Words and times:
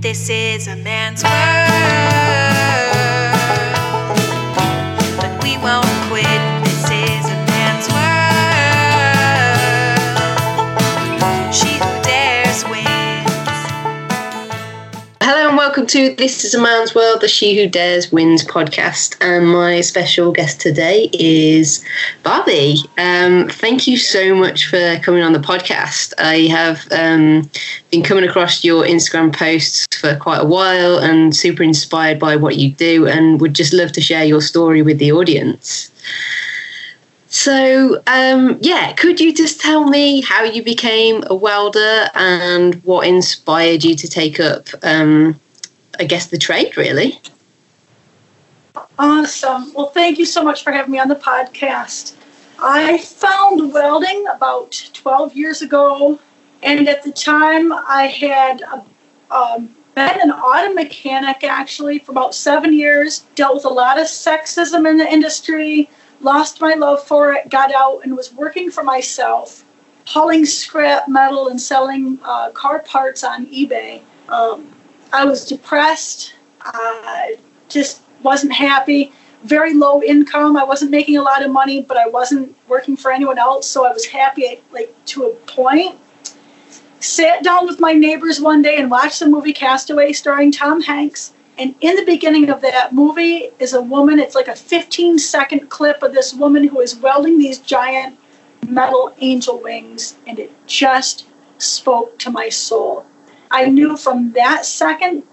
This 0.00 0.30
is 0.30 0.66
a 0.66 0.76
man's 0.76 1.22
world, 1.22 2.09
to 16.00 16.14
This 16.14 16.44
is 16.44 16.54
a 16.54 16.60
Man's 16.60 16.94
World, 16.94 17.20
the 17.20 17.28
She 17.28 17.56
Who 17.56 17.68
Dares 17.68 18.10
Wins 18.10 18.42
podcast. 18.42 19.16
And 19.20 19.46
my 19.46 19.82
special 19.82 20.32
guest 20.32 20.58
today 20.58 21.10
is 21.12 21.84
Barbie. 22.22 22.78
Um, 22.96 23.48
thank 23.48 23.86
you 23.86 23.98
so 23.98 24.34
much 24.34 24.66
for 24.66 24.98
coming 25.00 25.22
on 25.22 25.34
the 25.34 25.38
podcast. 25.38 26.14
I 26.18 26.46
have 26.46 26.90
um, 26.90 27.50
been 27.90 28.02
coming 28.02 28.24
across 28.24 28.64
your 28.64 28.84
Instagram 28.84 29.34
posts 29.34 29.86
for 29.98 30.16
quite 30.16 30.40
a 30.40 30.46
while 30.46 30.98
and 30.98 31.36
super 31.36 31.62
inspired 31.62 32.18
by 32.18 32.36
what 32.36 32.56
you 32.56 32.70
do 32.70 33.06
and 33.06 33.38
would 33.40 33.54
just 33.54 33.74
love 33.74 33.92
to 33.92 34.00
share 34.00 34.24
your 34.24 34.40
story 34.40 34.80
with 34.80 34.98
the 34.98 35.12
audience. 35.12 35.90
So, 37.28 38.02
um, 38.06 38.58
yeah, 38.60 38.92
could 38.94 39.20
you 39.20 39.34
just 39.34 39.60
tell 39.60 39.84
me 39.88 40.22
how 40.22 40.44
you 40.44 40.62
became 40.62 41.24
a 41.26 41.34
welder 41.34 42.08
and 42.14 42.82
what 42.84 43.06
inspired 43.06 43.84
you 43.84 43.94
to 43.96 44.08
take 44.08 44.40
up, 44.40 44.68
um, 44.82 45.38
I 46.00 46.04
guess, 46.04 46.28
the 46.28 46.38
trade, 46.38 46.78
really? 46.78 47.20
Awesome. 48.98 49.70
Well, 49.74 49.90
thank 49.90 50.18
you 50.18 50.24
so 50.24 50.42
much 50.42 50.64
for 50.64 50.72
having 50.72 50.92
me 50.92 50.98
on 50.98 51.08
the 51.08 51.14
podcast. 51.14 52.14
I 52.58 52.96
found 52.96 53.70
welding 53.70 54.24
about 54.34 54.82
12 54.94 55.34
years 55.34 55.60
ago, 55.60 56.18
and 56.62 56.88
at 56.88 57.02
the 57.02 57.12
time 57.12 57.70
I 57.74 58.06
had 58.06 58.62
um, 59.30 59.76
been 59.94 60.20
an 60.22 60.30
auto 60.30 60.72
mechanic 60.72 61.44
actually 61.44 61.98
for 61.98 62.12
about 62.12 62.34
seven 62.34 62.72
years, 62.72 63.20
dealt 63.34 63.56
with 63.56 63.66
a 63.66 63.68
lot 63.68 64.00
of 64.00 64.06
sexism 64.06 64.88
in 64.88 64.96
the 64.96 65.06
industry, 65.06 65.90
lost 66.22 66.62
my 66.62 66.72
love 66.72 67.06
for 67.06 67.34
it, 67.34 67.50
got 67.50 67.74
out, 67.74 68.00
and 68.04 68.16
was 68.16 68.32
working 68.32 68.70
for 68.70 68.82
myself, 68.82 69.66
hauling 70.06 70.46
scrap 70.46 71.08
metal 71.08 71.48
and 71.48 71.60
selling 71.60 72.18
uh, 72.24 72.48
car 72.52 72.78
parts 72.78 73.22
on 73.22 73.46
eBay. 73.48 74.00
Um, 74.30 74.72
I 75.12 75.24
was 75.24 75.44
depressed, 75.44 76.34
uh, 76.64 77.26
just 77.68 78.02
wasn't 78.22 78.52
happy, 78.52 79.12
very 79.44 79.74
low 79.74 80.02
income. 80.02 80.56
I 80.56 80.64
wasn't 80.64 80.90
making 80.90 81.16
a 81.16 81.22
lot 81.22 81.44
of 81.44 81.50
money, 81.50 81.82
but 81.82 81.96
I 81.96 82.06
wasn't 82.06 82.54
working 82.68 82.96
for 82.96 83.10
anyone 83.10 83.38
else, 83.38 83.66
so 83.66 83.86
I 83.86 83.92
was 83.92 84.06
happy, 84.06 84.60
like 84.72 84.94
to 85.06 85.24
a 85.24 85.34
point. 85.46 85.96
Sat 87.00 87.42
down 87.42 87.66
with 87.66 87.80
my 87.80 87.92
neighbors 87.92 88.40
one 88.40 88.60
day 88.60 88.76
and 88.76 88.90
watched 88.90 89.20
the 89.20 89.26
movie 89.26 89.54
Castaway 89.54 90.12
starring 90.12 90.52
Tom 90.52 90.82
Hanks. 90.82 91.32
And 91.56 91.74
in 91.80 91.96
the 91.96 92.04
beginning 92.04 92.50
of 92.50 92.60
that 92.60 92.94
movie 92.94 93.50
is 93.58 93.72
a 93.72 93.82
woman, 93.82 94.18
it's 94.18 94.34
like 94.34 94.48
a 94.48 94.56
15 94.56 95.18
second 95.18 95.70
clip 95.70 96.02
of 96.02 96.12
this 96.12 96.34
woman 96.34 96.68
who 96.68 96.80
is 96.80 96.96
welding 96.96 97.38
these 97.38 97.58
giant 97.58 98.18
metal 98.66 99.14
angel 99.20 99.58
wings, 99.58 100.16
and 100.26 100.38
it 100.38 100.52
just 100.66 101.26
spoke 101.58 102.18
to 102.18 102.30
my 102.30 102.48
soul. 102.48 103.06
I 103.50 103.66
knew 103.66 103.96
from 103.96 104.32
that 104.32 104.64
second 104.64 105.24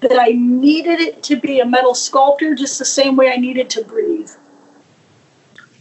that 0.00 0.18
I 0.18 0.32
needed 0.32 1.00
it 1.00 1.22
to 1.24 1.36
be 1.36 1.60
a 1.60 1.66
metal 1.66 1.94
sculptor 1.94 2.54
just 2.54 2.78
the 2.78 2.84
same 2.84 3.16
way 3.16 3.32
I 3.32 3.36
needed 3.36 3.70
to 3.70 3.84
breathe. 3.84 4.30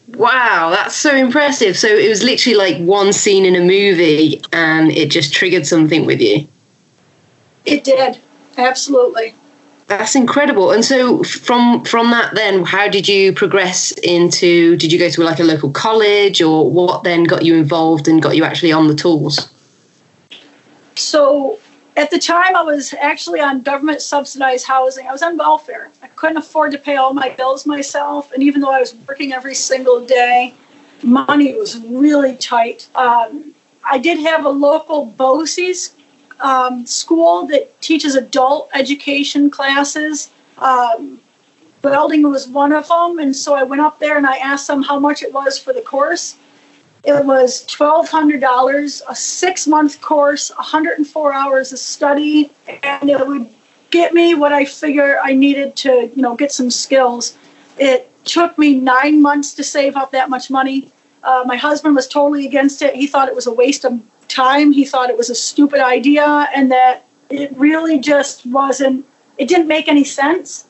Wow, 0.09 0.69
that's 0.69 0.95
so 0.95 1.15
impressive. 1.15 1.77
So 1.77 1.87
it 1.87 2.09
was 2.09 2.23
literally 2.23 2.57
like 2.57 2.77
one 2.77 3.13
scene 3.13 3.45
in 3.45 3.55
a 3.55 3.61
movie 3.61 4.41
and 4.51 4.91
it 4.91 5.09
just 5.09 5.33
triggered 5.33 5.65
something 5.65 6.05
with 6.05 6.21
you. 6.21 6.47
It 7.65 7.83
did, 7.83 8.19
absolutely. 8.57 9.33
That's 9.87 10.15
incredible. 10.15 10.71
And 10.71 10.83
so 10.83 11.23
from 11.23 11.83
from 11.83 12.11
that 12.11 12.35
then 12.35 12.63
how 12.63 12.87
did 12.87 13.07
you 13.07 13.33
progress 13.33 13.91
into 14.03 14.77
did 14.77 14.91
you 14.91 14.99
go 14.99 15.09
to 15.09 15.23
like 15.23 15.39
a 15.39 15.43
local 15.43 15.71
college 15.71 16.41
or 16.41 16.69
what 16.69 17.03
then 17.03 17.25
got 17.25 17.43
you 17.43 17.55
involved 17.55 18.07
and 18.07 18.21
got 18.21 18.35
you 18.35 18.43
actually 18.43 18.71
on 18.71 18.87
the 18.87 18.95
tools? 18.95 19.52
So 20.95 21.59
at 21.95 22.09
the 22.09 22.19
time, 22.19 22.55
I 22.55 22.63
was 22.63 22.93
actually 22.99 23.39
on 23.39 23.61
government 23.61 24.01
subsidized 24.01 24.65
housing. 24.65 25.07
I 25.07 25.11
was 25.11 25.21
on 25.21 25.37
welfare. 25.37 25.89
I 26.01 26.07
couldn't 26.07 26.37
afford 26.37 26.71
to 26.71 26.77
pay 26.77 26.95
all 26.95 27.13
my 27.13 27.29
bills 27.29 27.65
myself. 27.65 28.31
And 28.31 28.41
even 28.41 28.61
though 28.61 28.71
I 28.71 28.79
was 28.79 28.95
working 29.07 29.33
every 29.33 29.55
single 29.55 30.03
day, 30.03 30.53
money 31.03 31.53
was 31.53 31.77
really 31.77 32.35
tight. 32.37 32.87
Um, 32.95 33.53
I 33.83 33.97
did 33.97 34.19
have 34.19 34.45
a 34.45 34.49
local 34.49 35.05
BOCES 35.05 35.93
um, 36.39 36.85
school 36.85 37.45
that 37.47 37.79
teaches 37.81 38.15
adult 38.15 38.69
education 38.73 39.49
classes. 39.49 40.31
Um, 40.57 41.19
welding 41.83 42.23
was 42.23 42.47
one 42.47 42.71
of 42.71 42.87
them. 42.87 43.19
And 43.19 43.35
so 43.35 43.53
I 43.53 43.63
went 43.63 43.81
up 43.81 43.99
there 43.99 44.17
and 44.17 44.25
I 44.25 44.37
asked 44.37 44.67
them 44.67 44.81
how 44.81 44.97
much 44.97 45.21
it 45.21 45.33
was 45.33 45.59
for 45.59 45.73
the 45.73 45.81
course. 45.81 46.37
It 47.03 47.25
was 47.25 47.65
$1,200, 47.65 49.01
a 49.09 49.15
six 49.15 49.67
month 49.67 49.99
course, 49.99 50.51
104 50.51 51.33
hours 51.33 51.73
of 51.73 51.79
study, 51.79 52.49
and 52.81 53.09
it 53.09 53.27
would 53.27 53.49
get 53.91 54.13
me 54.13 54.35
what 54.35 54.53
I 54.53 54.63
figure 54.63 55.19
I 55.21 55.33
needed 55.33 55.75
to, 55.77 56.09
you 56.15 56.21
know, 56.21 56.35
get 56.35 56.51
some 56.53 56.71
skills. 56.71 57.37
It 57.77 58.09
took 58.23 58.57
me 58.57 58.75
nine 58.75 59.21
months 59.21 59.53
to 59.55 59.63
save 59.63 59.97
up 59.97 60.11
that 60.11 60.29
much 60.29 60.49
money. 60.49 60.91
Uh, 61.23 61.43
my 61.45 61.57
husband 61.57 61.95
was 61.95 62.07
totally 62.07 62.45
against 62.45 62.81
it. 62.81 62.95
He 62.95 63.05
thought 63.05 63.27
it 63.27 63.35
was 63.35 63.47
a 63.47 63.53
waste 63.53 63.83
of 63.83 64.01
time. 64.29 64.71
He 64.71 64.85
thought 64.85 65.09
it 65.09 65.17
was 65.17 65.29
a 65.29 65.35
stupid 65.35 65.81
idea 65.81 66.47
and 66.55 66.71
that 66.71 67.05
it 67.29 67.51
really 67.57 67.99
just 67.99 68.45
wasn't, 68.45 69.05
it 69.37 69.49
didn't 69.49 69.67
make 69.67 69.89
any 69.89 70.05
sense. 70.05 70.65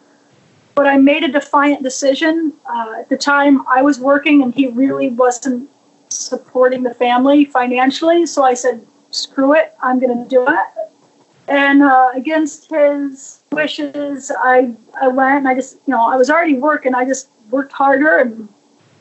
But 0.75 0.88
I 0.88 0.97
made 0.97 1.23
a 1.23 1.27
defiant 1.27 1.83
decision. 1.83 2.53
Uh, 2.65 2.95
at 3.00 3.09
the 3.09 3.17
time, 3.17 3.63
I 3.67 3.83
was 3.83 4.00
working 4.00 4.41
and 4.41 4.53
he 4.53 4.67
really 4.67 5.09
wasn't 5.09 5.69
supporting 6.13 6.84
the 6.84 6.94
family 6.94 7.46
financially. 7.46 8.25
So 8.25 8.44
I 8.44 8.53
said, 8.53 8.85
screw 9.12 9.53
it, 9.53 9.74
I'm 9.81 10.00
going 10.00 10.18
to 10.24 10.29
do 10.29 10.46
it. 10.47 10.66
And 11.47 11.84
uh, 11.84 12.12
against 12.16 12.69
his 12.69 13.41
wishes, 13.51 14.31
I, 14.38 14.74
I 15.01 15.09
went 15.09 15.40
and 15.40 15.47
I 15.47 15.56
just, 15.56 15.75
you 15.85 15.91
know, 15.91 16.07
I 16.07 16.16
was 16.16 16.29
already 16.29 16.57
working. 16.57 16.96
I 16.96 17.06
just 17.06 17.28
worked 17.50 17.74
harder 17.74 18.18
and 18.18 18.47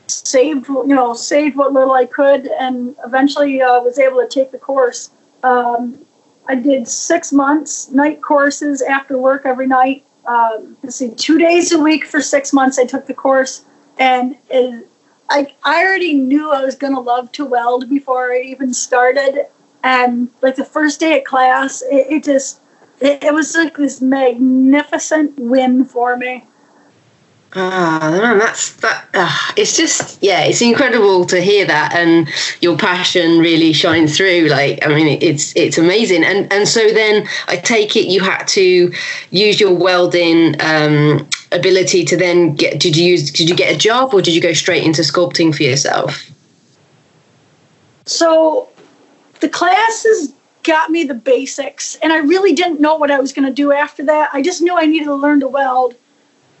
saved, 0.07 0.67
you 0.67 0.87
know, 0.87 1.13
saved 1.13 1.55
what 1.55 1.73
little 1.73 1.93
I 1.93 2.05
could 2.05 2.47
and 2.47 2.95
eventually 3.05 3.61
uh, 3.61 3.79
was 3.79 3.97
able 3.97 4.21
to 4.21 4.27
take 4.27 4.51
the 4.51 4.57
course. 4.57 5.09
Um, 5.43 6.05
I 6.47 6.55
did 6.55 6.87
six 6.87 7.31
months, 7.31 7.89
night 7.89 8.21
courses 8.21 8.81
after 8.81 9.17
work 9.17 9.43
every 9.45 9.67
night. 9.67 10.03
Um, 10.25 10.77
let's 10.83 10.97
see, 10.97 11.13
two 11.15 11.37
days 11.37 11.71
a 11.71 11.79
week 11.79 12.05
for 12.05 12.21
six 12.21 12.51
months. 12.53 12.77
I 12.79 12.85
took 12.85 13.07
the 13.07 13.13
course, 13.13 13.63
and 13.97 14.35
it, 14.49 14.87
I, 15.29 15.53
I 15.63 15.83
already 15.83 16.13
knew 16.13 16.51
I 16.51 16.63
was 16.63 16.75
going 16.75 16.93
to 16.93 16.99
love 16.99 17.31
to 17.33 17.45
weld 17.45 17.89
before 17.89 18.31
I 18.31 18.41
even 18.41 18.73
started. 18.73 19.45
And 19.83 20.29
like 20.41 20.55
the 20.55 20.65
first 20.65 20.99
day 20.99 21.17
at 21.19 21.25
class, 21.25 21.81
it, 21.83 22.07
it 22.09 22.23
just, 22.23 22.59
it, 22.99 23.23
it, 23.23 23.33
was 23.33 23.55
like 23.55 23.75
this 23.75 24.01
magnificent 24.01 25.37
win 25.37 25.85
for 25.85 26.17
me. 26.17 26.45
Ah, 27.55 28.17
man, 28.19 28.39
that's 28.39 28.73
that. 28.77 29.05
Uh, 29.13 29.51
it's 29.55 29.77
just, 29.77 30.21
yeah, 30.23 30.43
it's 30.43 30.61
incredible 30.61 31.23
to 31.25 31.39
hear 31.39 31.67
that, 31.67 31.93
and 31.93 32.27
your 32.61 32.75
passion 32.75 33.37
really 33.37 33.73
shine 33.73 34.07
through. 34.07 34.47
Like, 34.47 34.83
I 34.83 34.87
mean, 34.87 35.19
it's 35.21 35.55
it's 35.55 35.77
amazing. 35.77 36.23
And 36.23 36.51
and 36.51 36.67
so 36.67 36.91
then 36.91 37.27
I 37.47 37.57
take 37.57 37.95
it 37.95 38.07
you 38.07 38.21
had 38.21 38.45
to 38.45 38.91
use 39.29 39.59
your 39.59 39.73
welding 39.73 40.55
um, 40.61 41.27
ability 41.53 42.03
to 42.05 42.17
then 42.17 42.55
get 42.55 42.79
did 42.79 42.95
you 42.95 43.05
use 43.05 43.31
did 43.31 43.49
you 43.49 43.55
get 43.55 43.73
a 43.73 43.77
job 43.77 44.13
or 44.13 44.21
did 44.21 44.33
you 44.33 44.41
go 44.41 44.53
straight 44.53 44.83
into 44.83 45.01
sculpting 45.01 45.55
for 45.55 45.63
yourself? 45.63 46.29
So 48.05 48.69
the 49.39 49.49
classes 49.49 50.33
got 50.63 50.89
me 50.89 51.03
the 51.03 51.13
basics 51.13 51.95
and 51.97 52.13
i 52.13 52.17
really 52.17 52.53
didn't 52.53 52.79
know 52.79 52.95
what 52.95 53.11
i 53.11 53.19
was 53.19 53.33
going 53.33 53.45
to 53.45 53.53
do 53.53 53.71
after 53.71 54.03
that. 54.05 54.29
I 54.33 54.41
just 54.41 54.61
knew 54.61 54.75
i 54.77 54.85
needed 54.85 55.05
to 55.05 55.15
learn 55.15 55.41
to 55.41 55.47
weld. 55.47 55.95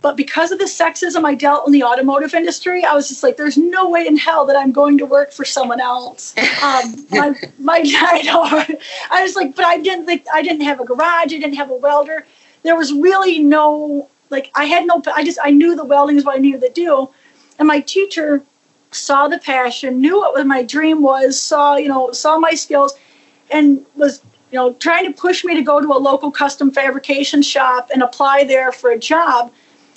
But 0.01 0.17
because 0.17 0.51
of 0.51 0.59
the 0.59 0.65
sexism 0.65 1.23
i 1.23 1.33
dealt 1.33 1.65
in 1.65 1.71
the 1.71 1.83
automotive 1.83 2.33
industry 2.33 2.83
i 2.83 2.93
was 2.93 3.07
just 3.07 3.23
like 3.23 3.37
there's 3.37 3.57
no 3.57 3.89
way 3.89 4.05
in 4.05 4.17
hell 4.17 4.45
that 4.45 4.57
i'm 4.57 4.73
going 4.73 4.97
to 4.97 5.05
work 5.05 5.31
for 5.31 5.45
someone 5.45 5.79
else. 5.79 6.35
Um, 6.63 7.05
my, 7.11 7.35
my 7.59 7.83
I, 7.85 8.21
know, 8.21 8.43
I 9.11 9.23
was 9.23 9.35
like 9.35 9.55
but 9.55 9.65
i 9.65 9.77
didn't 9.77 10.05
think 10.05 10.25
i 10.33 10.41
didn't 10.41 10.61
have 10.61 10.79
a 10.81 10.85
garage 10.85 11.33
i 11.33 11.39
didn't 11.39 11.55
have 11.55 11.71
a 11.71 11.75
welder. 11.75 12.25
There 12.63 12.75
was 12.75 12.93
really 12.93 13.39
no 13.39 14.09
like 14.33 14.51
I 14.55 14.65
had 14.65 14.85
no, 14.85 15.01
I 15.15 15.23
just, 15.23 15.39
I 15.41 15.51
knew 15.51 15.75
the 15.75 15.85
welding 15.85 16.17
is 16.17 16.25
what 16.25 16.35
I 16.35 16.39
needed 16.39 16.61
to 16.61 16.69
do. 16.69 17.09
And 17.57 17.67
my 17.67 17.79
teacher 17.79 18.43
saw 18.91 19.27
the 19.29 19.39
passion, 19.39 20.01
knew 20.01 20.19
what 20.19 20.45
my 20.45 20.63
dream 20.63 21.01
was, 21.01 21.39
saw, 21.39 21.77
you 21.77 21.87
know, 21.87 22.11
saw 22.11 22.37
my 22.37 22.53
skills 22.55 22.93
and 23.49 23.85
was, 23.95 24.21
you 24.51 24.57
know, 24.57 24.73
trying 24.73 25.05
to 25.05 25.13
push 25.13 25.45
me 25.45 25.55
to 25.55 25.61
go 25.61 25.79
to 25.79 25.87
a 25.93 25.97
local 25.97 26.31
custom 26.31 26.71
fabrication 26.71 27.41
shop 27.41 27.89
and 27.93 28.03
apply 28.03 28.43
there 28.43 28.71
for 28.71 28.91
a 28.91 28.99
job. 28.99 29.51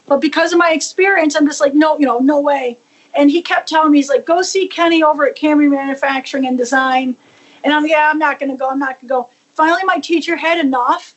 But 0.06 0.21
because 0.21 0.53
of 0.53 0.59
my 0.59 0.71
experience, 0.71 1.35
I'm 1.35 1.47
just 1.47 1.61
like, 1.61 1.75
no, 1.75 1.99
you 1.99 2.06
know, 2.06 2.21
no 2.21 2.41
way. 2.41 2.79
And 3.15 3.31
he 3.31 3.43
kept 3.43 3.69
telling 3.69 3.93
me, 3.93 3.99
he's 3.99 4.09
like, 4.09 4.27
go 4.27 4.43
see 4.43 4.69
Kenny 4.69 5.03
over 5.03 5.27
at 5.27 5.35
Cameron 5.35 5.71
Manufacturing 5.71 6.47
and 6.47 6.56
Design. 6.56 7.17
And 7.65 7.73
I'm, 7.73 7.87
yeah, 7.87 8.09
I'm 8.11 8.19
not 8.19 8.38
going 8.38 8.50
to 8.50 8.56
go. 8.56 8.69
I'm 8.71 8.79
not 8.79 9.00
going 9.00 9.09
to 9.09 9.15
go. 9.15 9.31
Finally, 9.55 9.85
my 9.85 9.99
teacher 9.99 10.37
had 10.37 10.59
enough 10.59 11.15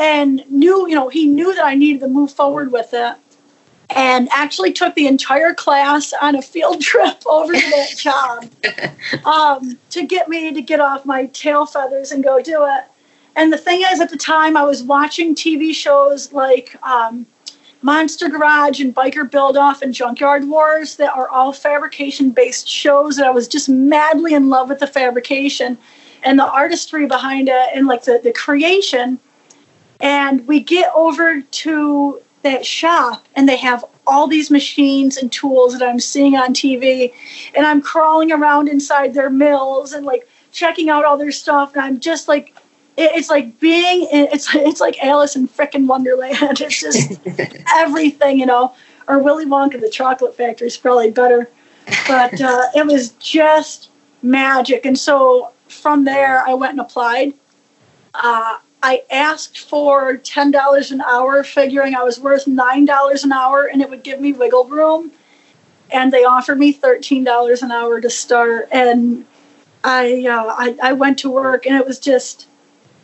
and 0.00 0.42
knew, 0.50 0.88
you 0.88 0.94
know, 0.94 1.10
he 1.10 1.26
knew 1.26 1.54
that 1.54 1.62
I 1.62 1.74
needed 1.74 2.00
to 2.00 2.08
move 2.08 2.32
forward 2.32 2.72
with 2.72 2.94
it 2.94 3.16
and 3.90 4.30
actually 4.32 4.72
took 4.72 4.94
the 4.94 5.06
entire 5.06 5.52
class 5.52 6.14
on 6.22 6.34
a 6.36 6.40
field 6.40 6.80
trip 6.90 7.22
over 7.26 7.52
to 7.52 7.60
that 7.60 7.94
job 7.98 9.24
um, 9.26 9.78
to 9.90 10.06
get 10.06 10.26
me 10.26 10.54
to 10.54 10.62
get 10.62 10.80
off 10.80 11.04
my 11.04 11.26
tail 11.26 11.66
feathers 11.66 12.12
and 12.12 12.24
go 12.24 12.40
do 12.40 12.64
it. 12.64 12.84
And 13.36 13.52
the 13.52 13.58
thing 13.58 13.82
is, 13.92 14.00
at 14.00 14.08
the 14.08 14.16
time, 14.16 14.56
I 14.56 14.62
was 14.62 14.82
watching 14.82 15.34
TV 15.34 15.74
shows 15.74 16.32
like 16.32 16.82
um, 16.82 17.26
Monster 17.82 18.30
Garage 18.30 18.80
and 18.80 18.94
Biker 18.94 19.30
Build 19.30 19.58
Off 19.58 19.82
and 19.82 19.92
Junkyard 19.92 20.48
Wars 20.48 20.96
that 20.96 21.14
are 21.14 21.28
all 21.28 21.52
fabrication 21.52 22.30
based 22.30 22.66
shows. 22.66 23.18
And 23.18 23.26
I 23.26 23.30
was 23.30 23.46
just 23.46 23.68
madly 23.68 24.32
in 24.32 24.48
love 24.48 24.70
with 24.70 24.78
the 24.78 24.86
fabrication 24.86 25.76
and 26.22 26.38
the 26.38 26.50
artistry 26.50 27.04
behind 27.04 27.48
it 27.50 27.68
and 27.74 27.86
like 27.86 28.04
the, 28.04 28.18
the 28.24 28.32
creation. 28.32 29.20
And 30.00 30.46
we 30.46 30.60
get 30.60 30.90
over 30.94 31.42
to 31.42 32.20
that 32.42 32.64
shop 32.64 33.26
and 33.36 33.48
they 33.48 33.56
have 33.56 33.84
all 34.06 34.26
these 34.26 34.50
machines 34.50 35.16
and 35.16 35.30
tools 35.30 35.78
that 35.78 35.86
I'm 35.86 36.00
seeing 36.00 36.36
on 36.36 36.54
TV. 36.54 37.12
And 37.54 37.66
I'm 37.66 37.82
crawling 37.82 38.32
around 38.32 38.68
inside 38.68 39.14
their 39.14 39.30
mills 39.30 39.92
and 39.92 40.06
like 40.06 40.28
checking 40.52 40.88
out 40.88 41.04
all 41.04 41.16
their 41.16 41.32
stuff. 41.32 41.74
And 41.74 41.82
I'm 41.84 42.00
just 42.00 42.28
like, 42.28 42.54
it's 42.96 43.30
like 43.30 43.60
being 43.60 44.02
in, 44.12 44.28
it's 44.32 44.54
it's 44.54 44.80
like 44.80 45.02
Alice 45.02 45.36
in 45.36 45.48
frickin' 45.48 45.86
Wonderland. 45.86 46.60
It's 46.60 46.80
just 46.80 47.20
everything, 47.76 48.38
you 48.38 48.46
know. 48.46 48.74
Or 49.08 49.18
Willy 49.18 49.46
Wonka, 49.46 49.80
the 49.80 49.90
Chocolate 49.90 50.36
Factory 50.36 50.68
is 50.68 50.76
probably 50.76 51.10
better, 51.10 51.48
but 52.06 52.40
uh, 52.40 52.62
it 52.74 52.86
was 52.86 53.10
just 53.12 53.90
magic. 54.22 54.84
And 54.84 54.98
so 54.98 55.50
from 55.68 56.04
there, 56.04 56.46
I 56.46 56.54
went 56.54 56.72
and 56.72 56.80
applied. 56.80 57.34
Uh, 58.14 58.58
I 58.82 59.02
asked 59.10 59.58
for 59.60 60.16
ten 60.16 60.50
dollars 60.50 60.90
an 60.90 61.00
hour, 61.02 61.44
figuring 61.44 61.94
I 61.94 62.02
was 62.02 62.18
worth 62.18 62.46
nine 62.46 62.84
dollars 62.84 63.24
an 63.24 63.32
hour, 63.32 63.66
and 63.66 63.82
it 63.82 63.90
would 63.90 64.02
give 64.02 64.20
me 64.20 64.32
wiggle 64.32 64.64
room. 64.64 65.12
And 65.90 66.12
they 66.12 66.24
offered 66.24 66.58
me 66.58 66.72
thirteen 66.72 67.24
dollars 67.24 67.62
an 67.62 67.70
hour 67.70 68.00
to 68.00 68.08
start, 68.08 68.68
and 68.72 69.26
I, 69.84 70.26
uh, 70.26 70.54
I 70.56 70.76
I 70.82 70.92
went 70.94 71.18
to 71.20 71.30
work, 71.30 71.66
and 71.66 71.76
it 71.76 71.86
was 71.86 71.98
just 71.98 72.46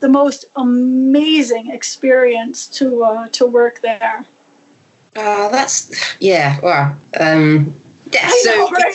the 0.00 0.08
most 0.08 0.46
amazing 0.56 1.68
experience 1.68 2.66
to 2.78 3.04
uh, 3.04 3.28
to 3.28 3.46
work 3.46 3.80
there. 3.80 4.26
Uh, 5.14 5.48
that's 5.48 6.16
yeah. 6.20 6.60
Wow. 6.60 6.96
Um, 7.18 7.74
that's 8.06 8.44
so. 8.44 8.54
Know, 8.54 8.70
right? 8.70 8.94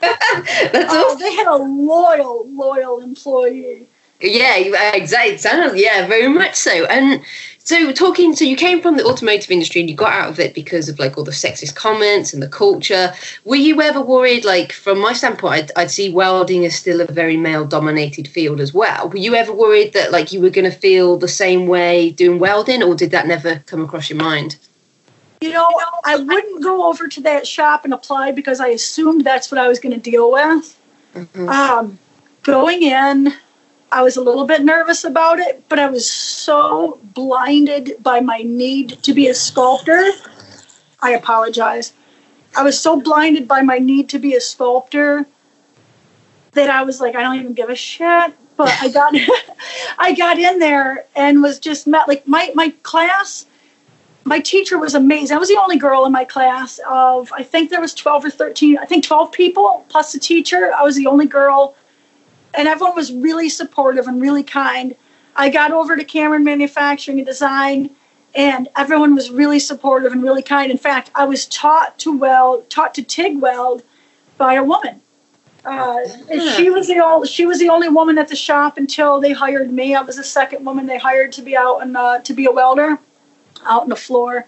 that's 0.00 0.84
oh, 0.90 1.06
awesome. 1.06 1.18
they 1.18 1.34
had 1.34 1.46
a 1.46 1.56
loyal, 1.56 2.46
loyal 2.48 3.00
employee. 3.00 3.86
Yeah, 4.20 4.56
exactly. 4.94 5.36
Sounds 5.38 5.80
yeah, 5.80 6.06
very 6.06 6.28
much 6.28 6.56
so. 6.56 6.84
And 6.86 7.22
so 7.58 7.92
talking, 7.92 8.34
so 8.34 8.44
you 8.44 8.56
came 8.56 8.80
from 8.80 8.96
the 8.96 9.04
automotive 9.04 9.50
industry 9.50 9.80
and 9.82 9.90
you 9.90 9.94
got 9.94 10.12
out 10.12 10.30
of 10.30 10.40
it 10.40 10.54
because 10.54 10.88
of 10.88 10.98
like 10.98 11.18
all 11.18 11.22
the 11.22 11.30
sexist 11.30 11.74
comments 11.74 12.32
and 12.32 12.42
the 12.42 12.48
culture. 12.48 13.12
Were 13.44 13.56
you 13.56 13.80
ever 13.82 14.00
worried? 14.00 14.44
Like 14.44 14.72
from 14.72 14.98
my 14.98 15.12
standpoint, 15.12 15.52
I'd, 15.52 15.70
I'd 15.76 15.90
see 15.90 16.10
welding 16.10 16.64
as 16.64 16.74
still 16.74 17.00
a 17.00 17.06
very 17.06 17.36
male-dominated 17.36 18.26
field 18.26 18.60
as 18.60 18.72
well. 18.72 19.10
Were 19.10 19.18
you 19.18 19.34
ever 19.34 19.52
worried 19.52 19.92
that 19.92 20.10
like 20.10 20.32
you 20.32 20.40
were 20.40 20.50
going 20.50 20.70
to 20.70 20.76
feel 20.76 21.16
the 21.18 21.28
same 21.28 21.66
way 21.66 22.10
doing 22.10 22.38
welding, 22.38 22.82
or 22.82 22.94
did 22.94 23.10
that 23.10 23.26
never 23.26 23.62
come 23.66 23.84
across 23.84 24.08
your 24.08 24.18
mind? 24.18 24.56
You 25.40 25.52
know, 25.52 25.70
I 26.04 26.16
wouldn't 26.16 26.62
go 26.64 26.88
over 26.88 27.06
to 27.06 27.20
that 27.20 27.46
shop 27.46 27.84
and 27.84 27.94
apply 27.94 28.32
because 28.32 28.58
I 28.60 28.68
assumed 28.68 29.24
that's 29.24 29.52
what 29.52 29.60
I 29.60 29.68
was 29.68 29.78
going 29.78 29.94
to 29.94 30.10
deal 30.10 30.32
with. 30.32 30.76
Mhm. 31.14 31.48
Um, 31.48 31.98
going 32.42 32.82
in, 32.82 33.32
I 33.90 34.02
was 34.02 34.16
a 34.16 34.20
little 34.20 34.44
bit 34.44 34.62
nervous 34.62 35.04
about 35.04 35.38
it, 35.38 35.64
but 35.68 35.78
I 35.78 35.88
was 35.88 36.08
so 36.08 36.98
blinded 37.02 37.96
by 38.02 38.20
my 38.20 38.42
need 38.42 39.02
to 39.02 39.14
be 39.14 39.28
a 39.28 39.34
sculptor. 39.34 40.10
I 41.00 41.12
apologize. 41.12 41.92
I 42.56 42.62
was 42.62 42.78
so 42.78 43.00
blinded 43.00 43.48
by 43.48 43.62
my 43.62 43.78
need 43.78 44.08
to 44.10 44.18
be 44.18 44.34
a 44.34 44.40
sculptor 44.40 45.26
that 46.52 46.70
I 46.70 46.82
was 46.82 47.00
like, 47.00 47.14
I 47.14 47.22
don't 47.22 47.38
even 47.38 47.54
give 47.54 47.70
a 47.70 47.76
shit. 47.76 48.34
But 48.56 48.76
I 48.80 48.88
got, 48.88 49.14
I 49.98 50.14
got 50.14 50.38
in 50.38 50.58
there 50.58 51.04
and 51.14 51.42
was 51.42 51.58
just 51.58 51.86
met 51.86 52.08
like 52.08 52.26
my 52.26 52.50
my 52.54 52.70
class. 52.82 53.46
My 54.24 54.40
teacher 54.40 54.78
was 54.78 54.94
amazing. 54.94 55.36
I 55.36 55.38
was 55.38 55.48
the 55.48 55.58
only 55.62 55.78
girl 55.78 56.04
in 56.04 56.12
my 56.12 56.24
class 56.24 56.80
of 56.90 57.32
I 57.32 57.42
think 57.42 57.70
there 57.70 57.80
was 57.80 57.94
twelve 57.94 58.24
or 58.24 58.30
thirteen. 58.30 58.76
I 58.76 58.84
think 58.84 59.04
twelve 59.04 59.32
people 59.32 59.86
plus 59.88 60.12
the 60.12 60.18
teacher. 60.18 60.72
I 60.76 60.82
was 60.82 60.96
the 60.96 61.06
only 61.06 61.26
girl 61.26 61.76
and 62.58 62.66
everyone 62.66 62.96
was 62.96 63.12
really 63.12 63.48
supportive 63.48 64.08
and 64.08 64.20
really 64.20 64.42
kind. 64.42 64.96
I 65.36 65.48
got 65.48 65.70
over 65.70 65.96
to 65.96 66.04
Cameron 66.04 66.42
Manufacturing 66.42 67.18
and 67.18 67.26
Design, 67.26 67.88
and 68.34 68.68
everyone 68.76 69.14
was 69.14 69.30
really 69.30 69.60
supportive 69.60 70.10
and 70.12 70.24
really 70.24 70.42
kind. 70.42 70.72
In 70.72 70.76
fact, 70.76 71.12
I 71.14 71.24
was 71.24 71.46
taught 71.46 72.00
to 72.00 72.18
weld, 72.18 72.68
taught 72.68 72.94
to 72.94 73.02
TIG 73.04 73.40
weld 73.40 73.84
by 74.38 74.54
a 74.54 74.64
woman. 74.64 75.00
Uh, 75.64 76.00
and 76.30 76.42
she 76.56 76.68
was 76.68 76.88
the 76.88 76.98
only, 76.98 77.28
she 77.28 77.46
was 77.46 77.60
the 77.60 77.68
only 77.68 77.88
woman 77.88 78.18
at 78.18 78.26
the 78.26 78.36
shop 78.36 78.76
until 78.76 79.20
they 79.20 79.32
hired 79.32 79.72
me. 79.72 79.94
I 79.94 80.02
was 80.02 80.16
the 80.16 80.24
second 80.24 80.64
woman 80.64 80.86
they 80.86 80.98
hired 80.98 81.30
to 81.32 81.42
be 81.42 81.56
out 81.56 81.78
and 81.78 81.96
uh, 81.96 82.18
to 82.22 82.34
be 82.34 82.46
a 82.46 82.50
welder, 82.50 82.98
out 83.66 83.82
on 83.82 83.88
the 83.88 83.96
floor. 83.96 84.46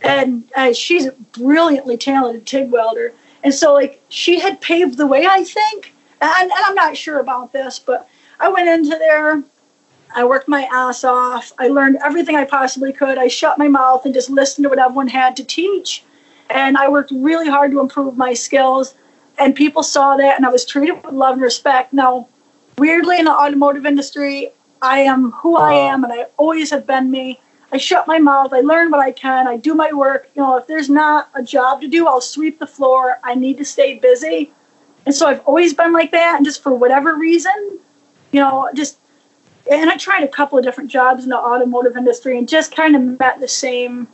And 0.00 0.44
uh, 0.56 0.72
she's 0.72 1.06
a 1.06 1.12
brilliantly 1.12 1.98
talented 1.98 2.46
TIG 2.46 2.70
welder. 2.70 3.12
And 3.42 3.52
so, 3.52 3.74
like, 3.74 4.02
she 4.08 4.40
had 4.40 4.62
paved 4.62 4.96
the 4.96 5.06
way, 5.06 5.26
I 5.26 5.44
think 5.44 5.93
and, 6.24 6.50
and 6.50 6.60
I'm 6.64 6.74
not 6.74 6.96
sure 6.96 7.18
about 7.18 7.52
this, 7.52 7.78
but 7.78 8.08
I 8.40 8.48
went 8.48 8.68
into 8.68 8.96
there. 8.98 9.42
I 10.14 10.24
worked 10.24 10.48
my 10.48 10.68
ass 10.72 11.02
off. 11.02 11.52
I 11.58 11.68
learned 11.68 11.98
everything 12.04 12.36
I 12.36 12.44
possibly 12.44 12.92
could. 12.92 13.18
I 13.18 13.28
shut 13.28 13.58
my 13.58 13.68
mouth 13.68 14.04
and 14.04 14.14
just 14.14 14.30
listened 14.30 14.64
to 14.64 14.68
what 14.68 14.78
everyone 14.78 15.08
had 15.08 15.36
to 15.36 15.44
teach. 15.44 16.04
And 16.50 16.76
I 16.76 16.88
worked 16.88 17.10
really 17.10 17.48
hard 17.48 17.72
to 17.72 17.80
improve 17.80 18.16
my 18.16 18.32
skills. 18.34 18.94
And 19.38 19.56
people 19.56 19.82
saw 19.82 20.16
that, 20.16 20.36
and 20.36 20.46
I 20.46 20.50
was 20.50 20.64
treated 20.64 21.02
with 21.04 21.14
love 21.14 21.32
and 21.32 21.42
respect. 21.42 21.92
Now, 21.92 22.28
weirdly, 22.78 23.18
in 23.18 23.24
the 23.24 23.32
automotive 23.32 23.84
industry, 23.84 24.50
I 24.80 25.00
am 25.00 25.32
who 25.32 25.56
I 25.56 25.72
am, 25.72 26.04
and 26.04 26.12
I 26.12 26.26
always 26.36 26.70
have 26.70 26.86
been 26.86 27.10
me. 27.10 27.40
I 27.72 27.78
shut 27.78 28.06
my 28.06 28.20
mouth. 28.20 28.52
I 28.52 28.60
learn 28.60 28.92
what 28.92 29.00
I 29.00 29.10
can. 29.10 29.48
I 29.48 29.56
do 29.56 29.74
my 29.74 29.92
work. 29.92 30.30
You 30.36 30.42
know, 30.42 30.56
if 30.58 30.68
there's 30.68 30.88
not 30.88 31.28
a 31.34 31.42
job 31.42 31.80
to 31.80 31.88
do, 31.88 32.06
I'll 32.06 32.20
sweep 32.20 32.60
the 32.60 32.68
floor. 32.68 33.18
I 33.24 33.34
need 33.34 33.56
to 33.56 33.64
stay 33.64 33.98
busy. 33.98 34.52
And 35.06 35.14
so 35.14 35.26
I've 35.26 35.40
always 35.40 35.74
been 35.74 35.92
like 35.92 36.10
that. 36.12 36.36
And 36.36 36.44
just 36.44 36.62
for 36.62 36.74
whatever 36.74 37.14
reason, 37.14 37.78
you 38.32 38.40
know, 38.40 38.68
just, 38.74 38.98
and 39.70 39.90
I 39.90 39.96
tried 39.96 40.24
a 40.24 40.28
couple 40.28 40.58
of 40.58 40.64
different 40.64 40.90
jobs 40.90 41.24
in 41.24 41.30
the 41.30 41.38
automotive 41.38 41.96
industry 41.96 42.38
and 42.38 42.48
just 42.48 42.74
kind 42.74 42.96
of 42.96 43.18
met 43.18 43.40
the 43.40 43.48
same, 43.48 44.08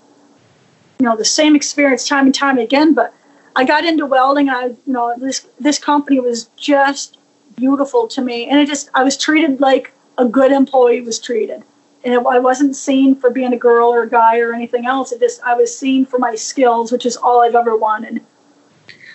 you 0.98 1.06
know, 1.06 1.16
the 1.16 1.24
same 1.24 1.56
experience 1.56 2.06
time 2.06 2.26
and 2.26 2.34
time 2.34 2.58
again. 2.58 2.94
But 2.94 3.14
I 3.56 3.64
got 3.64 3.84
into 3.84 4.06
welding. 4.06 4.48
I, 4.48 4.66
you 4.66 4.78
know, 4.86 5.14
this, 5.18 5.46
this 5.58 5.78
company 5.78 6.20
was 6.20 6.44
just 6.56 7.18
beautiful 7.56 8.06
to 8.08 8.22
me. 8.22 8.48
And 8.48 8.58
it 8.58 8.66
just, 8.66 8.90
I 8.94 9.04
was 9.04 9.16
treated 9.16 9.60
like 9.60 9.92
a 10.18 10.24
good 10.24 10.52
employee 10.52 11.00
was 11.00 11.18
treated. 11.18 11.62
And 12.04 12.14
it, 12.14 12.22
I 12.26 12.38
wasn't 12.38 12.76
seen 12.76 13.14
for 13.14 13.30
being 13.30 13.52
a 13.52 13.58
girl 13.58 13.90
or 13.90 14.02
a 14.02 14.08
guy 14.08 14.38
or 14.38 14.54
anything 14.54 14.86
else. 14.86 15.12
It 15.12 15.20
just, 15.20 15.42
I 15.42 15.54
was 15.54 15.76
seen 15.76 16.06
for 16.06 16.18
my 16.18 16.34
skills, 16.34 16.92
which 16.92 17.06
is 17.06 17.16
all 17.16 17.42
I've 17.42 17.54
ever 17.54 17.76
wanted. 17.76 18.22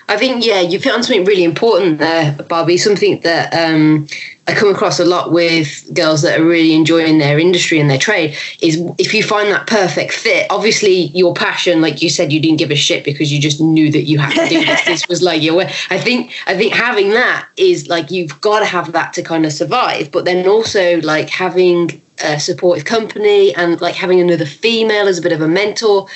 I 0.07 0.17
think 0.17 0.45
yeah, 0.45 0.61
you've 0.61 0.83
hit 0.83 0.93
on 0.93 1.03
something 1.03 1.25
really 1.25 1.43
important 1.43 1.97
there, 1.97 2.31
Barbie. 2.47 2.77
Something 2.77 3.19
that 3.21 3.51
um, 3.53 4.07
I 4.47 4.53
come 4.53 4.69
across 4.69 4.99
a 4.99 5.05
lot 5.05 5.31
with 5.31 5.91
girls 5.95 6.21
that 6.21 6.39
are 6.39 6.45
really 6.45 6.73
enjoying 6.73 7.17
their 7.17 7.39
industry 7.39 7.79
and 7.79 7.89
their 7.89 7.97
trade 7.97 8.37
is 8.61 8.79
if 8.99 9.13
you 9.15 9.23
find 9.23 9.49
that 9.51 9.65
perfect 9.65 10.13
fit. 10.13 10.45
Obviously, 10.51 11.07
your 11.07 11.33
passion, 11.33 11.81
like 11.81 12.03
you 12.03 12.09
said, 12.09 12.31
you 12.31 12.39
didn't 12.39 12.59
give 12.59 12.69
a 12.69 12.75
shit 12.75 13.03
because 13.03 13.33
you 13.33 13.39
just 13.39 13.59
knew 13.59 13.91
that 13.91 14.03
you 14.03 14.19
had 14.19 14.35
to 14.35 14.47
do 14.47 14.63
this. 14.63 14.85
this 14.85 15.07
was 15.07 15.23
like 15.23 15.41
your 15.41 15.55
way. 15.55 15.73
I 15.89 15.99
think 15.99 16.33
I 16.45 16.55
think 16.55 16.73
having 16.73 17.09
that 17.11 17.47
is 17.57 17.87
like 17.87 18.11
you've 18.11 18.39
got 18.41 18.59
to 18.59 18.65
have 18.65 18.91
that 18.91 19.13
to 19.13 19.23
kind 19.23 19.45
of 19.45 19.53
survive. 19.53 20.11
But 20.11 20.25
then 20.25 20.47
also 20.47 21.01
like 21.01 21.29
having 21.29 21.99
a 22.23 22.39
supportive 22.39 22.85
company 22.85 23.53
and 23.55 23.81
like 23.81 23.95
having 23.95 24.21
another 24.21 24.45
female 24.45 25.07
as 25.07 25.17
a 25.17 25.21
bit 25.21 25.31
of 25.31 25.41
a 25.41 25.47
mentor. 25.47 26.07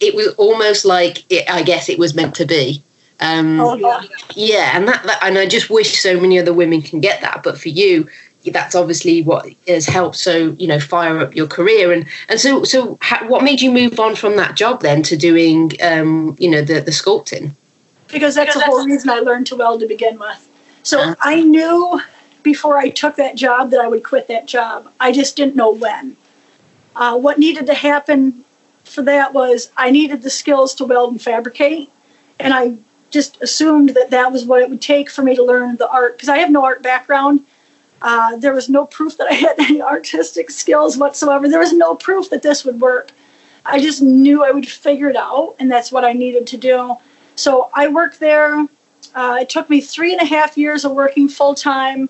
It 0.00 0.14
was 0.14 0.28
almost 0.34 0.84
like 0.84 1.24
it, 1.32 1.48
I 1.50 1.62
guess 1.62 1.88
it 1.88 1.98
was 1.98 2.14
meant 2.14 2.34
to 2.36 2.44
be. 2.44 2.82
Um, 3.20 3.60
Oh, 3.60 3.74
yeah. 3.76 4.02
yeah, 4.34 4.76
and 4.76 4.86
that, 4.88 5.02
that 5.04 5.18
and 5.22 5.38
I 5.38 5.46
just 5.46 5.70
wish 5.70 5.98
so 6.00 6.20
many 6.20 6.38
other 6.38 6.52
women 6.52 6.82
can 6.82 7.00
get 7.00 7.20
that. 7.20 7.42
But 7.42 7.58
for 7.58 7.68
you, 7.68 8.08
that's 8.52 8.74
obviously 8.74 9.22
what 9.22 9.46
has 9.66 9.86
helped. 9.86 10.16
So 10.16 10.54
you 10.58 10.66
know, 10.68 10.78
fire 10.80 11.18
up 11.18 11.34
your 11.34 11.46
career 11.46 11.92
and 11.92 12.06
and 12.28 12.40
so 12.40 12.64
so 12.64 12.96
ha- 13.02 13.24
what 13.26 13.42
made 13.42 13.60
you 13.60 13.70
move 13.70 13.98
on 14.00 14.14
from 14.14 14.36
that 14.36 14.54
job 14.56 14.82
then 14.82 15.02
to 15.04 15.16
doing 15.16 15.72
um, 15.82 16.36
you 16.38 16.48
know 16.50 16.62
the 16.62 16.80
the 16.80 16.90
sculpting? 16.92 17.52
because 18.10 18.34
that's 18.34 18.54
the 18.54 18.60
whole 18.62 18.86
reason 18.86 19.10
I 19.10 19.18
learned 19.18 19.46
to 19.48 19.56
weld 19.56 19.80
to 19.80 19.86
begin 19.86 20.18
with. 20.18 20.48
So 20.82 21.00
Uh-huh. 21.00 21.14
I 21.20 21.42
knew 21.42 22.00
before 22.42 22.78
I 22.78 22.88
took 22.88 23.16
that 23.16 23.34
job 23.34 23.70
that 23.72 23.80
I 23.80 23.88
would 23.88 24.02
quit 24.02 24.28
that 24.28 24.46
job. 24.46 24.90
I 24.98 25.12
just 25.12 25.36
didn't 25.36 25.56
know 25.56 25.70
when. 25.70 26.16
Uh, 26.96 27.18
what 27.18 27.38
needed 27.38 27.66
to 27.66 27.74
happen 27.74 28.44
for 28.84 29.02
that 29.02 29.34
was 29.34 29.70
I 29.76 29.90
needed 29.90 30.22
the 30.22 30.30
skills 30.30 30.74
to 30.76 30.86
weld 30.86 31.10
and 31.12 31.20
fabricate, 31.20 31.90
and 32.40 32.54
I 32.54 32.76
just 33.10 33.40
assumed 33.42 33.90
that 33.90 34.10
that 34.10 34.32
was 34.32 34.44
what 34.44 34.62
it 34.62 34.68
would 34.70 34.82
take 34.82 35.10
for 35.10 35.22
me 35.22 35.34
to 35.34 35.42
learn 35.42 35.76
the 35.76 35.88
art 35.90 36.16
because 36.16 36.28
I 36.28 36.38
have 36.38 36.50
no 36.50 36.64
art 36.64 36.82
background. 36.82 37.44
Uh, 38.00 38.36
there 38.36 38.52
was 38.52 38.68
no 38.68 38.86
proof 38.86 39.16
that 39.18 39.28
I 39.28 39.34
had 39.34 39.58
any 39.58 39.82
artistic 39.82 40.50
skills 40.50 40.96
whatsoever. 40.96 41.48
There 41.48 41.58
was 41.58 41.72
no 41.72 41.94
proof 41.94 42.30
that 42.30 42.42
this 42.42 42.64
would 42.64 42.80
work. 42.80 43.10
I 43.64 43.80
just 43.80 44.02
knew 44.02 44.44
I 44.44 44.50
would 44.50 44.68
figure 44.68 45.08
it 45.08 45.16
out, 45.16 45.56
and 45.58 45.70
that's 45.70 45.92
what 45.92 46.04
I 46.04 46.12
needed 46.12 46.46
to 46.48 46.56
do. 46.56 46.96
So 47.34 47.70
I 47.74 47.88
worked 47.88 48.20
there. 48.20 48.66
Uh, 49.14 49.38
it 49.40 49.48
took 49.48 49.68
me 49.68 49.80
three 49.80 50.12
and 50.12 50.22
a 50.22 50.24
half 50.24 50.56
years 50.56 50.84
of 50.84 50.92
working 50.92 51.28
full 51.28 51.54
time 51.54 52.08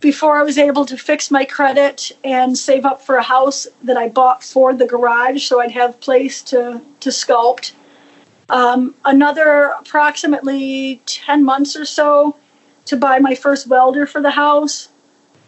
before 0.00 0.36
I 0.36 0.42
was 0.42 0.58
able 0.58 0.84
to 0.86 0.96
fix 0.96 1.30
my 1.30 1.44
credit 1.44 2.12
and 2.22 2.56
save 2.56 2.84
up 2.84 3.02
for 3.02 3.16
a 3.16 3.22
house 3.22 3.66
that 3.82 3.96
I 3.96 4.08
bought 4.08 4.44
for 4.44 4.74
the 4.74 4.86
garage 4.86 5.44
so 5.44 5.60
I'd 5.60 5.72
have 5.72 6.00
place 6.00 6.42
to, 6.42 6.80
to 7.00 7.08
sculpt. 7.08 7.72
Um, 8.48 8.94
another 9.04 9.74
approximately 9.78 11.02
10 11.06 11.44
months 11.44 11.74
or 11.76 11.84
so 11.84 12.36
to 12.86 12.96
buy 12.96 13.18
my 13.18 13.34
first 13.34 13.66
welder 13.66 14.06
for 14.06 14.20
the 14.20 14.30
house. 14.30 14.88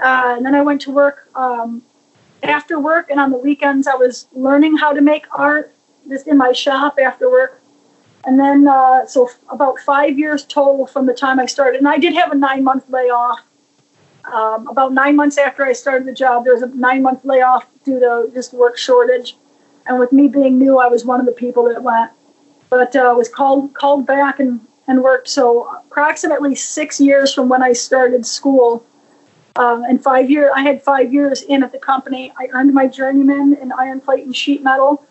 Uh, 0.00 0.34
and 0.36 0.46
then 0.46 0.54
I 0.54 0.62
went 0.62 0.80
to 0.82 0.90
work 0.90 1.28
um, 1.34 1.82
after 2.42 2.78
work 2.78 3.10
and 3.10 3.20
on 3.20 3.30
the 3.30 3.38
weekends 3.38 3.86
I 3.86 3.94
was 3.94 4.26
learning 4.32 4.76
how 4.76 4.92
to 4.92 5.00
make 5.00 5.26
art 5.32 5.72
just 6.08 6.26
in 6.26 6.36
my 6.36 6.52
shop 6.52 6.98
after 7.00 7.30
work. 7.30 7.60
And 8.24 8.38
then, 8.38 8.66
uh, 8.66 9.06
so 9.06 9.30
about 9.48 9.78
five 9.80 10.18
years 10.18 10.44
total 10.44 10.86
from 10.86 11.06
the 11.06 11.14
time 11.14 11.38
I 11.38 11.46
started. 11.46 11.78
And 11.78 11.88
I 11.88 11.98
did 11.98 12.14
have 12.14 12.32
a 12.32 12.34
nine 12.34 12.64
month 12.64 12.88
layoff. 12.88 13.40
Um, 14.32 14.66
about 14.66 14.92
nine 14.92 15.16
months 15.16 15.38
after 15.38 15.64
I 15.64 15.72
started 15.72 16.06
the 16.06 16.12
job, 16.12 16.44
there 16.44 16.52
was 16.52 16.62
a 16.62 16.66
nine 16.66 17.02
month 17.02 17.24
layoff 17.24 17.66
due 17.84 17.98
to 18.00 18.30
just 18.34 18.52
work 18.52 18.76
shortage. 18.76 19.36
And 19.86 19.98
with 19.98 20.12
me 20.12 20.28
being 20.28 20.58
new, 20.58 20.78
I 20.78 20.88
was 20.88 21.04
one 21.04 21.20
of 21.20 21.26
the 21.26 21.32
people 21.32 21.64
that 21.68 21.82
went, 21.82 22.10
but 22.70 22.94
uh, 22.96 23.14
was 23.16 23.28
called 23.28 23.74
called 23.74 24.06
back 24.06 24.40
and, 24.40 24.60
and 24.86 25.02
worked. 25.02 25.28
So 25.28 25.68
approximately 25.86 26.54
six 26.54 27.00
years 27.00 27.32
from 27.32 27.48
when 27.48 27.62
I 27.62 27.72
started 27.72 28.26
school, 28.26 28.84
um, 29.56 29.84
and 29.84 30.02
five 30.02 30.30
years 30.30 30.50
I 30.54 30.62
had 30.62 30.82
five 30.82 31.12
years 31.12 31.42
in 31.42 31.62
at 31.62 31.72
the 31.72 31.78
company. 31.78 32.32
I 32.38 32.48
earned 32.52 32.72
my 32.74 32.86
journeyman 32.86 33.54
in 33.60 33.72
iron 33.72 34.00
plate 34.00 34.24
and 34.24 34.36
sheet 34.36 34.62
metal, 34.62 35.04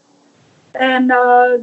and 0.76 1.12
uh, 1.12 1.58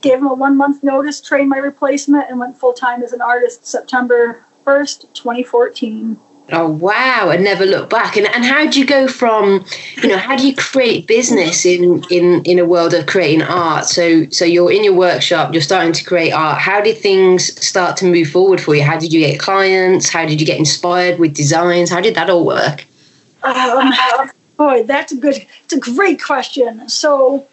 gave 0.00 0.18
him 0.18 0.26
a 0.26 0.34
one 0.34 0.56
month 0.56 0.82
notice, 0.82 1.20
trained 1.20 1.48
my 1.48 1.58
replacement, 1.58 2.30
and 2.30 2.38
went 2.38 2.56
full 2.56 2.72
time 2.72 3.02
as 3.02 3.12
an 3.12 3.20
artist 3.20 3.66
September 3.66 4.44
first, 4.64 5.14
twenty 5.14 5.42
fourteen. 5.42 6.18
Oh 6.52 6.68
wow! 6.68 7.30
And 7.30 7.44
never 7.44 7.64
look 7.64 7.90
back. 7.90 8.16
And 8.16 8.26
and 8.26 8.44
how 8.44 8.68
do 8.68 8.80
you 8.80 8.86
go 8.86 9.06
from, 9.06 9.64
you 10.02 10.08
know, 10.08 10.18
how 10.18 10.36
do 10.36 10.46
you 10.46 10.54
create 10.54 11.06
business 11.06 11.64
in 11.64 12.02
in 12.10 12.42
in 12.42 12.58
a 12.58 12.64
world 12.64 12.92
of 12.92 13.06
creating 13.06 13.42
art? 13.42 13.84
So 13.84 14.28
so 14.30 14.44
you're 14.44 14.72
in 14.72 14.82
your 14.82 14.94
workshop, 14.94 15.52
you're 15.52 15.62
starting 15.62 15.92
to 15.92 16.04
create 16.04 16.32
art. 16.32 16.58
How 16.58 16.80
did 16.80 16.98
things 16.98 17.54
start 17.64 17.96
to 17.98 18.06
move 18.06 18.28
forward 18.30 18.60
for 18.60 18.74
you? 18.74 18.82
How 18.82 18.98
did 18.98 19.12
you 19.12 19.20
get 19.20 19.38
clients? 19.38 20.08
How 20.08 20.26
did 20.26 20.40
you 20.40 20.46
get 20.46 20.58
inspired 20.58 21.20
with 21.20 21.34
designs? 21.34 21.90
How 21.90 22.00
did 22.00 22.16
that 22.16 22.28
all 22.28 22.44
work? 22.44 22.84
Um, 23.44 23.92
boy, 24.56 24.82
that's 24.82 25.12
a 25.12 25.16
good. 25.16 25.46
It's 25.64 25.72
a 25.72 25.80
great 25.80 26.22
question. 26.22 26.88
So. 26.88 27.46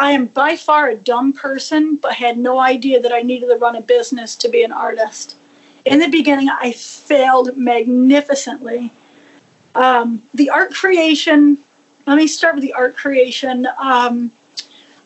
I 0.00 0.12
am 0.12 0.26
by 0.26 0.54
far 0.54 0.88
a 0.88 0.94
dumb 0.94 1.32
person, 1.32 1.96
but 1.96 2.12
had 2.12 2.38
no 2.38 2.60
idea 2.60 3.00
that 3.00 3.12
I 3.12 3.22
needed 3.22 3.48
to 3.48 3.56
run 3.56 3.74
a 3.74 3.80
business 3.80 4.36
to 4.36 4.48
be 4.48 4.62
an 4.62 4.70
artist 4.70 5.34
in 5.88 5.98
the 5.98 6.08
beginning, 6.08 6.48
I 6.48 6.72
failed 6.72 7.56
magnificently. 7.56 8.92
Um, 9.74 10.22
the 10.34 10.50
art 10.50 10.74
creation, 10.74 11.58
let 12.06 12.16
me 12.16 12.26
start 12.26 12.54
with 12.54 12.62
the 12.62 12.74
art 12.74 12.96
creation. 12.96 13.66
Um, 13.78 14.30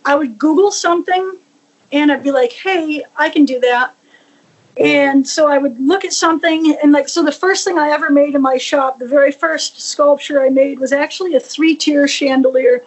I 0.04 0.16
would 0.16 0.38
Google 0.38 0.72
something 0.72 1.38
and 1.92 2.10
I'd 2.10 2.22
be 2.22 2.32
like, 2.32 2.52
hey, 2.52 3.04
I 3.16 3.30
can 3.30 3.44
do 3.44 3.60
that. 3.60 3.94
And 4.76 5.28
so 5.28 5.48
I 5.48 5.58
would 5.58 5.78
look 5.78 6.04
at 6.04 6.12
something 6.12 6.76
and 6.82 6.92
like, 6.92 7.08
so 7.08 7.22
the 7.22 7.30
first 7.30 7.64
thing 7.64 7.78
I 7.78 7.90
ever 7.90 8.10
made 8.10 8.34
in 8.34 8.42
my 8.42 8.56
shop, 8.56 8.98
the 8.98 9.06
very 9.06 9.30
first 9.30 9.80
sculpture 9.80 10.42
I 10.42 10.48
made 10.48 10.80
was 10.80 10.92
actually 10.92 11.34
a 11.34 11.40
three 11.40 11.74
tier 11.76 12.08
chandelier, 12.08 12.82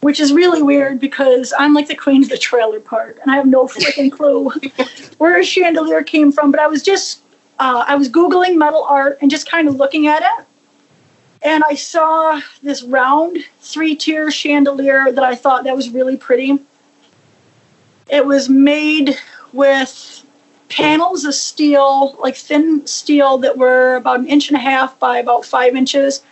which 0.00 0.18
is 0.18 0.32
really 0.32 0.62
weird 0.62 0.98
because 0.98 1.54
I'm 1.56 1.72
like 1.74 1.86
the 1.86 1.94
queen 1.94 2.24
of 2.24 2.28
the 2.28 2.38
trailer 2.38 2.80
park 2.80 3.20
and 3.22 3.30
I 3.30 3.36
have 3.36 3.46
no 3.46 3.66
freaking 3.66 4.10
clue 4.10 4.50
where 5.18 5.38
a 5.38 5.44
chandelier 5.44 6.02
came 6.02 6.32
from. 6.32 6.50
But 6.50 6.60
I 6.60 6.66
was 6.66 6.82
just 6.82 7.22
uh, 7.58 7.84
I 7.86 7.96
was 7.96 8.08
Googling 8.08 8.56
metal 8.56 8.84
art 8.84 9.18
and 9.20 9.30
just 9.30 9.50
kind 9.50 9.68
of 9.68 9.76
looking 9.76 10.06
at 10.06 10.22
it. 10.22 10.46
And 11.42 11.62
I 11.64 11.74
saw 11.74 12.40
this 12.62 12.82
round 12.82 13.38
three 13.60 13.94
tier 13.94 14.30
chandelier 14.30 15.12
that 15.12 15.22
I 15.22 15.34
thought 15.34 15.64
that 15.64 15.76
was 15.76 15.90
really 15.90 16.16
pretty. 16.16 16.58
It 18.10 18.26
was 18.26 18.48
made 18.48 19.16
with 19.52 20.24
panels 20.68 21.24
of 21.24 21.34
steel, 21.34 22.16
like 22.20 22.36
thin 22.36 22.86
steel 22.86 23.38
that 23.38 23.56
were 23.56 23.96
about 23.96 24.20
an 24.20 24.26
inch 24.26 24.48
and 24.48 24.56
a 24.56 24.60
half 24.60 24.98
by 24.98 25.18
about 25.18 25.44
five 25.44 25.76
inches. 25.76 26.22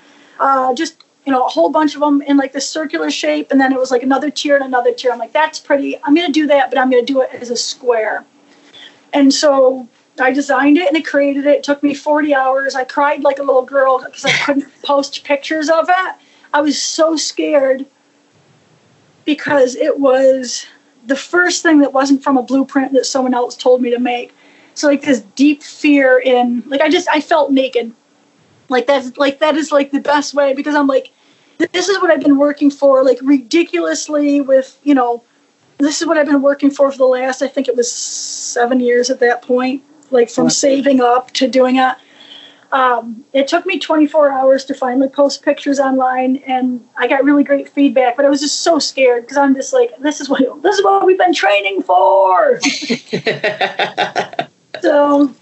Uh, 0.41 0.75
just 0.75 1.05
you 1.25 1.33
know, 1.33 1.45
a 1.45 1.49
whole 1.49 1.71
bunch 1.71 1.95
of 1.95 2.01
them 2.01 2.23
in 2.23 2.37
like 2.37 2.53
this 2.53 2.69
circular 2.69 3.11
shape, 3.11 3.51
and 3.51 3.61
then 3.61 3.73
it 3.73 3.79
was 3.79 3.91
like 3.91 4.03
another 4.03 4.31
tier 4.31 4.55
and 4.55 4.65
another 4.65 4.93
tier. 4.93 5.13
I'm 5.13 5.19
like, 5.19 5.33
that's 5.33 5.59
pretty. 5.59 5.99
I'm 6.05 6.15
gonna 6.15 6.33
do 6.33 6.47
that, 6.47 6.71
but 6.71 6.79
I'm 6.79 6.91
gonna 6.91 7.03
do 7.03 7.21
it 7.21 7.31
as 7.33 7.51
a 7.51 7.57
square. 7.57 8.25
And 9.13 9.33
so 9.33 9.89
I 10.21 10.33
designed 10.33 10.79
it 10.79 10.89
and 10.89 10.97
I 10.97 11.03
created 11.03 11.47
it. 11.47 11.59
It 11.59 11.65
took 11.65 11.83
me 11.83 11.95
40 11.95 12.35
hours. 12.35 12.75
I 12.75 12.85
cried 12.85 13.23
like 13.23 13.39
a 13.39 13.43
little 13.43 13.65
girl 13.65 14.03
because 14.05 14.25
I 14.25 14.33
couldn't 14.33 14.67
post 14.83 15.25
pictures 15.25 15.69
of 15.69 15.89
it. 15.89 16.15
I 16.53 16.61
was 16.61 16.81
so 16.81 17.17
scared 17.17 17.85
because 19.25 19.75
it 19.77 19.99
was 19.99 20.67
the 21.07 21.17
first 21.17 21.63
thing 21.63 21.81
that 21.81 21.93
wasn't 21.93 22.23
from 22.23 22.37
a 22.37 22.43
blueprint 22.43 22.93
that 22.93 23.07
someone 23.07 23.35
else 23.35 23.57
told 23.57 23.83
me 23.83 23.91
to 23.91 23.99
make. 23.99 24.35
So 24.75 24.89
like 24.89 25.03
this 25.03 25.21
deep 25.21 25.63
fear 25.63 26.19
in 26.19 26.63
like 26.67 26.81
I 26.81 26.89
just 26.89 27.09
I 27.09 27.21
felt 27.21 27.53
naked. 27.53 27.93
Like 28.69 28.87
that's 28.87 29.17
like 29.17 29.39
that 29.41 29.57
is 29.57 29.73
like 29.73 29.91
the 29.91 30.01
best 30.01 30.35
way 30.35 30.55
because 30.55 30.75
I'm 30.75 30.87
like 30.87 31.13
this 31.73 31.89
is 31.89 31.99
what 32.01 32.11
I've 32.11 32.21
been 32.21 32.37
working 32.37 32.71
for 32.71 33.03
like 33.03 33.19
ridiculously 33.23 34.43
with, 34.43 34.79
you 34.83 34.95
know, 34.95 35.25
this 35.79 36.01
is 36.01 36.07
what 36.07 36.19
I've 36.19 36.27
been 36.27 36.43
working 36.43 36.71
for 36.71 36.91
for 36.91 36.99
the 36.99 37.07
last 37.07 37.43
I 37.43 37.49
think 37.49 37.69
it 37.69 37.77
was 37.77 37.91
7 37.91 38.81
years 38.81 39.11
at 39.11 39.21
that 39.21 39.43
point 39.43 39.83
like 40.11 40.31
from 40.31 40.51
saving 40.51 41.01
up 41.01 41.33
to 41.33 41.49
doing 41.49 41.77
it. 41.77 41.97
Um, 42.73 43.25
it 43.33 43.47
took 43.49 43.65
me 43.65 43.79
24 43.79 44.33
hours 44.33 44.65
to 44.67 44.75
finally 44.75 45.09
post 45.09 45.43
pictures 45.43 45.79
online, 45.79 46.37
and 46.39 46.85
I 46.97 47.07
got 47.07 47.25
really 47.25 47.45
great 47.45 47.69
feedback. 47.69 48.17
But 48.17 48.25
I 48.27 48.29
was 48.29 48.41
just 48.41 48.61
so 48.61 48.79
scared 48.79 49.23
because 49.23 49.37
I'm 49.37 49.55
just 49.55 49.73
like, 49.73 49.97
this 49.99 50.21
is 50.21 50.29
what 50.29 50.63
this 50.63 50.79
is 50.79 50.85
what 50.85 51.07
we've 51.07 51.19
been 51.19 51.35
training 51.35 51.83
for. 51.83 52.61
so, 54.81 55.33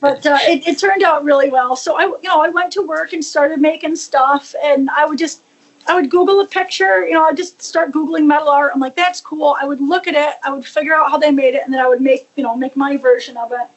but 0.00 0.26
uh, 0.26 0.38
it, 0.42 0.68
it 0.68 0.78
turned 0.78 1.02
out 1.02 1.24
really 1.24 1.50
well. 1.50 1.74
So 1.74 1.96
I, 1.96 2.02
you 2.04 2.28
know, 2.28 2.42
I 2.42 2.50
went 2.50 2.72
to 2.74 2.82
work 2.82 3.12
and 3.12 3.24
started 3.24 3.60
making 3.60 3.96
stuff, 3.96 4.54
and 4.62 4.90
I 4.90 5.06
would 5.06 5.18
just 5.18 5.42
I 5.88 5.94
would 5.94 6.10
Google 6.10 6.40
a 6.40 6.46
picture, 6.46 7.04
you 7.04 7.14
know, 7.14 7.24
I'd 7.24 7.36
just 7.36 7.60
start 7.62 7.92
Googling 7.92 8.26
metal 8.26 8.50
art. 8.50 8.72
I'm 8.74 8.80
like, 8.80 8.94
that's 8.94 9.20
cool. 9.20 9.56
I 9.60 9.64
would 9.64 9.80
look 9.80 10.06
at 10.06 10.14
it, 10.14 10.36
I 10.44 10.52
would 10.52 10.64
figure 10.64 10.94
out 10.94 11.10
how 11.10 11.18
they 11.18 11.30
made 11.30 11.54
it, 11.54 11.62
and 11.64 11.72
then 11.72 11.80
I 11.80 11.88
would 11.88 12.00
make, 12.00 12.28
you 12.36 12.42
know, 12.42 12.54
make 12.56 12.76
my 12.76 12.96
version 12.96 13.36
of 13.36 13.52
it 13.52 13.68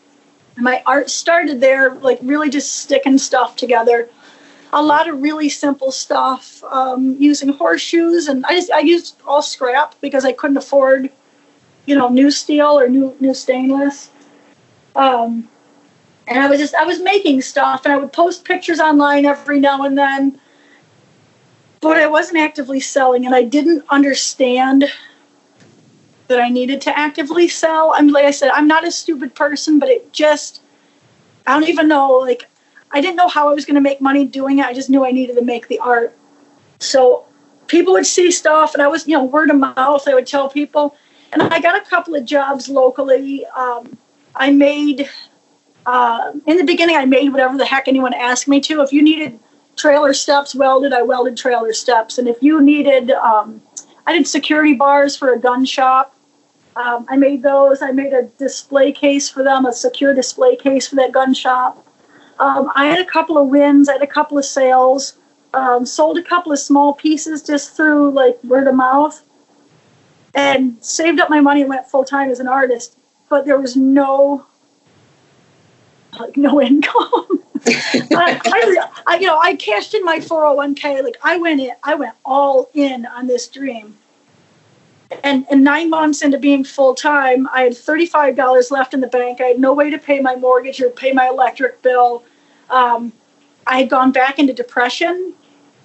my 0.58 0.82
art 0.86 1.10
started 1.10 1.60
there, 1.60 1.96
like 1.96 2.20
really 2.22 2.50
just 2.50 2.78
sticking 2.78 3.18
stuff 3.18 3.56
together. 3.56 4.10
A 4.74 4.82
lot 4.82 5.08
of 5.08 5.22
really 5.22 5.50
simple 5.50 5.92
stuff, 5.92 6.64
um, 6.66 7.16
using 7.20 7.50
horseshoes, 7.50 8.28
and 8.28 8.46
I 8.46 8.54
just 8.54 8.72
I 8.72 8.80
used 8.80 9.22
all 9.26 9.42
scrap 9.42 9.96
because 10.02 10.26
I 10.26 10.32
couldn't 10.32 10.58
afford, 10.58 11.10
you 11.86 11.96
know, 11.96 12.10
new 12.10 12.32
steel 12.32 12.78
or 12.80 12.88
new 12.88 13.16
new 13.20 13.34
stainless. 13.34 14.10
Um, 14.96 15.48
and 16.28 16.40
I 16.40 16.50
was 16.50 16.60
just 16.60 16.76
I 16.76 16.84
was 16.84 17.00
making 17.00 17.42
stuff, 17.42 17.86
and 17.86 17.94
I 17.94 17.98
would 17.98 18.12
post 18.12 18.44
pictures 18.44 18.80
online 18.80 19.26
every 19.26 19.60
now 19.60 19.84
and 19.84 19.98
then. 19.98 20.40
But 21.82 21.98
I 21.98 22.08
wasn't 22.08 22.40
actively 22.40 22.80
selling, 22.80 23.26
and 23.26 23.36
I 23.36 23.44
didn't 23.44 23.86
understand 23.90 24.86
that 26.28 26.40
I 26.40 26.50
needed 26.50 26.82
to 26.82 26.98
actively 26.98 27.48
sell. 27.48 27.94
I'm 27.96 28.10
like 28.10 28.26
I 28.26 28.32
said, 28.32 28.52
I'm 28.54 28.68
not 28.68 28.88
a 28.88 28.92
stupid 28.92 29.36
person, 29.36 29.80
but 29.80 29.90
it 29.90 30.12
just 30.12 30.62
I 31.46 31.54
don't 31.54 31.70
even 31.70 31.88
know 31.88 32.14
like 32.14 32.48
I 32.92 33.02
didn't 33.02 33.18
know 33.18 33.28
how 33.28 33.50
I 33.50 33.54
was 33.54 33.66
going 33.66 33.76
to 33.76 33.82
make 33.82 34.02
money 34.02 34.26
doing 34.26 34.60
it. 34.60 34.66
I 34.66 34.74
just 34.74 34.90
knew 34.90 35.06
I 35.06 35.12
needed 35.12 35.36
to 35.36 35.44
make 35.44 35.68
the 35.68 35.80
art. 35.80 36.16
So 36.80 37.26
people 37.68 37.94
would 37.94 38.06
see 38.06 38.32
stuff, 38.32 38.74
and 38.74 38.82
I 38.82 38.88
was 38.88 39.08
you 39.08 39.16
know 39.16 39.24
word 39.24 39.50
of 39.50 39.58
mouth. 39.58 40.08
I 40.08 40.14
would 40.14 40.28
tell 40.28 40.50
people, 40.50 40.96
and 41.32 41.42
I 41.42 41.60
got 41.60 41.76
a 41.76 41.90
couple 41.90 42.16
of 42.16 42.26
jobs 42.26 42.70
locally. 42.70 43.46
Um, 43.56 43.98
I 44.36 44.52
made 44.52 45.10
uh, 45.86 46.32
in 46.48 46.58
the 46.58 46.64
beginning. 46.64 46.96
I 46.96 47.06
made 47.06 47.30
whatever 47.30 47.58
the 47.58 47.66
heck 47.66 47.88
anyone 47.88 48.14
asked 48.14 48.48
me 48.48 48.60
to. 48.62 48.82
If 48.82 48.92
you 48.92 49.02
needed 49.02 49.40
trailer 49.76 50.14
steps 50.14 50.56
welded, 50.56 50.94
I 50.94 51.02
welded 51.02 51.38
trailer 51.38 51.74
steps, 51.74 52.18
and 52.18 52.28
if 52.28 52.42
you 52.42 52.62
needed 52.62 53.12
um, 53.12 53.62
I 54.08 54.14
did 54.14 54.28
security 54.28 54.74
bars 54.74 55.16
for 55.16 55.34
a 55.34 55.40
gun 55.40 55.66
shop. 55.66 56.15
Um, 56.76 57.06
I 57.10 57.16
made 57.16 57.42
those. 57.42 57.82
I 57.82 57.92
made 57.92 58.14
a 58.14 58.24
display 58.24 58.92
case 58.92 59.30
for 59.30 59.44
them, 59.44 59.66
a 59.66 59.74
secure 59.74 60.14
display 60.14 60.56
case 60.56 60.88
for 60.88 60.96
that 60.98 61.12
gun 61.12 61.34
shop. 61.34 61.86
Um, 62.40 62.70
I 62.76 62.88
had 62.88 63.00
a 63.00 63.06
couple 63.06 63.38
of 63.38 63.48
wins. 63.48 63.88
I 63.88 63.94
had 63.94 64.02
a 64.02 64.08
couple 64.08 64.38
of 64.38 64.46
sales. 64.46 65.18
Um, 65.54 65.86
sold 65.86 66.18
a 66.18 66.24
couple 66.24 66.52
of 66.52 66.60
small 66.60 66.94
pieces 66.94 67.42
just 67.42 67.78
through 67.78 68.12
like 68.12 68.44
word 68.44 68.68
of 68.68 68.76
mouth, 68.76 69.24
and 70.34 70.76
saved 70.82 71.22
up 71.22 71.30
my 71.30 71.40
money 71.40 71.62
and 71.62 71.70
went 71.70 71.88
full 71.88 72.04
time 72.04 72.30
as 72.30 72.42
an 72.42 72.48
artist. 72.48 72.98
But 73.30 73.46
there 73.46 73.60
was 73.60 73.78
no 73.78 74.46
like 76.20 76.36
no 76.36 76.62
income. 76.70 77.42
I, 77.68 78.40
I, 78.46 78.88
I, 79.08 79.18
you 79.18 79.28
know, 79.28 79.40
I 79.40 79.56
cashed 79.56 79.94
in 79.94 80.04
my 80.04 80.20
401k. 80.20 81.04
Like 81.04 81.18
I 81.24 81.38
went 81.38 81.62
in, 81.62 81.72
I 81.84 81.96
went 81.96 82.16
all 82.26 82.70
in 82.74 83.06
on 83.06 83.28
this 83.28 83.48
dream. 83.48 83.96
And, 85.24 85.46
and 85.52 85.64
nine 85.64 85.90
months 85.90 86.22
into 86.22 86.38
being 86.38 86.64
full 86.64 86.96
time, 86.96 87.48
I 87.54 87.62
had 87.62 87.74
$35 87.74 88.72
left 88.72 88.94
in 88.94 89.02
the 89.02 89.08
bank. 89.08 89.40
I 89.40 89.46
had 89.46 89.60
no 89.60 89.74
way 89.74 89.90
to 89.90 89.98
pay 89.98 90.20
my 90.20 90.36
mortgage 90.36 90.82
or 90.82 90.90
pay 90.90 91.12
my 91.12 91.28
electric 91.28 91.82
bill. 91.82 92.24
Um, 92.70 93.14
I 93.68 93.80
had 93.80 93.90
gone 93.90 94.12
back 94.12 94.40
into 94.40 94.54
depression 94.54 95.34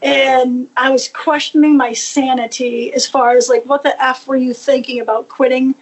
and 0.02 0.68
I 0.76 0.90
was 0.90 1.08
questioning 1.08 1.76
my 1.76 1.92
sanity 1.92 2.92
as 2.92 3.06
far 3.06 3.36
as 3.36 3.48
like, 3.48 3.66
what 3.66 3.82
the 3.82 4.02
F 4.02 4.26
were 4.26 4.36
you 4.36 4.54
thinking 4.54 5.00
about 5.00 5.28
quitting 5.28 5.74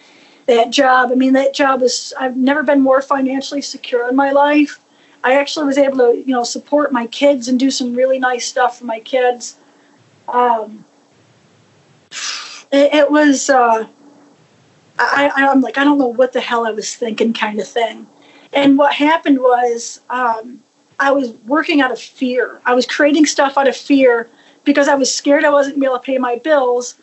that 0.46 0.70
job? 0.70 1.10
I 1.12 1.14
mean, 1.14 1.34
that 1.34 1.54
job 1.54 1.82
is, 1.82 2.12
I've 2.18 2.36
never 2.36 2.62
been 2.62 2.80
more 2.80 3.00
financially 3.00 3.62
secure 3.62 4.08
in 4.08 4.16
my 4.16 4.32
life. 4.32 4.80
I 5.22 5.34
actually 5.34 5.66
was 5.66 5.78
able 5.78 5.98
to, 5.98 6.16
you 6.16 6.32
know, 6.32 6.44
support 6.44 6.92
my 6.92 7.06
kids 7.06 7.48
and 7.48 7.58
do 7.58 7.70
some 7.70 7.94
really 7.94 8.18
nice 8.18 8.46
stuff 8.46 8.78
for 8.78 8.86
my 8.86 9.00
kids. 9.00 9.56
Um, 10.28 10.84
it, 12.72 12.94
it 12.94 13.10
was, 13.10 13.50
uh, 13.50 13.86
I, 14.98 15.30
I'm 15.36 15.60
like, 15.60 15.78
I 15.78 15.84
don't 15.84 15.98
know 15.98 16.08
what 16.08 16.32
the 16.32 16.40
hell 16.40 16.66
I 16.66 16.72
was 16.72 16.94
thinking, 16.94 17.32
kind 17.32 17.60
of 17.60 17.68
thing. 17.68 18.06
And 18.52 18.78
what 18.78 18.92
happened 18.94 19.38
was, 19.40 20.00
um, 20.10 20.60
I 20.98 21.12
was 21.12 21.30
working 21.46 21.80
out 21.80 21.92
of 21.92 22.00
fear. 22.00 22.60
I 22.64 22.74
was 22.74 22.86
creating 22.86 23.26
stuff 23.26 23.56
out 23.56 23.68
of 23.68 23.76
fear 23.76 24.28
because 24.64 24.88
I 24.88 24.94
was 24.94 25.14
scared 25.14 25.44
I 25.44 25.50
wasn't 25.50 25.74
going 25.74 25.82
to 25.82 25.86
be 25.86 25.86
able 25.86 25.98
to 25.98 26.04
pay 26.04 26.18
my 26.18 26.36
bills. 26.36 26.96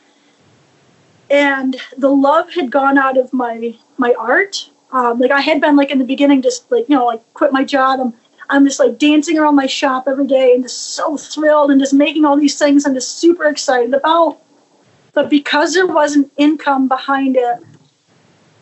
And 1.30 1.76
the 1.98 2.10
love 2.10 2.54
had 2.54 2.72
gone 2.72 2.98
out 2.98 3.18
of 3.18 3.34
my 3.34 3.76
my 3.98 4.14
art. 4.20 4.70
Um, 4.92 5.20
like 5.20 5.32
I 5.32 5.42
had 5.42 5.60
been 5.60 5.76
like 5.76 5.90
in 5.90 5.98
the 5.98 6.06
beginning, 6.06 6.42
just 6.42 6.70
like 6.72 6.88
you 6.90 6.96
know, 6.96 7.06
like 7.06 7.22
quit 7.34 7.52
my 7.52 7.64
job. 7.64 8.00
I'm 8.00 8.14
I'm 8.50 8.66
just 8.66 8.80
like 8.80 9.00
dancing 9.00 9.40
around 9.40 9.56
my 9.56 9.66
shop 9.66 10.04
every 10.08 10.28
day 10.28 10.54
and 10.54 10.64
just 10.64 10.94
so 10.94 11.18
thrilled 11.18 11.72
and 11.72 11.80
just 11.80 11.94
making 11.94 12.26
all 12.26 12.38
these 12.38 12.60
things 12.60 12.86
I'm 12.86 12.94
just 12.94 13.18
super 13.18 13.46
excited 13.46 13.94
about. 13.94 14.40
But 15.16 15.30
because 15.30 15.74
there 15.74 15.88
wasn't 15.88 16.32
income 16.38 16.88
behind 16.88 17.36
it, 17.38 17.60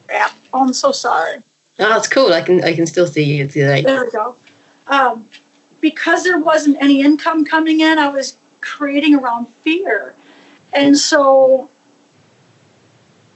yeah, 0.09 0.31
I'm 0.53 0.71
so 0.71 0.93
sorry. 0.93 1.43
Oh, 1.79 1.89
that's 1.89 2.07
cool. 2.07 2.31
I 2.31 2.41
can 2.41 2.63
I 2.63 2.73
can 2.73 2.87
still 2.87 3.07
see 3.07 3.23
you 3.23 3.47
today. 3.47 3.81
There 3.81 4.05
we 4.05 4.11
go 4.11 4.37
um, 4.87 5.27
because 5.81 6.23
there 6.23 6.39
wasn't 6.39 6.77
any 6.81 7.01
income 7.01 7.45
coming 7.45 7.81
in, 7.81 7.97
I 7.97 8.09
was 8.09 8.37
creating 8.61 9.15
around 9.15 9.47
fear. 9.47 10.15
And 10.71 10.97
so 10.97 11.69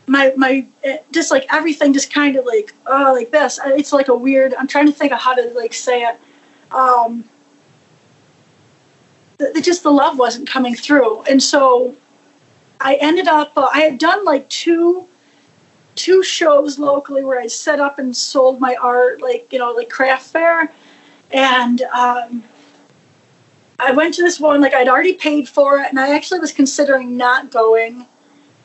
my 0.08 0.34
my 0.38 0.66
just 1.12 1.32
like 1.32 1.46
everything 1.52 1.92
just 1.94 2.12
kind 2.12 2.38
of 2.38 2.46
like 2.46 2.74
oh 2.86 3.12
like 3.14 3.30
this 3.30 3.60
it's 3.66 3.92
like 3.92 4.08
a 4.08 4.16
weird 4.16 4.54
i'm 4.54 4.66
trying 4.66 4.86
to 4.86 4.92
think 4.94 5.12
of 5.12 5.20
how 5.20 5.36
to 5.36 5.52
like 5.54 5.74
say 5.74 6.04
it 6.04 6.18
um 6.72 7.26
the, 9.38 9.52
the, 9.54 9.60
just 9.60 9.84
the 9.84 9.92
love 9.92 10.18
wasn't 10.18 10.48
coming 10.48 10.74
through 10.74 11.22
and 11.24 11.44
so 11.44 11.94
i 12.82 12.96
ended 12.96 13.28
up 13.28 13.52
uh, 13.58 13.70
i 13.74 13.82
had 13.82 13.98
done 13.98 14.24
like 14.26 14.48
two 14.50 15.08
two 15.96 16.22
shows 16.24 16.78
locally 16.78 17.24
where 17.24 17.40
i 17.40 17.48
set 17.48 17.80
up 17.80 18.00
and 18.00 18.16
sold 18.16 18.60
my 18.60 18.76
art 18.76 19.22
like 19.22 19.52
you 19.52 19.60
know 19.60 19.72
like 19.72 19.90
craft 19.90 20.28
fair 20.28 20.72
and 21.32 21.82
um, 21.82 22.44
I 23.80 23.92
went 23.92 24.16
to 24.16 24.24
this 24.24 24.40
one, 24.40 24.62
like 24.62 24.74
I'd 24.74 24.88
already 24.88 25.14
paid 25.14 25.48
for 25.48 25.80
it, 25.80 25.90
and 25.90 26.00
I 26.00 26.16
actually 26.16 26.40
was 26.40 26.52
considering 26.52 27.16
not 27.16 27.52
going 27.52 28.08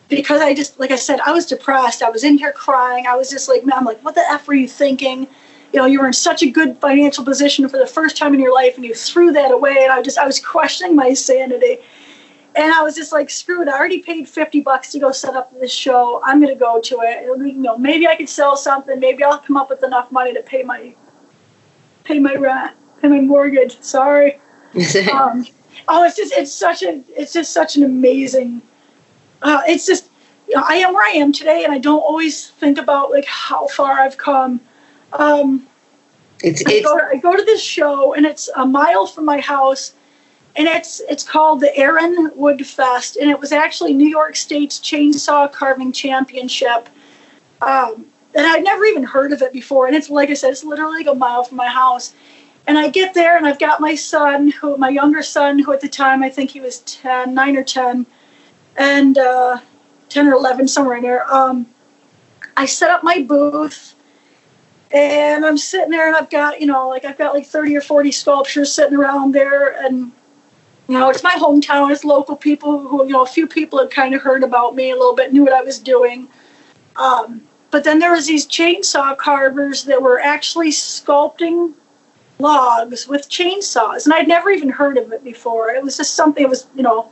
because 0.08 0.40
I 0.40 0.54
just, 0.54 0.78
like 0.78 0.90
I 0.90 0.96
said, 0.96 1.20
I 1.20 1.32
was 1.32 1.46
depressed. 1.46 2.02
I 2.02 2.10
was 2.10 2.24
in 2.24 2.38
here 2.38 2.52
crying. 2.52 3.06
I 3.06 3.16
was 3.16 3.30
just 3.30 3.48
like, 3.48 3.64
man, 3.64 3.78
I'm 3.78 3.84
like, 3.84 4.02
what 4.04 4.14
the 4.14 4.22
F 4.30 4.46
were 4.46 4.54
you 4.54 4.68
thinking? 4.68 5.26
You 5.72 5.80
know, 5.80 5.86
you 5.86 6.00
were 6.00 6.06
in 6.06 6.12
such 6.12 6.42
a 6.42 6.50
good 6.50 6.78
financial 6.78 7.24
position 7.24 7.68
for 7.68 7.78
the 7.78 7.86
first 7.86 8.16
time 8.16 8.34
in 8.34 8.40
your 8.40 8.54
life, 8.54 8.76
and 8.76 8.84
you 8.84 8.94
threw 8.94 9.32
that 9.32 9.50
away. 9.50 9.78
And 9.82 9.92
I 9.92 10.02
just, 10.02 10.18
I 10.18 10.26
was 10.26 10.38
questioning 10.38 10.94
my 10.94 11.14
sanity. 11.14 11.78
And 12.54 12.72
I 12.72 12.82
was 12.82 12.94
just 12.94 13.12
like, 13.12 13.30
screw 13.30 13.62
it. 13.62 13.68
I 13.68 13.72
already 13.72 14.00
paid 14.00 14.28
50 14.28 14.60
bucks 14.60 14.92
to 14.92 14.98
go 14.98 15.10
set 15.10 15.34
up 15.34 15.58
this 15.58 15.72
show. 15.72 16.20
I'm 16.22 16.38
going 16.40 16.52
to 16.52 16.58
go 16.58 16.80
to 16.80 17.00
it. 17.00 17.24
It'll 17.24 17.38
be, 17.38 17.52
you 17.52 17.58
know, 17.58 17.78
maybe 17.78 18.06
I 18.06 18.14
could 18.14 18.28
sell 18.28 18.56
something. 18.56 19.00
Maybe 19.00 19.24
I'll 19.24 19.38
come 19.38 19.56
up 19.56 19.70
with 19.70 19.82
enough 19.82 20.12
money 20.12 20.34
to 20.34 20.42
pay 20.42 20.62
my 20.62 20.94
pay 22.04 22.18
my 22.18 22.34
rent, 22.34 22.72
pay 23.00 23.08
my 23.08 23.20
mortgage. 23.20 23.80
Sorry. 23.80 24.38
um, 25.12 25.46
oh, 25.88 26.04
it's 26.04 26.16
just 26.16 26.32
it's 26.34 26.52
such 26.52 26.82
a 26.82 27.02
it's 27.08 27.32
just 27.32 27.52
such 27.52 27.76
an 27.76 27.84
amazing. 27.84 28.60
Uh, 29.40 29.62
it's 29.66 29.86
just 29.86 30.10
you 30.48 30.56
know, 30.56 30.64
I 30.68 30.76
am 30.76 30.92
where 30.92 31.06
I 31.06 31.16
am 31.16 31.32
today, 31.32 31.64
and 31.64 31.72
I 31.72 31.78
don't 31.78 32.00
always 32.00 32.50
think 32.50 32.78
about 32.78 33.10
like 33.10 33.24
how 33.24 33.66
far 33.68 33.92
I've 33.92 34.18
come. 34.18 34.60
Um, 35.14 35.66
it's, 36.42 36.62
I, 36.66 36.80
go, 36.80 36.98
I 36.98 37.16
go 37.16 37.36
to 37.36 37.44
this 37.44 37.62
show, 37.62 38.14
and 38.14 38.26
it's 38.26 38.48
a 38.56 38.66
mile 38.66 39.06
from 39.06 39.24
my 39.24 39.40
house, 39.40 39.94
and 40.56 40.68
it's 40.68 41.00
it's 41.08 41.24
called 41.24 41.60
the 41.60 41.72
Erwin 41.80 42.30
Wood 42.34 42.66
Fest, 42.66 43.16
and 43.16 43.30
it 43.30 43.40
was 43.40 43.52
actually 43.52 43.94
New 43.94 44.08
York 44.08 44.36
State's 44.36 44.78
Chainsaw 44.78 45.50
Carving 45.50 45.92
Championship. 45.92 46.88
Um, 47.62 48.06
and 48.34 48.46
I'd 48.46 48.64
never 48.64 48.84
even 48.84 49.02
heard 49.02 49.32
of 49.32 49.42
it 49.42 49.52
before. 49.52 49.86
And 49.86 49.96
it's 49.96 50.10
like 50.10 50.30
I 50.30 50.34
said, 50.34 50.50
it's 50.50 50.64
literally 50.64 50.98
like 50.98 51.06
a 51.06 51.14
mile 51.14 51.44
from 51.44 51.56
my 51.56 51.68
house. 51.68 52.14
And 52.66 52.78
I 52.78 52.88
get 52.88 53.12
there, 53.12 53.36
and 53.36 53.46
I've 53.46 53.58
got 53.58 53.80
my 53.80 53.94
son, 53.94 54.50
who 54.50 54.76
my 54.76 54.88
younger 54.88 55.22
son, 55.22 55.58
who 55.58 55.72
at 55.72 55.80
the 55.80 55.88
time 55.88 56.22
I 56.22 56.30
think 56.30 56.50
he 56.50 56.60
was 56.60 56.78
10, 56.80 57.34
9 57.34 57.56
or 57.56 57.64
10, 57.64 58.06
and 58.76 59.18
uh, 59.18 59.58
10 60.08 60.28
or 60.28 60.34
11, 60.34 60.68
somewhere 60.68 60.96
in 60.96 61.02
there. 61.02 61.32
Um, 61.32 61.66
I 62.56 62.66
set 62.66 62.90
up 62.90 63.02
my 63.02 63.20
booth, 63.22 63.94
and 64.92 65.44
I'm 65.44 65.58
sitting 65.58 65.90
there, 65.90 66.06
and 66.06 66.14
I've 66.14 66.30
got, 66.30 66.60
you 66.60 66.66
know, 66.66 66.88
like 66.88 67.04
I've 67.04 67.18
got 67.18 67.34
like 67.34 67.46
30 67.46 67.76
or 67.76 67.80
40 67.80 68.12
sculptures 68.12 68.72
sitting 68.72 68.96
around 68.96 69.32
there. 69.32 69.84
And, 69.84 70.12
you 70.88 70.98
know, 70.98 71.10
it's 71.10 71.22
my 71.22 71.34
hometown, 71.34 71.90
it's 71.90 72.04
local 72.04 72.36
people 72.36 72.78
who, 72.78 73.04
you 73.04 73.12
know, 73.12 73.22
a 73.22 73.26
few 73.26 73.46
people 73.46 73.78
had 73.78 73.90
kind 73.90 74.14
of 74.14 74.22
heard 74.22 74.42
about 74.42 74.74
me 74.74 74.90
a 74.90 74.96
little 74.96 75.14
bit, 75.14 75.32
knew 75.32 75.44
what 75.44 75.52
I 75.52 75.62
was 75.62 75.78
doing. 75.78 76.28
Um, 76.96 77.42
but 77.70 77.84
then 77.84 77.98
there 77.98 78.12
was 78.12 78.26
these 78.26 78.46
chainsaw 78.46 79.16
carvers 79.16 79.84
that 79.84 80.02
were 80.02 80.20
actually 80.20 80.70
sculpting 80.70 81.72
logs 82.38 83.06
with 83.08 83.28
chainsaws, 83.30 84.04
and 84.04 84.12
I'd 84.12 84.28
never 84.28 84.50
even 84.50 84.68
heard 84.68 84.98
of 84.98 85.12
it 85.12 85.24
before. 85.24 85.70
It 85.70 85.82
was 85.82 85.96
just 85.96 86.14
something 86.14 86.42
that 86.42 86.50
was, 86.50 86.66
you 86.74 86.82
know, 86.82 87.10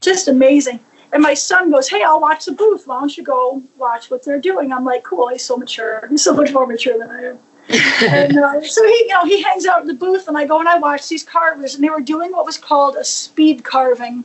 just 0.00 0.28
amazing. 0.28 0.80
And 1.12 1.22
my 1.22 1.34
son 1.34 1.70
goes, 1.70 1.88
"Hey, 1.88 2.02
I'll 2.02 2.20
watch 2.20 2.46
the 2.46 2.52
booth. 2.52 2.86
Why 2.86 2.98
don't 3.00 3.16
you 3.16 3.22
go 3.22 3.62
watch 3.78 4.10
what 4.10 4.24
they're 4.24 4.40
doing?" 4.40 4.72
I'm 4.72 4.84
like, 4.84 5.04
"Cool. 5.04 5.28
He's 5.28 5.44
so 5.44 5.56
mature. 5.56 6.06
He's 6.10 6.24
so 6.24 6.34
much 6.34 6.52
more 6.52 6.66
mature 6.66 6.98
than 6.98 7.10
I 7.10 7.24
am." 7.26 7.38
And 7.68 8.36
uh, 8.36 8.60
so 8.62 8.86
he, 8.86 9.04
you 9.04 9.08
know, 9.08 9.24
he 9.24 9.42
hangs 9.42 9.66
out 9.66 9.80
in 9.82 9.86
the 9.86 9.94
booth, 9.94 10.28
and 10.28 10.36
I 10.36 10.46
go 10.46 10.58
and 10.58 10.68
I 10.68 10.78
watch 10.78 11.08
these 11.08 11.24
carvers, 11.24 11.74
and 11.74 11.84
they 11.84 11.90
were 11.90 12.00
doing 12.00 12.32
what 12.32 12.44
was 12.44 12.58
called 12.58 12.96
a 12.96 13.04
speed 13.04 13.64
carving, 13.64 14.24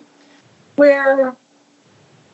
where 0.75 1.29
uh, 1.29 1.35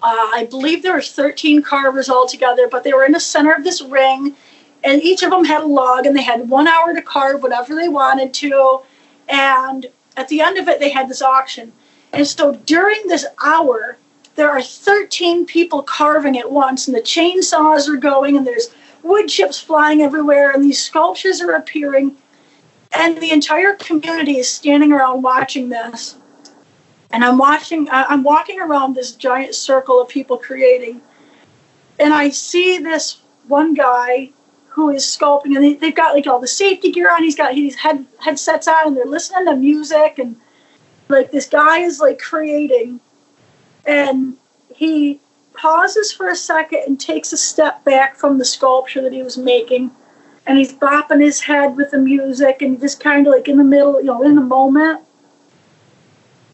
I 0.01 0.47
believe 0.49 0.83
there 0.83 0.93
were 0.93 1.01
13 1.01 1.61
carvers 1.61 2.09
altogether, 2.09 2.67
but 2.67 2.83
they 2.83 2.93
were 2.93 3.05
in 3.05 3.11
the 3.11 3.19
center 3.19 3.53
of 3.53 3.63
this 3.63 3.81
ring, 3.81 4.35
and 4.83 5.01
each 5.01 5.23
of 5.23 5.31
them 5.31 5.45
had 5.45 5.63
a 5.63 5.67
log, 5.67 6.05
and 6.05 6.15
they 6.15 6.23
had 6.23 6.49
one 6.49 6.67
hour 6.67 6.93
to 6.93 7.01
carve 7.01 7.41
whatever 7.41 7.75
they 7.75 7.87
wanted 7.87 8.33
to. 8.35 8.81
And 9.29 9.85
at 10.17 10.27
the 10.27 10.41
end 10.41 10.57
of 10.57 10.67
it, 10.67 10.79
they 10.79 10.89
had 10.89 11.07
this 11.07 11.21
auction. 11.21 11.71
And 12.11 12.27
so 12.27 12.53
during 12.53 13.07
this 13.07 13.25
hour, 13.43 13.97
there 14.35 14.49
are 14.49 14.61
13 14.61 15.45
people 15.45 15.83
carving 15.83 16.37
at 16.37 16.51
once, 16.51 16.87
and 16.87 16.95
the 16.95 17.01
chainsaws 17.01 17.87
are 17.87 17.97
going, 17.97 18.35
and 18.35 18.45
there's 18.45 18.69
wood 19.03 19.27
chips 19.27 19.59
flying 19.59 20.01
everywhere, 20.01 20.51
and 20.51 20.63
these 20.63 20.81
sculptures 20.81 21.41
are 21.41 21.51
appearing. 21.51 22.17
And 22.95 23.17
the 23.17 23.31
entire 23.31 23.75
community 23.75 24.37
is 24.37 24.49
standing 24.49 24.91
around 24.91 25.23
watching 25.23 25.69
this 25.69 26.15
and 27.13 27.23
I'm 27.23 27.37
watching. 27.37 27.87
I'm 27.91 28.23
walking 28.23 28.59
around 28.59 28.95
this 28.95 29.11
giant 29.11 29.53
circle 29.55 30.01
of 30.01 30.09
people 30.09 30.35
creating, 30.37 30.99
and 31.99 32.11
I 32.13 32.29
see 32.29 32.79
this 32.79 33.21
one 33.47 33.75
guy 33.75 34.31
who 34.67 34.89
is 34.89 35.03
sculpting, 35.03 35.55
and 35.55 35.79
they've 35.79 35.95
got 35.95 36.15
like 36.15 36.25
all 36.25 36.39
the 36.39 36.47
safety 36.47 36.91
gear 36.91 37.11
on. 37.11 37.21
He's 37.23 37.35
got 37.35 37.53
his 37.53 37.75
head 37.75 38.05
headsets 38.19 38.67
on, 38.67 38.87
and 38.87 38.97
they're 38.97 39.05
listening 39.05 39.45
to 39.45 39.55
music, 39.55 40.17
and 40.17 40.35
like 41.07 41.31
this 41.31 41.47
guy 41.47 41.79
is 41.79 41.99
like 41.99 42.17
creating, 42.17 42.99
and 43.85 44.35
he 44.75 45.19
pauses 45.53 46.11
for 46.11 46.29
a 46.29 46.35
second 46.35 46.83
and 46.87 46.99
takes 46.99 47.33
a 47.33 47.37
step 47.37 47.83
back 47.83 48.15
from 48.15 48.37
the 48.37 48.45
sculpture 48.45 49.01
that 49.01 49.13
he 49.13 49.23
was 49.23 49.37
making, 49.37 49.91
and 50.45 50.57
he's 50.57 50.73
bopping 50.73 51.21
his 51.21 51.41
head 51.41 51.75
with 51.75 51.91
the 51.91 51.97
music, 51.97 52.61
and 52.61 52.79
just 52.79 52.99
kind 52.99 53.27
of 53.27 53.33
like 53.33 53.47
in 53.47 53.57
the 53.57 53.63
middle, 53.63 53.99
you 53.99 54.07
know, 54.07 54.23
in 54.23 54.35
the 54.35 54.41
moment. 54.41 55.01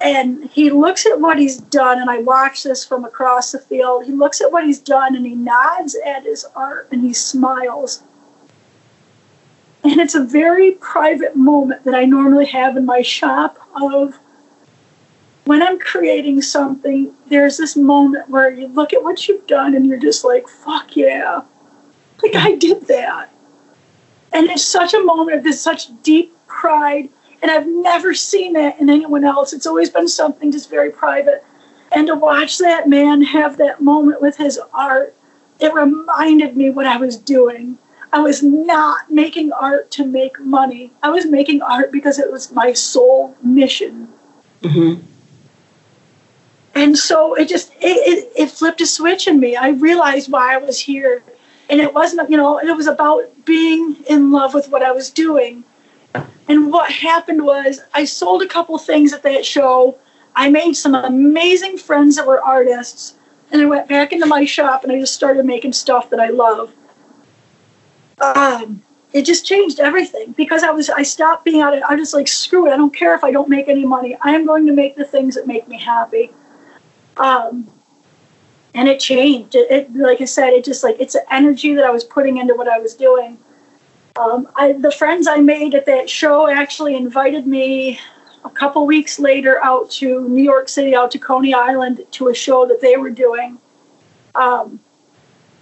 And 0.01 0.49
he 0.49 0.69
looks 0.69 1.05
at 1.05 1.19
what 1.19 1.37
he's 1.37 1.57
done 1.57 1.99
and 1.99 2.09
i 2.09 2.19
watch 2.19 2.63
this 2.63 2.85
from 2.85 3.03
across 3.03 3.51
the 3.51 3.59
field. 3.59 4.05
He 4.05 4.13
looks 4.13 4.39
at 4.39 4.51
what 4.51 4.63
he's 4.63 4.79
done 4.79 5.15
and 5.15 5.25
he 5.25 5.35
nods 5.35 5.97
at 6.05 6.23
his 6.23 6.45
art 6.55 6.87
and 6.91 7.01
he 7.01 7.13
smiles. 7.13 8.01
And 9.83 9.99
it's 9.99 10.15
a 10.15 10.23
very 10.23 10.73
private 10.73 11.35
moment 11.35 11.83
that 11.83 11.95
i 11.95 12.05
normally 12.05 12.45
have 12.45 12.77
in 12.77 12.85
my 12.85 13.01
shop 13.01 13.59
of 13.81 14.17
when 15.49 15.61
i'm 15.63 15.79
creating 15.79 16.41
something 16.41 17.11
there's 17.27 17.57
this 17.57 17.75
moment 17.75 18.29
where 18.29 18.49
you 18.51 18.67
look 18.67 18.93
at 18.93 19.03
what 19.03 19.27
you've 19.27 19.45
done 19.47 19.75
and 19.75 19.85
you're 19.85 19.99
just 19.99 20.23
like 20.23 20.47
fuck 20.47 20.95
yeah 20.95 21.41
like 22.23 22.35
i 22.35 22.55
did 22.55 22.87
that 22.87 23.31
and 24.31 24.49
it's 24.49 24.65
such 24.65 24.93
a 24.93 25.03
moment 25.03 25.37
of 25.37 25.43
this 25.43 25.61
such 25.61 25.89
deep 26.03 26.33
pride. 26.47 27.09
And 27.41 27.49
I've 27.49 27.67
never 27.67 28.13
seen 28.13 28.53
that 28.53 28.79
in 28.79 28.89
anyone 28.89 29.23
else. 29.23 29.53
It's 29.53 29.65
always 29.65 29.89
been 29.89 30.07
something 30.07 30.51
just 30.51 30.69
very 30.69 30.91
private. 30.91 31.43
And 31.91 32.07
to 32.07 32.15
watch 32.15 32.57
that 32.57 32.87
man 32.87 33.21
have 33.21 33.57
that 33.57 33.81
moment 33.81 34.21
with 34.21 34.37
his 34.37 34.59
art, 34.73 35.15
it 35.59 35.73
reminded 35.73 36.55
me 36.55 36.69
what 36.69 36.85
I 36.85 36.97
was 36.97 37.17
doing. 37.17 37.77
I 38.11 38.19
was 38.19 38.43
not 38.43 39.09
making 39.09 39.51
art 39.53 39.89
to 39.91 40.05
make 40.05 40.39
money. 40.39 40.91
I 41.01 41.09
was 41.09 41.25
making 41.25 41.61
art 41.61 41.91
because 41.91 42.19
it 42.19 42.31
was 42.31 42.51
my 42.51 42.73
sole 42.73 43.35
mission. 43.41 44.09
Mm-hmm. 44.61 45.05
And 46.79 46.97
so 46.97 47.33
it 47.33 47.49
just 47.49 47.73
it, 47.81 47.97
it, 48.07 48.31
it 48.37 48.51
flipped 48.51 48.79
a 48.79 48.85
switch 48.85 49.27
in 49.27 49.37
me. 49.37 49.57
I 49.57 49.71
realized 49.71 50.31
why 50.31 50.53
I 50.53 50.57
was 50.57 50.79
here. 50.79 51.21
And 51.69 51.81
it 51.81 51.93
wasn't, 51.93 52.29
you 52.29 52.37
know, 52.37 52.57
it 52.57 52.73
was 52.73 52.87
about 52.87 53.25
being 53.43 53.97
in 54.07 54.31
love 54.31 54.53
with 54.53 54.69
what 54.69 54.81
I 54.81 54.93
was 54.93 55.09
doing. 55.09 55.65
And 56.47 56.71
what 56.71 56.89
happened 56.89 57.43
was 57.43 57.81
I 57.93 58.05
sold 58.05 58.43
a 58.43 58.47
couple 58.47 58.77
things 58.77 59.11
at 59.11 59.23
that 59.23 59.45
show. 59.45 59.97
I 60.37 60.49
made 60.49 60.73
some 60.73 60.95
amazing 60.95 61.77
friends 61.77 62.15
that 62.15 62.25
were 62.25 62.41
artists. 62.41 63.15
And 63.51 63.61
I 63.61 63.65
went 63.65 63.89
back 63.89 64.13
into 64.13 64.25
my 64.25 64.45
shop 64.45 64.83
and 64.83 64.91
I 64.93 65.01
just 65.01 65.13
started 65.13 65.45
making 65.45 65.73
stuff 65.73 66.09
that 66.11 66.21
I 66.21 66.29
love. 66.29 66.71
Um, 68.21 68.81
it 69.11 69.23
just 69.23 69.45
changed 69.45 69.81
everything 69.81 70.31
because 70.37 70.63
I 70.63 70.71
was 70.71 70.89
I 70.89 71.03
stopped 71.03 71.43
being 71.43 71.59
out. 71.59 71.73
I 71.73 71.95
was 71.95 72.13
like, 72.13 72.29
screw 72.29 72.67
it. 72.67 72.73
I 72.73 72.77
don't 72.77 72.95
care 72.95 73.13
if 73.15 73.25
I 73.25 73.31
don't 73.31 73.49
make 73.49 73.67
any 73.67 73.85
money. 73.85 74.15
I 74.21 74.31
am 74.31 74.45
going 74.45 74.65
to 74.65 74.73
make 74.73 74.95
the 74.95 75.03
things 75.03 75.35
that 75.35 75.45
make 75.45 75.67
me 75.67 75.77
happy. 75.77 76.31
Um, 77.19 77.67
and 78.73 78.87
it 78.87 78.99
changed. 78.99 79.55
It, 79.55 79.69
it, 79.69 79.95
like 79.95 80.21
I 80.21 80.25
said, 80.25 80.49
it 80.49 80.63
just 80.63 80.83
like 80.83 80.95
it's 80.99 81.15
an 81.15 81.23
energy 81.29 81.75
that 81.75 81.83
I 81.83 81.91
was 81.91 82.03
putting 82.03 82.37
into 82.37 82.55
what 82.55 82.67
I 82.67 82.79
was 82.79 82.95
doing. 82.95 83.37
Um, 84.19 84.47
I, 84.55 84.73
the 84.73 84.91
friends 84.91 85.27
I 85.27 85.37
made 85.37 85.75
at 85.75 85.85
that 85.85 86.09
show 86.09 86.47
actually 86.47 86.95
invited 86.95 87.45
me 87.45 87.99
a 88.45 88.49
couple 88.49 88.85
weeks 88.85 89.19
later 89.19 89.63
out 89.63 89.91
to 89.91 90.27
New 90.27 90.43
York 90.43 90.69
City, 90.69 90.95
out 90.95 91.11
to 91.11 91.19
Coney 91.19 91.53
Island, 91.53 92.05
to 92.11 92.29
a 92.29 92.33
show 92.33 92.65
that 92.67 92.81
they 92.81 92.97
were 92.97 93.09
doing. 93.09 93.57
Um, 94.35 94.79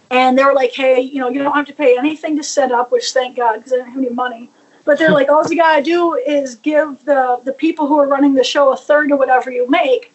and 0.09 0.37
they 0.37 0.43
were 0.43 0.53
like, 0.53 0.73
"Hey, 0.73 1.01
you 1.01 1.19
know, 1.19 1.29
you 1.29 1.43
don't 1.43 1.55
have 1.55 1.67
to 1.67 1.73
pay 1.73 1.97
anything 1.97 2.37
to 2.37 2.43
set 2.43 2.71
up," 2.71 2.91
which 2.91 3.11
thank 3.11 3.35
God 3.35 3.57
because 3.57 3.73
I 3.73 3.77
didn't 3.77 3.91
have 3.91 4.03
any 4.03 4.09
money. 4.09 4.49
But 4.85 4.99
they're 4.99 5.11
like, 5.19 5.29
all 5.29 5.45
you 5.47 5.57
gotta 5.57 5.83
do 5.83 6.15
is 6.15 6.55
give 6.55 7.03
the 7.05 7.39
the 7.43 7.53
people 7.53 7.87
who 7.87 7.97
are 7.99 8.07
running 8.07 8.33
the 8.33 8.43
show 8.43 8.71
a 8.71 8.77
third 8.77 9.11
of 9.11 9.19
whatever 9.19 9.51
you 9.51 9.69
make, 9.69 10.13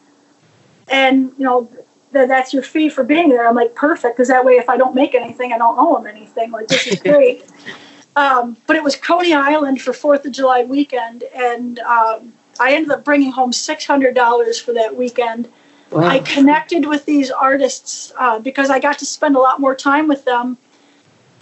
and 0.92 1.33
you 1.38 1.44
know 1.44 1.68
that 2.12 2.28
that's 2.28 2.52
your 2.52 2.62
fee 2.62 2.90
for 2.90 3.02
being 3.02 3.31
there. 3.31 3.48
I'm 3.48 3.57
like, 3.57 3.74
perfect, 3.74 4.16
because 4.16 4.28
that 4.28 4.44
way, 4.44 4.52
if 4.52 4.68
I 4.68 4.76
don't 4.76 4.94
make 4.94 5.14
anything, 5.14 5.52
I 5.52 5.59
don't 5.59 5.76
owe 5.78 5.96
them 5.96 6.07
anything. 6.07 6.52
Like 6.52 6.68
this 6.68 6.87
is 6.87 7.00
great. 7.00 7.44
um, 8.16 8.57
but 8.66 8.76
it 8.76 8.85
was 8.85 8.94
Coney 8.94 9.33
Island 9.33 9.81
for 9.81 9.92
Fourth 9.92 10.24
of 10.26 10.33
July 10.33 10.64
weekend, 10.64 11.24
and 11.35 11.78
um, 11.81 12.33
I 12.61 12.74
ended 12.74 12.92
up 12.92 13.05
bringing 13.05 13.33
home 13.33 13.52
six 13.52 13.87
hundred 13.87 14.14
dollars 14.14 14.61
for 14.61 14.72
that 14.74 14.94
weekend. 14.94 15.48
Wow. 15.90 16.05
I 16.05 16.20
connected 16.20 16.87
with 16.87 17.05
these 17.05 17.31
artists 17.31 18.12
uh, 18.18 18.38
because 18.38 18.70
I 18.70 18.78
got 18.78 18.98
to 19.00 19.07
spend 19.07 19.37
a 19.37 19.40
lot 19.40 19.61
more 19.61 19.74
time 19.74 20.07
with 20.07 20.24
them, 20.24 20.59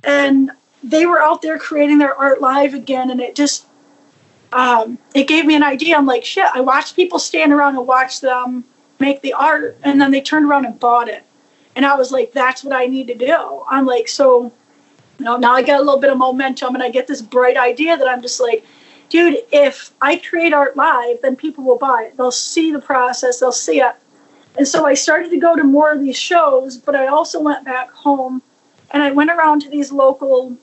and 0.05 0.51
they 0.83 1.07
were 1.07 1.21
out 1.21 1.43
there 1.43 1.59
creating 1.59 1.99
their 1.99 2.15
art 2.15 2.41
live 2.41 2.75
again, 2.75 3.11
and 3.11 3.21
it 3.21 3.35
just 3.35 3.67
um, 4.53 4.99
it 5.15 5.27
gave 5.27 5.47
me 5.47 5.57
an 5.57 5.63
idea. 5.63 5.97
I'm 5.97 6.07
like, 6.07 6.25
shit. 6.25 6.47
I 6.55 6.61
watched 6.61 6.97
people 6.97 7.19
stand 7.19 7.53
around 7.53 7.77
and 7.77 7.87
watch 7.87 8.21
them 8.21 8.65
make 9.01 9.23
the 9.23 9.33
art, 9.33 9.77
and 9.83 10.01
then 10.01 10.11
they 10.11 10.21
turned 10.21 10.47
around 10.47 10.67
and 10.67 10.79
bought 10.79 11.09
it, 11.09 11.25
and 11.75 11.85
I 11.87 11.97
was 11.97 12.13
like, 12.13 12.33
that's 12.33 12.63
what 12.63 12.75
I 12.75 12.87
need 12.87 13.07
to 13.09 13.15
do. 13.15 13.65
I'm 13.69 13.87
like, 13.87 14.09
so 14.09 14.53
you 15.19 15.25
know, 15.25 15.37
now 15.37 15.53
I 15.53 15.63
get 15.63 15.81
a 15.81 15.83
little 15.83 16.01
bit 16.01 16.11
of 16.11 16.19
momentum, 16.19 16.75
and 16.75 16.83
I 16.83 16.91
get 16.91 17.07
this 17.07 17.23
bright 17.23 17.57
idea 17.57 17.97
that 17.97 18.09
I'm 18.09 18.23
just 18.23 18.41
like. 18.41 18.65
Dude, 19.09 19.39
if 19.51 19.91
I 20.01 20.19
create 20.19 20.53
art 20.53 20.77
live, 20.77 21.19
then 21.21 21.35
people 21.35 21.65
will 21.65 21.79
buy 21.79 22.05
it. 22.05 22.17
They'll 22.17 22.31
see 22.31 22.71
the 22.71 22.81
process, 22.81 23.41
they'll 23.41 23.51
see 23.51 23.81
it. 23.81 23.97
And 24.57 24.69
so 24.69 24.87
I 24.87 24.95
started 24.95 25.31
to 25.31 25.37
go 25.37 25.57
to 25.57 25.65
more 25.65 25.91
of 25.91 26.01
these 26.01 26.17
shows, 26.17 26.77
but 26.77 26.95
I 26.95 27.09
also 27.09 27.41
went 27.41 27.65
back 27.65 27.91
home 27.91 28.41
and 28.91 29.03
I 29.03 29.11
went 29.11 29.31
around 29.31 29.63
to 29.63 29.69
these 29.69 29.91
local 29.91 30.57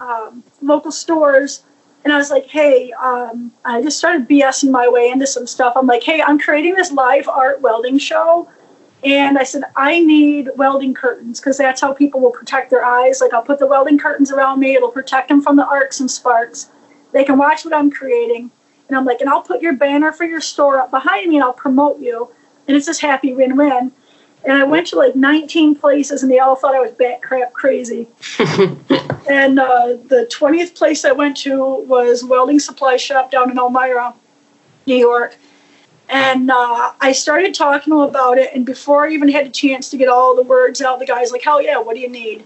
um, 0.00 0.42
local 0.60 0.92
stores 0.92 1.62
and 2.04 2.12
I 2.12 2.18
was 2.18 2.30
like, 2.30 2.46
hey, 2.46 2.92
um, 2.92 3.50
I 3.64 3.82
just 3.82 3.98
started 3.98 4.28
BSing 4.28 4.70
my 4.70 4.88
way 4.88 5.10
into 5.10 5.26
some 5.26 5.46
stuff. 5.46 5.72
I'm 5.76 5.86
like, 5.86 6.02
hey, 6.02 6.22
I'm 6.22 6.38
creating 6.38 6.74
this 6.74 6.92
live 6.92 7.28
art 7.28 7.60
welding 7.62 7.98
show. 7.98 8.48
And 9.02 9.38
I 9.38 9.44
said, 9.44 9.64
I 9.76 10.00
need 10.00 10.50
welding 10.56 10.94
curtains 10.94 11.40
because 11.40 11.58
that's 11.58 11.80
how 11.80 11.92
people 11.92 12.20
will 12.20 12.30
protect 12.30 12.70
their 12.70 12.84
eyes. 12.84 13.20
Like, 13.20 13.34
I'll 13.34 13.42
put 13.42 13.58
the 13.58 13.66
welding 13.66 13.98
curtains 13.98 14.30
around 14.30 14.60
me, 14.60 14.74
it'll 14.74 14.90
protect 14.90 15.28
them 15.28 15.42
from 15.42 15.56
the 15.56 15.66
arcs 15.66 16.00
and 16.00 16.10
sparks. 16.10 16.70
They 17.12 17.24
can 17.24 17.38
watch 17.38 17.64
what 17.64 17.74
I'm 17.74 17.90
creating. 17.90 18.50
And 18.88 18.98
I'm 18.98 19.04
like, 19.04 19.20
and 19.20 19.30
I'll 19.30 19.42
put 19.42 19.62
your 19.62 19.74
banner 19.74 20.12
for 20.12 20.24
your 20.24 20.40
store 20.40 20.78
up 20.78 20.90
behind 20.90 21.28
me 21.28 21.36
and 21.36 21.44
I'll 21.44 21.52
promote 21.52 22.00
you 22.00 22.28
and 22.66 22.76
it's 22.76 22.86
this 22.86 23.00
happy 23.00 23.32
win-win. 23.32 23.92
And 24.44 24.58
I 24.58 24.64
went 24.64 24.86
to 24.88 24.96
like 24.96 25.16
19 25.16 25.76
places, 25.76 26.22
and 26.22 26.30
they 26.30 26.38
all 26.38 26.54
thought 26.54 26.74
I 26.74 26.80
was 26.80 26.92
bat 26.92 27.22
crap 27.22 27.52
crazy. 27.52 28.08
and 28.38 29.58
uh, 29.58 29.96
the 30.08 30.28
20th 30.30 30.74
place 30.74 31.04
I 31.04 31.12
went 31.12 31.36
to 31.38 31.82
was 31.86 32.22
Welding 32.22 32.60
Supply 32.60 32.96
Shop 32.96 33.30
down 33.30 33.50
in 33.50 33.58
Elmira, 33.58 34.14
New 34.86 34.96
York. 34.96 35.36
And 36.10 36.50
uh, 36.50 36.92
I 37.00 37.12
started 37.12 37.54
talking 37.54 37.92
to 37.92 38.02
him 38.02 38.08
about 38.08 38.36
it, 38.36 38.50
and 38.54 38.66
before 38.66 39.06
I 39.06 39.10
even 39.12 39.28
had 39.28 39.46
a 39.46 39.50
chance 39.50 39.88
to 39.90 39.96
get 39.96 40.08
all 40.08 40.36
the 40.36 40.42
words 40.42 40.82
out, 40.82 40.98
the 40.98 41.06
guy's 41.06 41.32
like, 41.32 41.42
"Hell 41.42 41.62
yeah, 41.62 41.78
what 41.78 41.94
do 41.94 42.00
you 42.00 42.10
need?" 42.10 42.44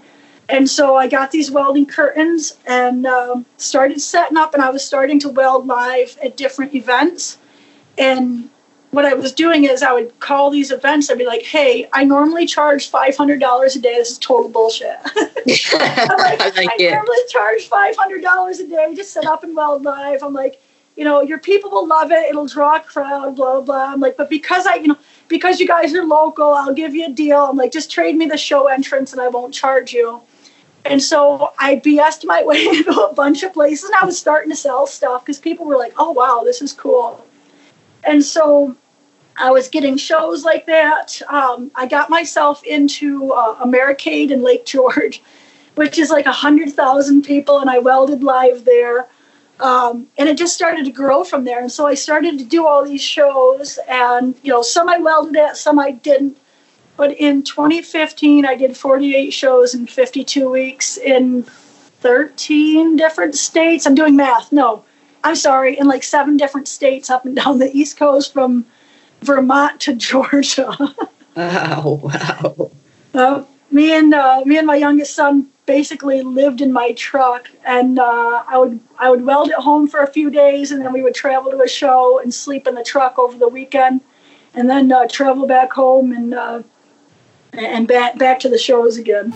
And 0.49 0.69
so 0.71 0.97
I 0.97 1.09
got 1.09 1.31
these 1.31 1.51
welding 1.51 1.85
curtains 1.85 2.57
and 2.67 3.05
um, 3.07 3.45
started 3.57 4.01
setting 4.01 4.37
up, 4.37 4.55
and 4.55 4.63
I 4.63 4.71
was 4.71 4.85
starting 4.85 5.19
to 5.21 5.29
weld 5.29 5.67
live 5.67 6.17
at 6.23 6.37
different 6.37 6.75
events. 6.75 7.39
And 7.99 8.49
what 8.91 9.05
I 9.05 9.13
was 9.15 9.33
doing 9.33 9.65
is 9.65 9.83
I 9.83 9.93
would 9.93 10.19
call 10.21 10.51
these 10.51 10.71
events. 10.71 11.11
I'd 11.11 11.19
be 11.19 11.27
like, 11.27 11.43
"Hey, 11.43 11.89
I 11.93 12.05
normally 12.05 12.47
charge 12.47 12.89
five 12.89 13.17
hundred 13.17 13.41
dollars 13.41 13.77
a 13.77 13.81
day. 13.81 13.95
This 13.97 14.11
is 14.11 14.19
total 14.19 14.49
bullshit." 14.51 14.97
Like, 15.49 16.41
I 16.41 16.53
like 16.57 16.69
I 16.79 16.91
normally 16.91 17.19
charge 17.29 17.69
five 17.69 17.97
hundred 17.97 18.23
dollars 18.23 18.61
a 18.61 18.67
day 18.67 18.95
to 18.95 19.05
set 19.05 19.27
up 19.27 19.45
and 19.45 19.57
weld 19.57 19.85
live. 19.85 20.23
I'm 20.23 20.35
like, 20.35 20.61
you 20.97 21.05
know, 21.05 21.23
your 21.23 21.39
people 21.39 21.71
will 21.71 21.87
love 21.87 22.11
it. 22.11 22.29
It'll 22.29 22.47
draw 22.47 22.77
a 22.77 22.81
crowd. 22.81 23.37
Blah 23.37 23.61
blah. 23.63 23.93
I'm 23.93 24.01
like, 24.01 24.17
but 24.17 24.29
because 24.29 24.67
I, 24.67 24.77
you 24.77 24.89
know, 24.89 24.99
because 25.29 25.61
you 25.61 25.67
guys 25.67 25.95
are 25.95 26.05
local, 26.05 26.53
I'll 26.53 26.75
give 26.75 26.95
you 26.95 27.07
a 27.07 27.11
deal. 27.11 27.39
I'm 27.39 27.57
like, 27.57 27.73
just 27.73 27.91
trade 27.91 28.17
me 28.17 28.27
the 28.27 28.37
show 28.37 28.67
entrance 28.67 29.13
and 29.13 29.21
I 29.21 29.29
won't 29.29 29.55
charge 29.55 29.93
you. 29.93 30.21
And 30.85 31.03
so 31.03 31.53
I 31.59 31.77
BS'd 31.77 32.25
my 32.25 32.43
way 32.51 32.67
into 32.67 32.91
a 32.91 33.15
bunch 33.15 33.43
of 33.43 33.53
places 33.53 33.91
and 33.91 33.99
I 34.01 34.05
was 34.05 34.19
starting 34.19 34.51
to 34.51 34.57
sell 34.57 34.87
stuff 34.87 35.25
because 35.25 35.39
people 35.39 35.67
were 35.67 35.77
like, 35.77 35.95
oh 35.99 36.11
wow, 36.11 36.43
this 36.45 36.63
is 36.63 36.73
cool. 36.73 37.25
And 38.09 38.25
so 38.25 38.75
I 39.37 39.51
was 39.51 39.69
getting 39.69 39.99
shows 39.99 40.43
like 40.43 40.65
that. 40.65 41.21
Um, 41.29 41.71
I 41.75 41.87
got 41.87 42.09
myself 42.09 42.65
into 42.65 43.33
uh, 43.35 43.57
Americade 43.61 44.31
in 44.31 44.43
Lake 44.43 44.65
George, 44.65 45.23
which 45.75 45.99
is 45.99 46.09
like 46.09 46.25
100,000 46.25 47.23
people, 47.23 47.61
and 47.61 47.69
I 47.69 47.79
welded 47.79 48.25
live 48.25 48.65
there. 48.65 49.07
Um, 49.61 50.07
and 50.17 50.27
it 50.29 50.39
just 50.39 50.55
started 50.55 50.87
to 50.87 50.91
grow 50.91 51.23
from 51.23 51.45
there. 51.45 51.61
And 51.61 51.71
so 51.71 51.87
I 51.87 51.95
started 51.95 52.39
to 52.39 52.45
do 52.45 52.67
all 52.67 52.83
these 52.83 53.03
shows, 53.03 53.79
and 53.87 54.35
you 54.43 54.53
know, 54.53 54.63
some 54.63 54.89
I 54.89 54.97
welded 54.99 55.37
at, 55.37 55.59
some 55.59 55.79
I 55.79 55.91
didn't. 55.91 56.39
But 56.97 57.13
in 57.13 57.43
2015, 57.43 58.47
I 58.47 58.55
did 58.55 58.77
48 58.77 59.31
shows 59.31 59.75
in 59.75 59.87
52 59.87 60.51
weeks 60.51 60.97
in 60.97 61.43
13 61.43 62.97
different 62.97 63.35
states. 63.35 63.87
I'm 63.87 63.95
doing 63.95 64.17
math. 64.17 64.51
No, 64.51 64.85
I'm 65.25 65.37
sorry, 65.37 65.79
in 65.79 65.87
like 65.87 66.03
seven 66.03 66.37
different 66.37 66.69
states 66.69 67.11
up 67.11 67.25
and 67.25 67.37
down 67.37 67.59
the 67.59 67.75
East 67.77 67.97
Coast 67.97 68.33
from 68.33 68.67
Vermont 69.23 69.81
to 69.81 69.95
Georgia. 70.09 70.77
Wow, 71.37 72.01
wow. 72.03 72.71
Uh, 73.15 73.45
me 73.71 73.93
and 73.93 74.15
uh, 74.15 74.43
me 74.45 74.59
and 74.59 74.67
my 74.67 74.77
youngest 74.77 75.15
son 75.15 75.49
basically 75.67 76.23
lived 76.23 76.61
in 76.61 76.73
my 76.73 76.93
truck, 76.93 77.49
and 77.65 77.99
uh, 77.99 78.43
I 78.49 78.57
would 78.59 78.81
I 78.99 79.11
would 79.11 79.25
weld 79.25 79.51
at 79.51 79.59
home 79.59 79.87
for 79.87 80.01
a 80.01 80.07
few 80.07 80.31
days, 80.31 80.73
and 80.73 80.85
then 80.85 80.93
we 80.93 81.03
would 81.03 81.15
travel 81.15 81.51
to 81.51 81.61
a 81.61 81.69
show 81.69 82.19
and 82.19 82.33
sleep 82.33 82.67
in 82.67 82.75
the 82.75 82.83
truck 82.83 83.19
over 83.19 83.37
the 83.37 83.49
weekend, 83.49 84.01
and 84.55 84.69
then 84.69 84.91
uh, 84.91 85.07
travel 85.09 85.47
back 85.47 85.73
home 85.73 86.13
and 86.13 86.35
uh, 86.35 86.63
and 87.53 87.87
back 87.87 88.19
back 88.19 88.41
to 88.41 88.49
the 88.49 88.59
shows 88.59 88.97
again. 88.97 89.35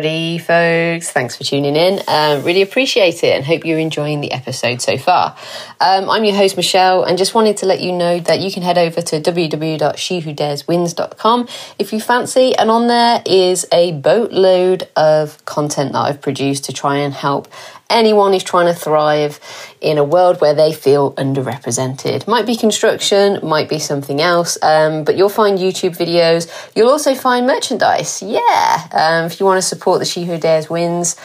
Howdy, 0.00 0.38
folks. 0.38 1.10
Thanks 1.10 1.36
for 1.36 1.44
tuning 1.44 1.76
in. 1.76 2.00
Um, 2.08 2.42
really 2.42 2.62
appreciate 2.62 3.22
it 3.22 3.36
and 3.36 3.44
hope 3.44 3.66
you're 3.66 3.78
enjoying 3.78 4.22
the 4.22 4.32
episode 4.32 4.80
so 4.80 4.96
far. 4.96 5.36
Um, 5.78 6.08
I'm 6.08 6.24
your 6.24 6.34
host, 6.34 6.56
Michelle, 6.56 7.04
and 7.04 7.18
just 7.18 7.34
wanted 7.34 7.58
to 7.58 7.66
let 7.66 7.82
you 7.82 7.92
know 7.92 8.18
that 8.20 8.40
you 8.40 8.50
can 8.50 8.62
head 8.62 8.78
over 8.78 9.02
to 9.02 9.20
www.shewhodareswins.com 9.20 11.48
if 11.78 11.92
you 11.92 12.00
fancy. 12.00 12.56
And 12.56 12.70
on 12.70 12.86
there 12.86 13.22
is 13.26 13.66
a 13.72 13.92
boatload 13.92 14.88
of 14.96 15.44
content 15.44 15.92
that 15.92 15.98
I've 15.98 16.22
produced 16.22 16.64
to 16.64 16.72
try 16.72 16.96
and 16.96 17.12
help 17.12 17.46
anyone 17.90 18.32
who's 18.32 18.44
trying 18.44 18.72
to 18.72 18.78
thrive 18.78 19.40
in 19.80 19.98
a 19.98 20.04
world 20.04 20.40
where 20.40 20.54
they 20.54 20.72
feel 20.72 21.12
underrepresented. 21.14 22.26
Might 22.26 22.46
be 22.46 22.56
construction, 22.56 23.40
might 23.42 23.68
be 23.68 23.78
something 23.78 24.20
else, 24.20 24.56
um, 24.62 25.04
but 25.04 25.16
you'll 25.16 25.28
find 25.28 25.58
YouTube 25.58 25.96
videos. 25.96 26.48
You'll 26.74 26.88
also 26.88 27.14
find 27.14 27.46
merchandise. 27.46 28.22
Yeah. 28.22 28.88
Um, 28.92 29.26
if 29.26 29.40
you 29.40 29.46
want 29.46 29.58
to 29.58 29.66
support 29.66 29.98
the 29.98 30.06
She 30.06 30.24
Who 30.24 30.38
Dares 30.38 30.70
Wins 30.70 31.16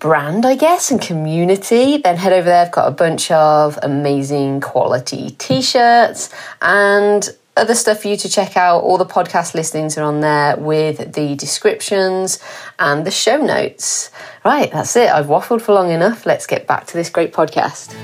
brand, 0.00 0.46
I 0.46 0.56
guess, 0.56 0.90
and 0.90 1.00
community, 1.00 1.98
then 1.98 2.16
head 2.16 2.32
over 2.32 2.46
there. 2.46 2.64
I've 2.64 2.72
got 2.72 2.88
a 2.88 2.90
bunch 2.90 3.30
of 3.30 3.78
amazing 3.82 4.60
quality 4.62 5.30
t 5.38 5.62
shirts 5.62 6.30
and 6.60 7.28
other 7.56 7.74
stuff 7.74 8.02
for 8.02 8.08
you 8.08 8.16
to 8.16 8.28
check 8.28 8.56
out. 8.56 8.80
All 8.80 8.98
the 8.98 9.06
podcast 9.06 9.54
listings 9.54 9.98
are 9.98 10.04
on 10.04 10.20
there 10.20 10.56
with 10.56 11.12
the 11.14 11.34
descriptions 11.34 12.38
and 12.78 13.06
the 13.06 13.10
show 13.10 13.38
notes. 13.38 14.10
Right, 14.44 14.70
that's 14.72 14.96
it. 14.96 15.10
I've 15.10 15.26
waffled 15.26 15.62
for 15.62 15.72
long 15.72 15.90
enough. 15.90 16.26
Let's 16.26 16.46
get 16.46 16.66
back 16.66 16.86
to 16.86 16.94
this 16.94 17.10
great 17.10 17.32
podcast. 17.32 17.94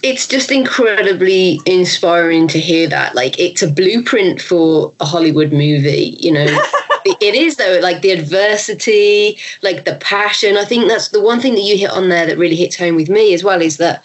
it's 0.00 0.26
just 0.26 0.50
incredibly 0.50 1.60
inspiring 1.66 2.48
to 2.48 2.58
hear 2.58 2.88
that. 2.88 3.14
Like 3.14 3.38
it's 3.38 3.62
a 3.62 3.70
blueprint 3.70 4.40
for 4.40 4.94
a 5.00 5.04
Hollywood 5.04 5.52
movie, 5.52 6.16
you 6.18 6.32
know. 6.32 6.46
it 7.20 7.34
is 7.34 7.56
though, 7.56 7.78
like 7.82 8.02
the 8.02 8.10
adversity, 8.10 9.38
like 9.62 9.84
the 9.84 9.96
passion. 9.96 10.56
I 10.56 10.64
think 10.64 10.88
that's 10.88 11.08
the 11.08 11.20
one 11.20 11.40
thing 11.40 11.54
that 11.54 11.62
you 11.62 11.76
hit 11.76 11.90
on 11.90 12.08
there 12.08 12.26
that 12.26 12.38
really 12.38 12.56
hits 12.56 12.76
home 12.76 12.96
with 12.96 13.08
me 13.08 13.34
as 13.34 13.44
well 13.44 13.60
is 13.60 13.76
that, 13.78 14.04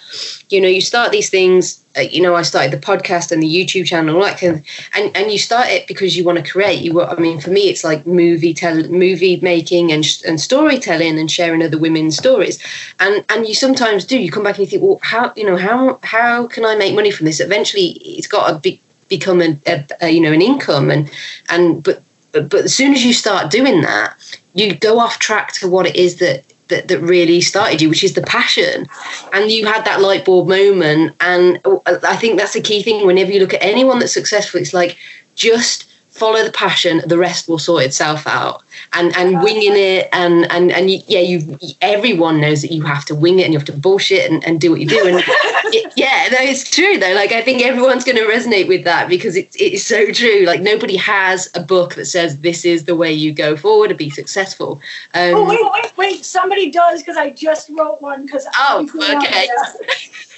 you 0.50 0.62
know, 0.62 0.68
you 0.68 0.82
start 0.82 1.12
these 1.12 1.30
things 1.30 1.84
uh, 1.96 2.02
you 2.02 2.22
know, 2.22 2.36
I 2.36 2.42
started 2.42 2.72
the 2.72 2.84
podcast 2.84 3.32
and 3.32 3.42
the 3.42 3.48
YouTube 3.48 3.86
channel, 3.86 4.20
like, 4.20 4.42
and 4.42 4.64
and, 4.94 5.16
and 5.16 5.32
you 5.32 5.38
start 5.38 5.68
it 5.68 5.88
because 5.88 6.18
you 6.18 6.24
want 6.24 6.44
to 6.44 6.52
create. 6.52 6.82
You, 6.82 7.02
I 7.04 7.16
mean, 7.20 7.40
for 7.40 7.52
me, 7.52 7.70
it's 7.70 7.84
like 7.84 8.08
movie 8.08 8.54
tell, 8.54 8.82
movie 8.90 9.40
making 9.42 9.92
and 9.92 10.04
and 10.26 10.42
storytelling 10.42 11.20
and 11.20 11.30
sharing 11.30 11.62
other 11.62 11.78
women's 11.78 12.18
stories, 12.18 12.60
and 13.00 13.24
and 13.30 13.48
you 13.48 13.54
sometimes 13.54 14.06
do. 14.06 14.18
You 14.18 14.32
come 14.32 14.44
back 14.44 14.58
and 14.58 14.66
you 14.66 14.72
think, 14.72 14.82
well, 14.82 15.00
how 15.04 15.34
you 15.36 15.46
know 15.46 15.58
how 15.58 16.00
how 16.04 16.48
can 16.48 16.66
I 16.66 16.76
make 16.76 16.96
money 16.96 17.12
from 17.12 17.26
this? 17.26 17.40
Eventually, 17.40 17.92
it's 18.04 18.28
got 18.28 18.48
to 18.48 18.58
be, 18.58 18.82
become 19.08 19.42
a, 19.42 19.60
a, 19.68 19.86
a 20.02 20.10
you 20.10 20.22
know 20.22 20.34
an 20.34 20.42
income, 20.42 20.90
and 20.90 21.12
and 21.50 21.84
but 21.84 22.02
but 22.34 22.66
as 22.66 22.76
soon 22.76 22.94
as 22.94 23.06
you 23.06 23.14
start 23.14 23.52
doing 23.52 23.82
that, 23.82 24.16
you 24.54 24.76
go 24.76 25.00
off 25.00 25.20
track 25.20 25.54
to 25.54 25.68
what 25.68 25.86
it 25.86 25.96
is 25.96 26.18
that 26.18 26.46
that, 26.70 26.88
that 26.88 27.00
really 27.00 27.42
started 27.42 27.82
you, 27.82 27.90
which 27.90 28.04
is 28.04 28.14
the 28.14 28.22
passion. 28.22 28.88
And 29.32 29.52
you 29.52 29.66
had 29.66 29.86
that 29.86 30.02
light 30.02 30.26
bulb 30.26 30.48
moment. 30.48 31.16
And 31.20 31.60
uh, 31.66 31.78
I 32.04 32.16
think 32.16 32.40
that's 32.40 32.56
a 32.56 32.62
key 32.62 32.82
thing 32.82 33.06
whenever 33.06 33.32
you 33.32 33.40
look 33.40 33.54
at 33.54 33.62
anyone 33.62 34.00
that's 34.00 34.14
successful, 34.14 34.60
it's 34.60 34.74
like 34.74 34.98
just 35.36 35.93
follow 36.14 36.44
the 36.44 36.52
passion 36.52 37.02
the 37.08 37.18
rest 37.18 37.50
will 37.50 37.58
sort 37.58 37.84
itself 37.84 38.28
out. 38.28 38.64
And 38.94 39.16
and 39.18 39.42
winging 39.42 39.76
it 39.76 40.10
and 40.14 40.50
and 40.52 40.72
and 40.72 40.90
you, 40.90 41.00
yeah 41.08 41.20
you 41.20 41.58
everyone 41.82 42.40
knows 42.40 42.62
that 42.62 42.72
you 42.72 42.84
have 42.84 43.06
to 43.06 43.16
wing 43.16 43.40
it 43.40 43.44
and 43.44 43.54
you 43.54 43.60
have 43.60 43.68
to 43.68 43.74
bullshit 43.74 44.30
and, 44.30 44.44
and 44.46 44.62
do 44.62 44.72
what 44.72 44.80
you 44.80 44.88
do. 44.88 45.08
And 45.08 45.18
it, 45.28 45.94
yeah 45.96 46.30
no 46.32 46.38
it's 46.40 46.70
true 46.70 46.98
though. 46.98 47.14
Like 47.14 47.32
i 47.32 47.42
think 47.42 47.64
everyone's 47.64 48.04
going 48.04 48.18
to 48.18 48.24
resonate 48.24 48.68
with 48.68 48.84
that 48.84 49.10
because 49.10 49.36
it's 49.36 49.56
it's 49.60 49.84
so 49.84 50.12
true. 50.12 50.46
Like 50.46 50.62
nobody 50.62 50.96
has 50.98 51.50
a 51.56 51.62
book 51.62 51.96
that 51.96 52.06
says 52.06 52.40
this 52.40 52.64
is 52.64 52.86
the 52.86 52.96
way 52.96 53.12
you 53.12 53.34
go 53.34 53.58
forward 53.58 53.90
to 53.90 53.96
be 53.96 54.10
successful. 54.10 54.80
Um, 55.14 55.34
oh 55.34 55.46
wait 55.46 55.60
wait 55.62 55.98
wait. 55.98 56.26
Somebody 56.26 56.70
does 56.70 57.02
because 57.02 57.18
i 57.18 57.30
just 57.32 57.70
wrote 57.70 58.02
one 58.02 58.26
because 58.26 58.46
oh 58.58 58.88
okay. 58.94 59.48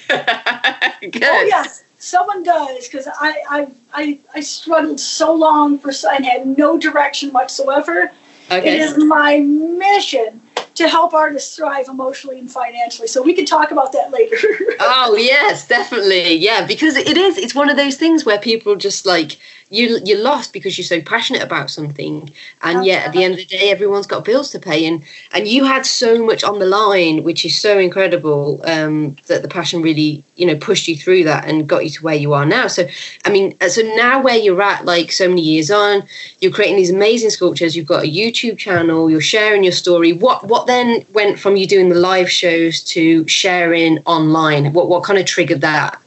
Good. 1.10 1.22
oh 1.24 1.44
yes 1.48 1.82
someone 2.06 2.42
does 2.42 2.88
because 2.88 3.08
I, 3.08 3.42
I 3.50 3.66
I 3.92 4.18
I 4.34 4.40
struggled 4.40 5.00
so 5.00 5.34
long 5.34 5.78
for 5.78 5.92
and 6.10 6.24
had 6.24 6.46
no 6.58 6.78
direction 6.78 7.32
whatsoever. 7.32 8.12
Okay. 8.50 8.74
It 8.74 8.80
is 8.80 8.96
my 8.96 9.38
mission 9.40 10.40
to 10.76 10.88
help 10.88 11.14
artists 11.14 11.56
thrive 11.56 11.88
emotionally 11.88 12.38
and 12.38 12.50
financially. 12.50 13.08
So 13.08 13.22
we 13.22 13.34
can 13.34 13.44
talk 13.44 13.72
about 13.72 13.92
that 13.92 14.12
later. 14.12 14.36
oh 14.80 15.16
yes, 15.18 15.66
definitely. 15.66 16.34
Yeah, 16.36 16.64
because 16.64 16.96
it 16.96 17.16
is. 17.16 17.38
It's 17.38 17.54
one 17.54 17.68
of 17.68 17.76
those 17.76 17.96
things 17.96 18.24
where 18.24 18.38
people 18.38 18.76
just 18.76 19.04
like 19.04 19.38
you 19.70 19.98
you're 20.04 20.22
lost 20.22 20.52
because 20.52 20.78
you're 20.78 20.84
so 20.84 21.00
passionate 21.00 21.42
about 21.42 21.70
something 21.70 22.30
and 22.62 22.84
yet 22.84 23.06
at 23.06 23.12
the 23.12 23.24
end 23.24 23.34
of 23.34 23.38
the 23.38 23.46
day 23.46 23.70
everyone's 23.70 24.06
got 24.06 24.24
bills 24.24 24.50
to 24.50 24.58
pay 24.58 24.86
and 24.86 25.02
and 25.32 25.48
you 25.48 25.64
had 25.64 25.84
so 25.84 26.24
much 26.24 26.44
on 26.44 26.58
the 26.58 26.66
line 26.66 27.24
which 27.24 27.44
is 27.44 27.58
so 27.58 27.78
incredible 27.78 28.62
um, 28.66 29.16
that 29.26 29.42
the 29.42 29.48
passion 29.48 29.82
really 29.82 30.22
you 30.36 30.46
know 30.46 30.56
pushed 30.56 30.86
you 30.86 30.96
through 30.96 31.24
that 31.24 31.44
and 31.48 31.68
got 31.68 31.84
you 31.84 31.90
to 31.90 32.02
where 32.04 32.14
you 32.14 32.32
are 32.32 32.46
now. 32.46 32.68
So 32.68 32.86
i 33.24 33.30
mean 33.30 33.56
uh, 33.60 33.68
so 33.68 33.82
now 33.96 34.22
where 34.22 34.36
you're 34.36 34.62
at 34.62 34.84
like 34.84 35.10
so 35.10 35.28
many 35.28 35.42
years 35.42 35.70
on 35.70 36.02
you're 36.40 36.52
creating 36.52 36.76
these 36.76 36.90
amazing 36.90 37.30
sculptures 37.30 37.74
you've 37.74 37.86
got 37.86 38.04
a 38.04 38.08
youtube 38.08 38.58
channel 38.58 39.10
you're 39.10 39.20
sharing 39.20 39.64
your 39.64 39.72
story. 39.72 40.12
What 40.12 40.44
what 40.44 40.66
then 40.66 41.04
went 41.12 41.38
from 41.38 41.56
you 41.56 41.66
doing 41.66 41.88
the 41.88 41.96
live 41.96 42.30
shows 42.30 42.82
to 42.84 43.26
sharing 43.28 43.98
online? 44.06 44.72
What 44.72 44.88
what 44.88 45.04
kind 45.04 45.18
of 45.18 45.26
triggered 45.26 45.60
that? 45.60 46.00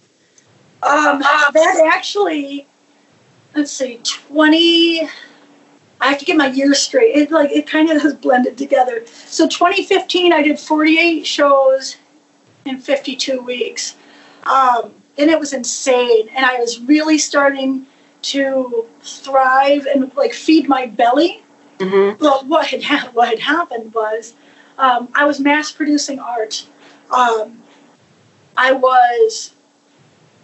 Um, 0.81 1.19
that 1.19 1.91
actually 1.93 2.65
let's 3.59 3.73
see, 3.73 3.99
20. 4.03 5.01
I 6.01 6.07
have 6.07 6.17
to 6.19 6.25
get 6.25 6.37
my 6.37 6.47
years 6.47 6.79
straight. 6.79 7.13
It 7.15 7.29
like 7.29 7.51
it 7.51 7.67
kind 7.67 7.89
of 7.89 8.01
has 8.01 8.13
blended 8.13 8.57
together. 8.57 9.05
So 9.05 9.49
2015, 9.49 10.31
I 10.31 10.41
did 10.41 10.57
48 10.57 11.27
shows 11.27 11.97
in 12.65 12.79
52 12.79 13.41
weeks, 13.41 13.95
um, 14.43 14.93
and 15.17 15.29
it 15.29 15.37
was 15.37 15.51
insane. 15.51 16.29
And 16.29 16.45
I 16.45 16.57
was 16.57 16.79
really 16.79 17.17
starting 17.17 17.85
to 18.21 18.85
thrive 19.01 19.85
and 19.87 20.15
like 20.15 20.33
feed 20.33 20.69
my 20.69 20.85
belly. 20.85 21.43
Mm-hmm. 21.79 22.23
Well, 22.23 22.45
what 22.45 22.67
had 22.67 22.83
ha- 22.83 23.09
what 23.13 23.27
had 23.27 23.39
happened 23.39 23.93
was 23.93 24.35
um, 24.77 25.09
I 25.13 25.25
was 25.25 25.41
mass 25.41 25.69
producing 25.69 26.19
art. 26.19 26.65
Um, 27.11 27.61
I 28.55 28.71
was 28.71 29.53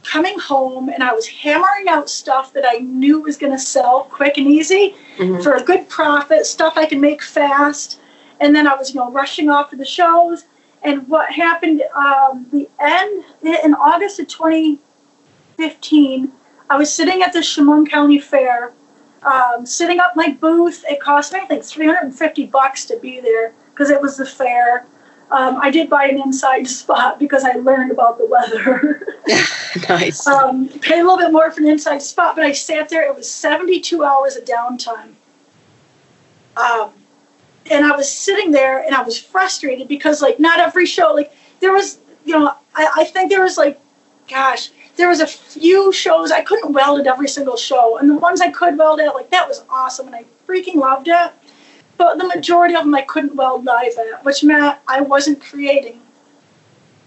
coming 0.06 0.38
home 0.40 0.90
and 0.90 1.04
I 1.04 1.14
was 1.14 1.28
hammering 1.28 1.88
out 1.88 2.10
stuff 2.10 2.54
that 2.54 2.66
I 2.66 2.78
knew 2.78 3.22
was 3.22 3.38
going 3.38 3.54
to 3.54 3.60
sell 3.60 4.04
quick 4.04 4.38
and 4.38 4.48
easy 4.48 4.96
mm-hmm. 5.18 5.42
for 5.42 5.54
a 5.54 5.64
good 5.64 5.90
profit, 5.90 6.46
stuff 6.46 6.78
I 6.78 6.86
can 6.86 7.02
make 7.02 7.22
fast. 7.22 8.00
And 8.40 8.56
then 8.56 8.68
I 8.68 8.76
was, 8.76 8.94
you 8.94 9.00
know, 9.00 9.12
rushing 9.12 9.50
off 9.50 9.70
to 9.72 9.76
the 9.76 9.86
shows. 9.86 10.46
And 10.84 11.08
what 11.08 11.32
happened, 11.32 11.82
um, 11.96 12.46
the 12.52 12.70
end 12.80 13.24
in 13.42 13.74
August 13.74 14.20
of 14.20 14.28
2015, 14.28 16.32
I 16.70 16.78
was 16.78 16.94
sitting 16.94 17.22
at 17.22 17.34
the 17.34 17.40
Chemung 17.40 17.90
County 17.90 18.20
Fair, 18.20 18.74
um, 19.24 19.66
sitting 19.66 20.00
up 20.00 20.16
my 20.16 20.38
booth. 20.40 20.84
It 20.88 21.00
cost 21.00 21.34
me, 21.34 21.40
I 21.40 21.46
think, 21.46 21.64
350 21.64 22.46
bucks 22.48 22.86
to 22.86 23.00
be 23.00 23.20
there 23.20 23.54
because 23.74 23.90
it 23.90 24.02
was 24.02 24.18
the 24.18 24.26
fair. 24.26 24.86
Um, 25.32 25.58
I 25.60 25.72
did 25.72 25.90
buy 25.90 26.06
an 26.06 26.22
inside 26.22 26.68
spot 26.68 27.20
because 27.20 27.44
I 27.44 27.54
learned 27.54 27.92
about 27.92 28.18
the 28.18 28.28
weather. 28.28 29.18
nice. 29.90 30.26
Um, 30.28 30.70
paid 30.70 31.00
a 31.00 31.04
little 31.04 31.18
bit 31.18 31.32
more 31.32 31.50
for 31.52 31.62
an 31.62 31.68
inside 31.68 32.02
spot, 32.02 32.36
but 32.36 32.46
I 32.46 32.52
sat 32.52 32.90
there. 32.90 33.04
It 33.04 33.16
was 33.16 33.30
72 33.30 34.04
hours 34.04 34.36
of 34.36 34.46
downtime. 34.46 35.14
Um, 36.56 36.92
and 37.72 37.86
I 37.86 37.96
was 37.96 38.10
sitting 38.10 38.52
there 38.52 38.84
and 38.84 38.94
I 38.96 39.02
was 39.02 39.18
frustrated 39.18 39.88
because, 39.88 40.22
like, 40.22 40.40
not 40.40 40.60
every 40.60 40.86
show, 40.86 41.14
like, 41.14 41.34
there 41.60 41.74
was, 41.74 41.98
you 42.24 42.38
know, 42.38 42.54
I, 42.76 42.90
I 42.98 43.04
think 43.06 43.32
there 43.32 43.42
was, 43.42 43.58
like, 43.58 43.80
gosh, 44.30 44.70
there 44.96 45.10
was 45.10 45.20
a 45.20 45.28
few 45.28 45.92
shows 45.92 46.32
I 46.32 46.42
couldn't 46.42 46.72
weld 46.72 47.00
at 47.00 47.08
every 47.08 47.28
single 47.28 47.58
show. 47.58 47.98
And 47.98 48.10
the 48.10 48.16
ones 48.16 48.42
I 48.42 48.52
could 48.52 48.78
weld 48.78 49.00
at, 49.00 49.16
like, 49.16 49.32
that 49.32 49.48
was 49.48 49.64
awesome. 49.70 50.08
And 50.08 50.16
I 50.16 50.26
freaking 50.48 50.76
loved 50.76 51.08
it. 51.08 51.32
But 51.98 52.18
the 52.18 52.28
majority 52.28 52.76
of 52.76 52.84
them 52.84 52.96
I 52.96 53.04
couldn't 53.04 53.36
weld 53.36 53.66
live 53.66 53.94
at, 53.98 54.26
which 54.26 54.44
meant 54.44 54.78
I 54.88 55.02
wasn't 55.02 55.42
creating. 55.42 56.02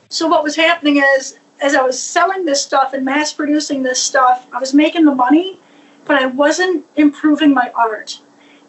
So 0.08 0.26
what 0.26 0.42
was 0.42 0.56
happening 0.56 1.02
is, 1.16 1.38
as 1.60 1.74
I 1.74 1.82
was 1.82 2.00
selling 2.00 2.44
this 2.44 2.62
stuff 2.62 2.94
and 2.94 3.04
mass 3.04 3.32
producing 3.32 3.82
this 3.82 4.02
stuff, 4.02 4.46
I 4.52 4.58
was 4.58 4.72
making 4.72 5.04
the 5.04 5.14
money, 5.14 5.60
but 6.06 6.16
I 6.16 6.26
wasn't 6.26 6.86
improving 6.96 7.52
my 7.52 7.70
art. 7.74 8.20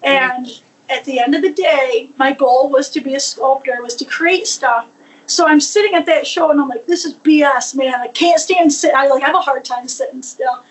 Mm-hmm. 0.04 0.06
And 0.06 0.62
at 0.90 1.06
the 1.06 1.20
end 1.20 1.36
of 1.36 1.42
the 1.42 1.54
day, 1.54 2.10
my 2.18 2.34
goal 2.34 2.70
was 2.70 2.90
to 2.90 3.02
be 3.02 3.16
a 3.16 3.20
sculptor, 3.20 3.82
was 3.82 3.96
to 3.98 4.06
create 4.06 4.48
stuff. 4.48 4.88
So 5.28 5.48
I'm 5.48 5.62
sitting 5.62 5.94
at 5.94 6.08
that 6.08 6.26
show 6.26 6.50
and 6.50 6.60
I'm 6.60 6.68
like, 6.68 6.88
this 6.88 7.06
is 7.06 7.14
BS, 7.14 7.76
man. 7.76 7.94
I 7.94 8.08
can't 8.08 8.42
stand 8.42 8.74
sit. 8.74 8.94
I 8.96 9.08
like 9.08 9.22
have 9.22 9.36
a 9.36 9.40
hard 9.40 9.64
time 9.64 9.88
sitting 9.88 10.24
still. 10.24 10.64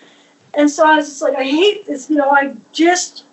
And 0.53 0.69
so 0.69 0.85
I 0.85 0.97
was 0.97 1.07
just 1.07 1.21
like, 1.21 1.35
I 1.35 1.43
hate 1.43 1.85
this. 1.85 2.09
You 2.09 2.17
know, 2.17 2.29
I 2.29 2.55
just 2.73 3.23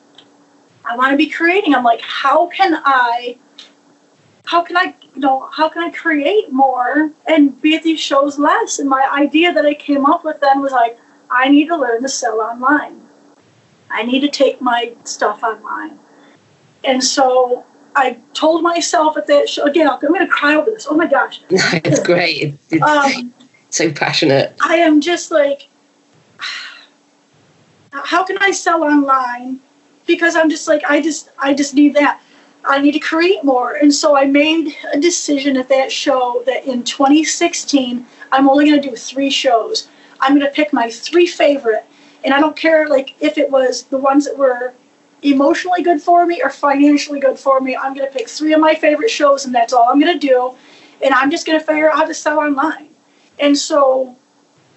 I 0.86 0.96
want 0.96 1.10
to 1.10 1.16
be 1.16 1.28
creating. 1.28 1.74
I'm 1.74 1.84
like, 1.84 2.00
how 2.00 2.46
can 2.46 2.80
I, 2.84 3.36
how 4.44 4.62
can 4.62 4.76
I, 4.76 4.94
you 5.14 5.20
know, 5.20 5.48
how 5.52 5.68
can 5.68 5.82
I 5.82 5.90
create 5.90 6.52
more 6.52 7.10
and 7.26 7.60
be 7.60 7.74
at 7.74 7.82
these 7.82 8.00
shows 8.00 8.38
less? 8.38 8.78
And 8.78 8.88
my 8.88 9.08
idea 9.12 9.52
that 9.52 9.66
I 9.66 9.74
came 9.74 10.06
up 10.06 10.24
with 10.24 10.40
then 10.40 10.60
was 10.60 10.72
like, 10.72 10.98
I 11.30 11.48
need 11.48 11.66
to 11.66 11.76
learn 11.76 12.02
to 12.02 12.08
sell 12.08 12.40
online. 12.40 13.00
I 13.90 14.04
need 14.04 14.20
to 14.20 14.28
take 14.28 14.60
my 14.60 14.94
stuff 15.04 15.42
online. 15.42 15.98
And 16.84 17.02
so 17.02 17.64
I 17.96 18.18
told 18.32 18.62
myself 18.62 19.16
at 19.16 19.26
that 19.26 19.48
show, 19.48 19.64
again, 19.64 19.88
I'm 19.88 19.98
going 20.00 20.20
to 20.20 20.26
cry 20.26 20.54
over 20.54 20.70
this. 20.70 20.86
Oh 20.88 20.94
my 20.94 21.06
gosh. 21.06 21.40
it's 21.50 22.00
great. 22.00 22.56
It's 22.70 22.82
um, 22.82 23.34
so 23.70 23.90
passionate. 23.90 24.54
I 24.60 24.76
am 24.76 25.00
just 25.00 25.32
like, 25.32 25.66
how 27.92 28.22
can 28.22 28.38
I 28.38 28.52
sell 28.52 28.84
online 28.84 29.60
because 30.06 30.36
I'm 30.36 30.50
just 30.50 30.68
like 30.68 30.82
I 30.88 31.00
just 31.00 31.30
I 31.38 31.54
just 31.54 31.74
need 31.74 31.94
that. 31.94 32.20
I 32.64 32.80
need 32.80 32.92
to 32.92 32.98
create 32.98 33.44
more. 33.44 33.74
And 33.74 33.94
so 33.94 34.16
I 34.16 34.24
made 34.24 34.74
a 34.92 34.98
decision 34.98 35.56
at 35.56 35.68
that 35.68 35.92
show 35.92 36.42
that 36.46 36.64
in 36.64 36.82
2016 36.82 38.04
I'm 38.32 38.48
only 38.48 38.68
going 38.68 38.80
to 38.80 38.88
do 38.90 38.96
3 38.96 39.30
shows. 39.30 39.88
I'm 40.20 40.34
going 40.36 40.46
to 40.46 40.52
pick 40.52 40.72
my 40.72 40.90
3 40.90 41.26
favorite 41.26 41.84
And 42.24 42.34
I 42.34 42.40
don't 42.40 42.56
care 42.56 42.88
like 42.88 43.14
if 43.20 43.38
it 43.38 43.50
was 43.50 43.84
the 43.84 43.98
ones 43.98 44.24
that 44.24 44.36
were 44.36 44.74
emotionally 45.22 45.82
good 45.82 46.00
for 46.02 46.26
me 46.26 46.42
or 46.42 46.50
financially 46.50 47.20
good 47.20 47.38
for 47.38 47.60
me. 47.60 47.76
I'm 47.76 47.94
going 47.94 48.06
to 48.06 48.12
pick 48.12 48.28
three 48.28 48.52
of 48.52 48.60
my 48.60 48.74
favorite 48.74 49.10
shows, 49.10 49.44
and 49.44 49.54
that's 49.54 49.72
all 49.72 49.88
I'm 49.88 50.00
going 50.00 50.18
to 50.18 50.26
do. 50.26 50.56
And 51.02 51.14
I'm 51.14 51.30
just 51.30 51.46
going 51.46 51.58
to 51.58 51.64
figure 51.64 51.90
out 51.90 51.98
how 51.98 52.04
to 52.04 52.14
sell 52.14 52.38
online. 52.38 52.88
And 53.38 53.56
so 53.56 54.16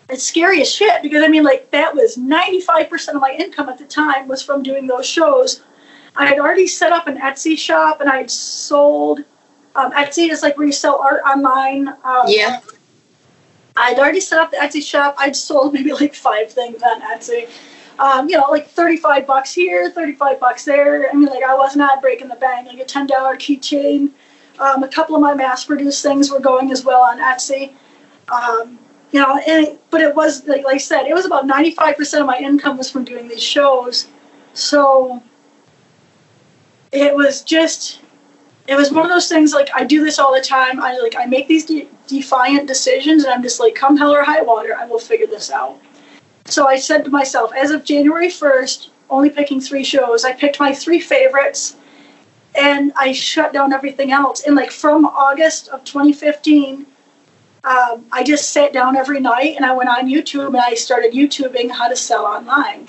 it's 0.10 0.24
scary 0.24 0.62
as 0.62 0.72
shit 0.72 1.02
because 1.04 1.24
I 1.24 1.28
mean, 1.28 1.44
like, 1.44 1.70
that 1.72 1.96
was 1.96 2.18
95% 2.18 3.16
of 3.16 3.22
my 3.22 3.36
income 3.38 3.70
at 3.70 3.78
the 3.78 3.86
time 3.86 4.28
was 4.28 4.42
from 4.42 4.64
doing 4.64 4.88
those 4.88 5.06
shows. 5.06 5.62
I 6.16 6.26
had 6.26 6.40
already 6.40 6.68
set 6.68 6.92
up 6.92 7.08
an 7.08 7.18
Etsy 7.20 7.58
shop 7.58 8.02
and 8.02 8.10
I 8.10 8.18
had 8.18 8.32
sold. 8.32 9.20
Um, 9.76 9.92
Etsy 9.92 10.32
is 10.32 10.42
like 10.42 10.58
where 10.58 10.66
you 10.66 10.74
sell 10.74 11.00
art 11.00 11.22
online. 11.26 11.90
Um, 12.04 12.24
Yeah. 12.28 12.60
I'd 13.78 13.98
already 13.98 14.20
set 14.20 14.40
up 14.40 14.52
the 14.52 14.58
Etsy 14.58 14.84
shop. 14.84 15.16
I'd 15.18 15.36
sold 15.36 15.74
maybe 15.76 15.94
like 15.94 16.16
five 16.16 16.52
things 16.52 16.82
on 16.82 17.02
Etsy. 17.02 17.48
Um, 18.00 18.30
you 18.30 18.38
know, 18.38 18.48
like 18.50 18.70
35 18.70 19.28
bucks 19.28 19.54
here, 19.54 19.92
35 19.92 20.40
bucks 20.40 20.66
there. 20.66 21.10
I 21.10 21.14
mean, 21.14 21.28
like 21.28 21.44
I 21.44 21.54
was 21.54 21.76
not 21.76 22.02
breaking 22.02 22.30
the 22.30 22.36
bank. 22.36 22.68
Like 22.68 22.80
a 22.80 22.86
$10 22.86 23.08
keychain. 23.08 24.12
Um, 24.60 24.84
a 24.84 24.90
couple 24.90 25.16
of 25.16 25.22
my 25.22 25.34
mass 25.34 25.66
produced 25.66 26.02
things 26.02 26.32
were 26.32 26.40
going 26.40 26.72
as 26.72 26.84
well 26.84 27.02
on 27.02 27.20
Etsy. 27.20 27.74
Um, 28.30 28.80
you 29.12 29.20
know, 29.20 29.40
it, 29.46 29.82
but 29.90 30.02
it 30.02 30.16
was 30.16 30.46
like, 30.48 30.66
I 30.68 30.78
said, 30.78 31.08
it 31.08 31.14
was 31.14 31.26
about 31.26 31.48
95% 31.48 32.20
of 32.20 32.26
my 32.26 32.38
income 32.38 32.78
was 32.78 32.92
from 32.92 33.04
doing 33.04 33.28
these 33.28 33.44
shows. 33.44 34.08
So 34.54 35.24
it 36.92 37.16
was 37.16 37.42
just 37.42 38.02
it 38.70 38.76
was 38.76 38.92
one 38.92 39.04
of 39.04 39.10
those 39.10 39.28
things 39.28 39.52
like 39.52 39.70
I 39.74 39.84
do 39.84 40.04
this 40.04 40.20
all 40.20 40.34
the 40.34 40.42
time. 40.42 40.80
I 40.80 40.98
like 41.00 41.16
I 41.18 41.26
make 41.26 41.48
these 41.48 41.66
de- 41.66 41.88
defiant 42.06 42.68
decisions, 42.68 43.24
and 43.24 43.34
I'm 43.34 43.42
just 43.42 43.60
like, 43.60 43.74
come 43.74 43.98
hell 43.98 44.14
or 44.14 44.24
high 44.24 44.44
water, 44.44 44.78
I 44.78 44.86
will 44.86 45.00
figure 45.00 45.26
this 45.26 45.50
out. 45.50 45.80
So 46.46 46.68
I 46.68 46.78
said 46.78 47.04
to 47.06 47.10
myself, 47.10 47.52
as 47.54 47.72
of 47.72 47.84
January 47.84 48.28
1st, 48.28 48.90
only 49.10 49.32
picking 49.32 49.60
three 49.60 49.84
shows. 49.84 50.24
I 50.24 50.34
picked 50.34 50.60
my 50.60 50.72
three 50.72 51.00
favorites, 51.00 51.78
and 52.56 52.92
I 52.96 53.12
shut 53.12 53.54
down 53.54 53.74
everything 53.74 54.12
else. 54.12 54.44
And 54.46 54.56
like 54.56 54.70
from 54.70 55.04
August 55.06 55.70
of 55.70 55.84
2015, 55.84 56.86
um, 57.70 58.06
I 58.12 58.24
just 58.24 58.50
sat 58.50 58.74
down 58.74 58.96
every 58.96 59.20
night 59.20 59.56
and 59.56 59.64
I 59.64 59.74
went 59.74 59.90
on 59.90 60.10
YouTube 60.10 60.48
and 60.48 60.58
I 60.58 60.74
started 60.74 61.14
YouTubing 61.14 61.70
how 61.70 61.88
to 61.88 61.96
sell 61.96 62.26
online. 62.26 62.88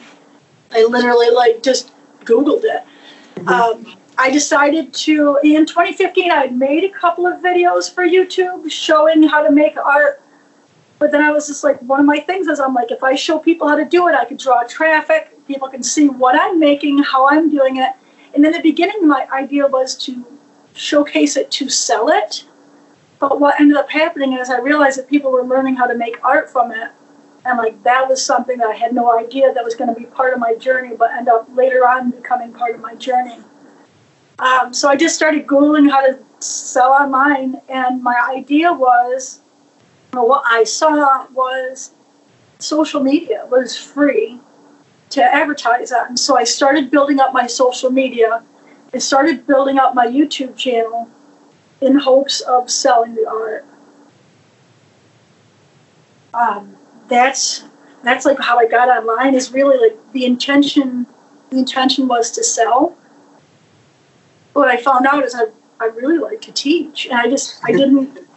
I 0.72 0.84
literally 0.84 1.30
like 1.30 1.62
just 1.62 1.92
Googled 2.24 2.62
it. 2.64 3.46
Um, 3.46 3.94
I 4.16 4.30
decided 4.30 4.94
to, 4.94 5.38
in 5.42 5.66
2015, 5.66 6.30
I 6.30 6.36
had 6.36 6.56
made 6.56 6.84
a 6.84 6.90
couple 6.90 7.26
of 7.26 7.40
videos 7.40 7.92
for 7.92 8.06
YouTube 8.06 8.70
showing 8.70 9.22
how 9.22 9.42
to 9.42 9.52
make 9.52 9.76
art. 9.76 10.22
But 10.98 11.12
then 11.12 11.22
I 11.22 11.30
was 11.30 11.46
just 11.46 11.62
like, 11.62 11.80
one 11.82 12.00
of 12.00 12.06
my 12.06 12.20
things 12.20 12.46
is 12.46 12.58
I'm 12.58 12.72
like, 12.72 12.90
if 12.90 13.02
I 13.02 13.14
show 13.14 13.38
people 13.38 13.68
how 13.68 13.76
to 13.76 13.84
do 13.84 14.08
it, 14.08 14.14
I 14.14 14.24
could 14.24 14.38
draw 14.38 14.62
traffic. 14.64 15.30
People 15.46 15.68
can 15.68 15.82
see 15.82 16.08
what 16.08 16.38
I'm 16.40 16.58
making, 16.58 17.02
how 17.02 17.28
I'm 17.28 17.50
doing 17.50 17.76
it. 17.76 17.92
And 18.34 18.46
in 18.46 18.52
the 18.52 18.60
beginning, 18.60 19.06
my 19.06 19.26
idea 19.30 19.66
was 19.66 19.94
to 20.04 20.24
showcase 20.74 21.36
it 21.36 21.50
to 21.52 21.68
sell 21.68 22.08
it. 22.08 22.44
But 23.20 23.38
what 23.38 23.60
ended 23.60 23.76
up 23.76 23.90
happening 23.90 24.32
is 24.32 24.50
I 24.50 24.58
realized 24.58 24.98
that 24.98 25.08
people 25.08 25.30
were 25.30 25.44
learning 25.44 25.76
how 25.76 25.86
to 25.86 25.94
make 25.94 26.16
art 26.24 26.50
from 26.50 26.72
it. 26.72 26.90
And 27.44 27.58
like 27.58 27.82
that 27.84 28.08
was 28.08 28.24
something 28.24 28.58
that 28.58 28.68
I 28.68 28.74
had 28.74 28.94
no 28.94 29.16
idea 29.18 29.52
that 29.52 29.62
was 29.62 29.74
going 29.74 29.94
to 29.94 29.98
be 29.98 30.06
part 30.06 30.32
of 30.32 30.40
my 30.40 30.54
journey, 30.56 30.96
but 30.96 31.12
end 31.12 31.28
up 31.28 31.48
later 31.54 31.86
on 31.86 32.10
becoming 32.10 32.52
part 32.52 32.74
of 32.74 32.80
my 32.80 32.94
journey. 32.96 33.38
Um, 34.38 34.72
so 34.72 34.88
I 34.88 34.96
just 34.96 35.14
started 35.14 35.46
Googling 35.46 35.90
how 35.90 36.00
to 36.00 36.18
sell 36.40 36.92
online, 36.92 37.60
and 37.68 38.02
my 38.02 38.18
idea 38.30 38.72
was, 38.72 39.40
what 40.12 40.42
I 40.46 40.64
saw 40.64 41.26
was 41.32 41.92
social 42.58 43.02
media 43.02 43.46
was 43.50 43.76
free 43.76 44.40
to 45.10 45.22
advertise 45.22 45.92
on. 45.92 46.16
So 46.16 46.38
I 46.38 46.44
started 46.44 46.90
building 46.90 47.20
up 47.20 47.32
my 47.32 47.46
social 47.46 47.90
media 47.90 48.42
and 48.92 49.02
started 49.02 49.46
building 49.46 49.78
up 49.78 49.94
my 49.94 50.06
YouTube 50.06 50.56
channel 50.56 51.10
in 51.80 51.96
hopes 51.96 52.40
of 52.42 52.70
selling 52.70 53.14
the 53.14 53.28
art. 53.28 53.64
Um, 56.34 56.76
that's 57.08 57.64
that's 58.02 58.24
like 58.24 58.38
how 58.38 58.58
I 58.58 58.66
got 58.66 58.88
online. 58.88 59.34
Is 59.34 59.52
really 59.52 59.78
like 59.78 59.98
the 60.12 60.24
intention. 60.24 61.06
The 61.50 61.58
intention 61.58 62.06
was 62.06 62.30
to 62.32 62.44
sell. 62.44 62.96
What 64.52 64.68
I 64.68 64.76
found 64.76 65.06
out 65.06 65.24
is 65.24 65.34
I 65.34 65.46
I 65.80 65.86
really 65.86 66.18
like 66.18 66.40
to 66.42 66.52
teach, 66.52 67.06
and 67.06 67.14
I 67.14 67.28
just 67.28 67.60
I 67.64 67.72
didn't. 67.72 68.18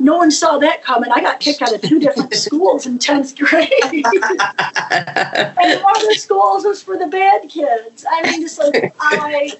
No 0.00 0.16
one 0.16 0.32
saw 0.32 0.58
that 0.58 0.82
coming. 0.82 1.12
I 1.12 1.20
got 1.20 1.38
kicked 1.38 1.62
out 1.62 1.72
of 1.72 1.80
two 1.82 2.00
different 2.00 2.34
schools 2.46 2.86
in 2.86 2.98
tenth 2.98 3.36
grade, 3.38 3.70
and 3.92 4.02
one 4.02 5.96
of 5.96 6.08
the 6.08 6.16
schools 6.18 6.64
was 6.64 6.82
for 6.82 6.96
the 6.96 7.06
bad 7.06 7.48
kids. 7.48 8.04
I 8.10 8.22
mean, 8.28 8.40
just 8.40 8.58
like 8.58 8.92
I 8.98 9.52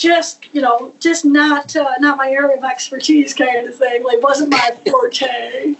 just 0.00 0.46
you 0.54 0.62
know 0.62 0.94
just 0.98 1.24
not 1.24 1.76
uh, 1.76 1.94
not 2.00 2.16
my 2.16 2.30
area 2.30 2.56
of 2.56 2.64
expertise 2.64 3.34
kind 3.34 3.66
of 3.66 3.76
thing. 3.76 4.02
Like 4.02 4.22
wasn't 4.22 4.50
my 4.50 4.70
forte. 4.90 5.76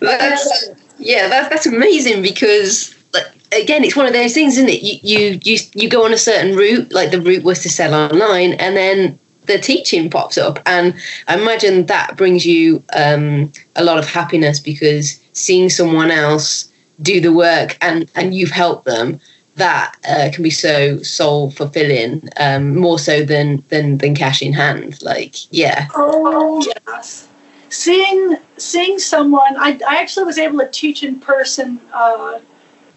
That's, 0.00 0.70
yeah, 0.98 1.28
that's 1.28 1.48
that's 1.48 1.66
amazing 1.66 2.22
because 2.22 2.94
like 3.14 3.26
again, 3.52 3.84
it's 3.84 3.96
one 3.96 4.06
of 4.06 4.12
those 4.12 4.34
things, 4.34 4.58
isn't 4.58 4.68
it? 4.68 4.82
You 4.82 4.98
you 5.02 5.40
you 5.44 5.58
you 5.74 5.88
go 5.88 6.04
on 6.04 6.12
a 6.12 6.18
certain 6.18 6.56
route, 6.56 6.92
like 6.92 7.12
the 7.12 7.20
route 7.20 7.44
was 7.44 7.60
to 7.60 7.70
sell 7.70 7.94
online, 7.94 8.54
and 8.54 8.76
then 8.76 9.18
the 9.46 9.58
teaching 9.58 10.10
pops 10.10 10.36
up, 10.36 10.58
and 10.66 10.94
I 11.28 11.40
imagine 11.40 11.86
that 11.86 12.16
brings 12.16 12.44
you 12.44 12.82
um, 12.94 13.52
a 13.76 13.84
lot 13.84 13.98
of 13.98 14.08
happiness 14.08 14.58
because 14.58 15.20
seeing 15.32 15.70
someone 15.70 16.10
else 16.10 16.68
do 17.00 17.20
the 17.20 17.32
work 17.32 17.76
and 17.80 18.10
and 18.16 18.34
you've 18.34 18.50
helped 18.50 18.84
them 18.84 19.20
that 19.62 19.96
uh, 20.08 20.28
can 20.34 20.42
be 20.42 20.50
so 20.50 20.98
soul 21.04 21.52
fulfilling 21.52 22.28
um, 22.38 22.76
more 22.76 22.98
so 22.98 23.24
than 23.24 23.62
than 23.68 23.96
than 23.98 24.12
cash 24.12 24.42
in 24.42 24.52
hand 24.52 25.00
like 25.02 25.36
yeah. 25.54 25.86
Oh 25.94 26.60
yes. 26.88 27.28
Seeing 27.68 28.38
seeing 28.56 28.98
someone 28.98 29.54
i, 29.56 29.78
I 29.88 30.00
actually 30.02 30.24
was 30.24 30.38
able 30.38 30.58
to 30.58 30.68
teach 30.68 31.04
in 31.04 31.20
person 31.20 31.80
uh, 31.94 32.40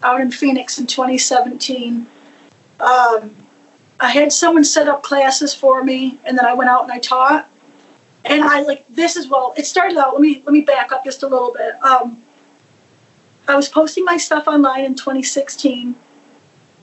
out 0.01 0.21
in 0.21 0.31
phoenix 0.31 0.79
in 0.79 0.87
2017 0.87 2.07
um, 2.79 3.35
i 3.99 4.09
had 4.09 4.33
someone 4.33 4.63
set 4.63 4.87
up 4.87 5.03
classes 5.03 5.53
for 5.53 5.83
me 5.83 6.19
and 6.25 6.35
then 6.37 6.45
i 6.45 6.53
went 6.53 6.69
out 6.69 6.83
and 6.83 6.91
i 6.91 6.99
taught. 6.99 7.47
And 8.25 8.43
i 8.43 8.61
like 8.63 8.83
this 8.89 9.17
as 9.17 9.27
well 9.27 9.53
it 9.55 9.67
started 9.67 9.97
out 9.97 10.13
let 10.13 10.21
me 10.21 10.41
let 10.45 10.53
me 10.53 10.61
back 10.61 10.91
up 10.91 11.03
just 11.05 11.21
a 11.21 11.27
little 11.27 11.53
bit. 11.53 11.73
Um, 11.83 12.23
i 13.47 13.55
was 13.55 13.69
posting 13.69 14.03
my 14.03 14.17
stuff 14.17 14.47
online 14.47 14.83
in 14.83 14.95
2016 14.95 15.95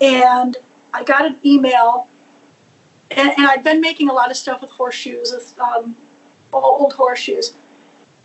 and 0.03 0.57
I 0.93 1.05
got 1.05 1.25
an 1.25 1.39
email, 1.45 2.09
and, 3.11 3.31
and 3.31 3.47
I'd 3.47 3.63
been 3.63 3.81
making 3.81 4.11
a 4.11 4.13
lot 4.13 4.31
of 4.31 4.37
stuff 4.37 4.61
with 4.61 4.73
horseshoes, 4.73 5.33
with 5.33 5.59
um, 5.59 5.97
old 6.53 6.93
horseshoes. 6.93 7.55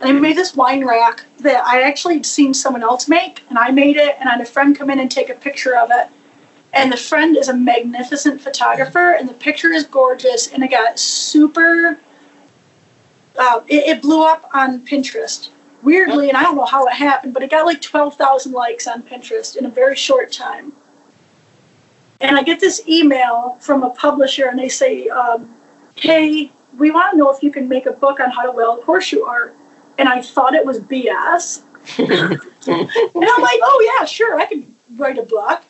And 0.00 0.10
I 0.10 0.12
made 0.12 0.36
this 0.36 0.54
wine 0.54 0.84
rack 0.84 1.24
that 1.40 1.64
I 1.64 1.82
actually 1.82 2.14
had 2.14 2.26
seen 2.26 2.52
someone 2.52 2.82
else 2.82 3.08
make, 3.08 3.42
and 3.48 3.58
I 3.58 3.70
made 3.70 3.96
it, 3.96 4.16
and 4.18 4.28
I 4.28 4.32
had 4.32 4.40
a 4.40 4.44
friend 4.44 4.76
come 4.76 4.90
in 4.90 4.98
and 4.98 5.10
take 5.10 5.30
a 5.30 5.34
picture 5.34 5.76
of 5.76 5.90
it. 5.92 6.08
And 6.72 6.92
the 6.92 6.96
friend 6.96 7.36
is 7.36 7.48
a 7.48 7.54
magnificent 7.54 8.40
photographer, 8.40 9.12
and 9.12 9.28
the 9.28 9.34
picture 9.34 9.72
is 9.72 9.84
gorgeous, 9.84 10.52
and 10.52 10.62
it 10.62 10.70
got 10.70 10.98
super. 10.98 11.98
Uh, 13.38 13.60
it, 13.68 13.86
it 13.86 14.02
blew 14.02 14.24
up 14.24 14.50
on 14.52 14.84
Pinterest 14.84 15.50
weirdly, 15.82 16.28
and 16.28 16.36
I 16.36 16.42
don't 16.42 16.56
know 16.56 16.64
how 16.64 16.86
it 16.86 16.94
happened, 16.94 17.34
but 17.34 17.42
it 17.42 17.50
got 17.50 17.64
like 17.64 17.80
12,000 17.80 18.52
likes 18.52 18.88
on 18.88 19.02
Pinterest 19.02 19.56
in 19.56 19.64
a 19.64 19.70
very 19.70 19.94
short 19.94 20.32
time. 20.32 20.72
And 22.20 22.36
I 22.36 22.42
get 22.42 22.60
this 22.60 22.86
email 22.88 23.56
from 23.60 23.82
a 23.82 23.90
publisher, 23.90 24.46
and 24.46 24.58
they 24.58 24.68
say, 24.68 25.08
um, 25.08 25.54
"Hey, 25.94 26.50
we 26.76 26.90
want 26.90 27.12
to 27.12 27.16
know 27.16 27.30
if 27.30 27.42
you 27.42 27.50
can 27.50 27.68
make 27.68 27.86
a 27.86 27.92
book 27.92 28.20
on 28.20 28.30
how 28.30 28.42
to 28.42 28.52
weld 28.52 28.84
horseshoe 28.84 29.22
art." 29.22 29.54
And 29.98 30.08
I 30.08 30.22
thought 30.22 30.54
it 30.54 30.64
was 30.64 30.80
BS. 30.80 31.62
and 31.98 32.08
I'm 32.08 33.42
like, 33.42 33.60
"Oh 33.62 33.96
yeah, 33.98 34.04
sure, 34.04 34.38
I 34.38 34.46
can 34.46 34.74
write 34.96 35.18
a 35.18 35.22
book." 35.22 35.62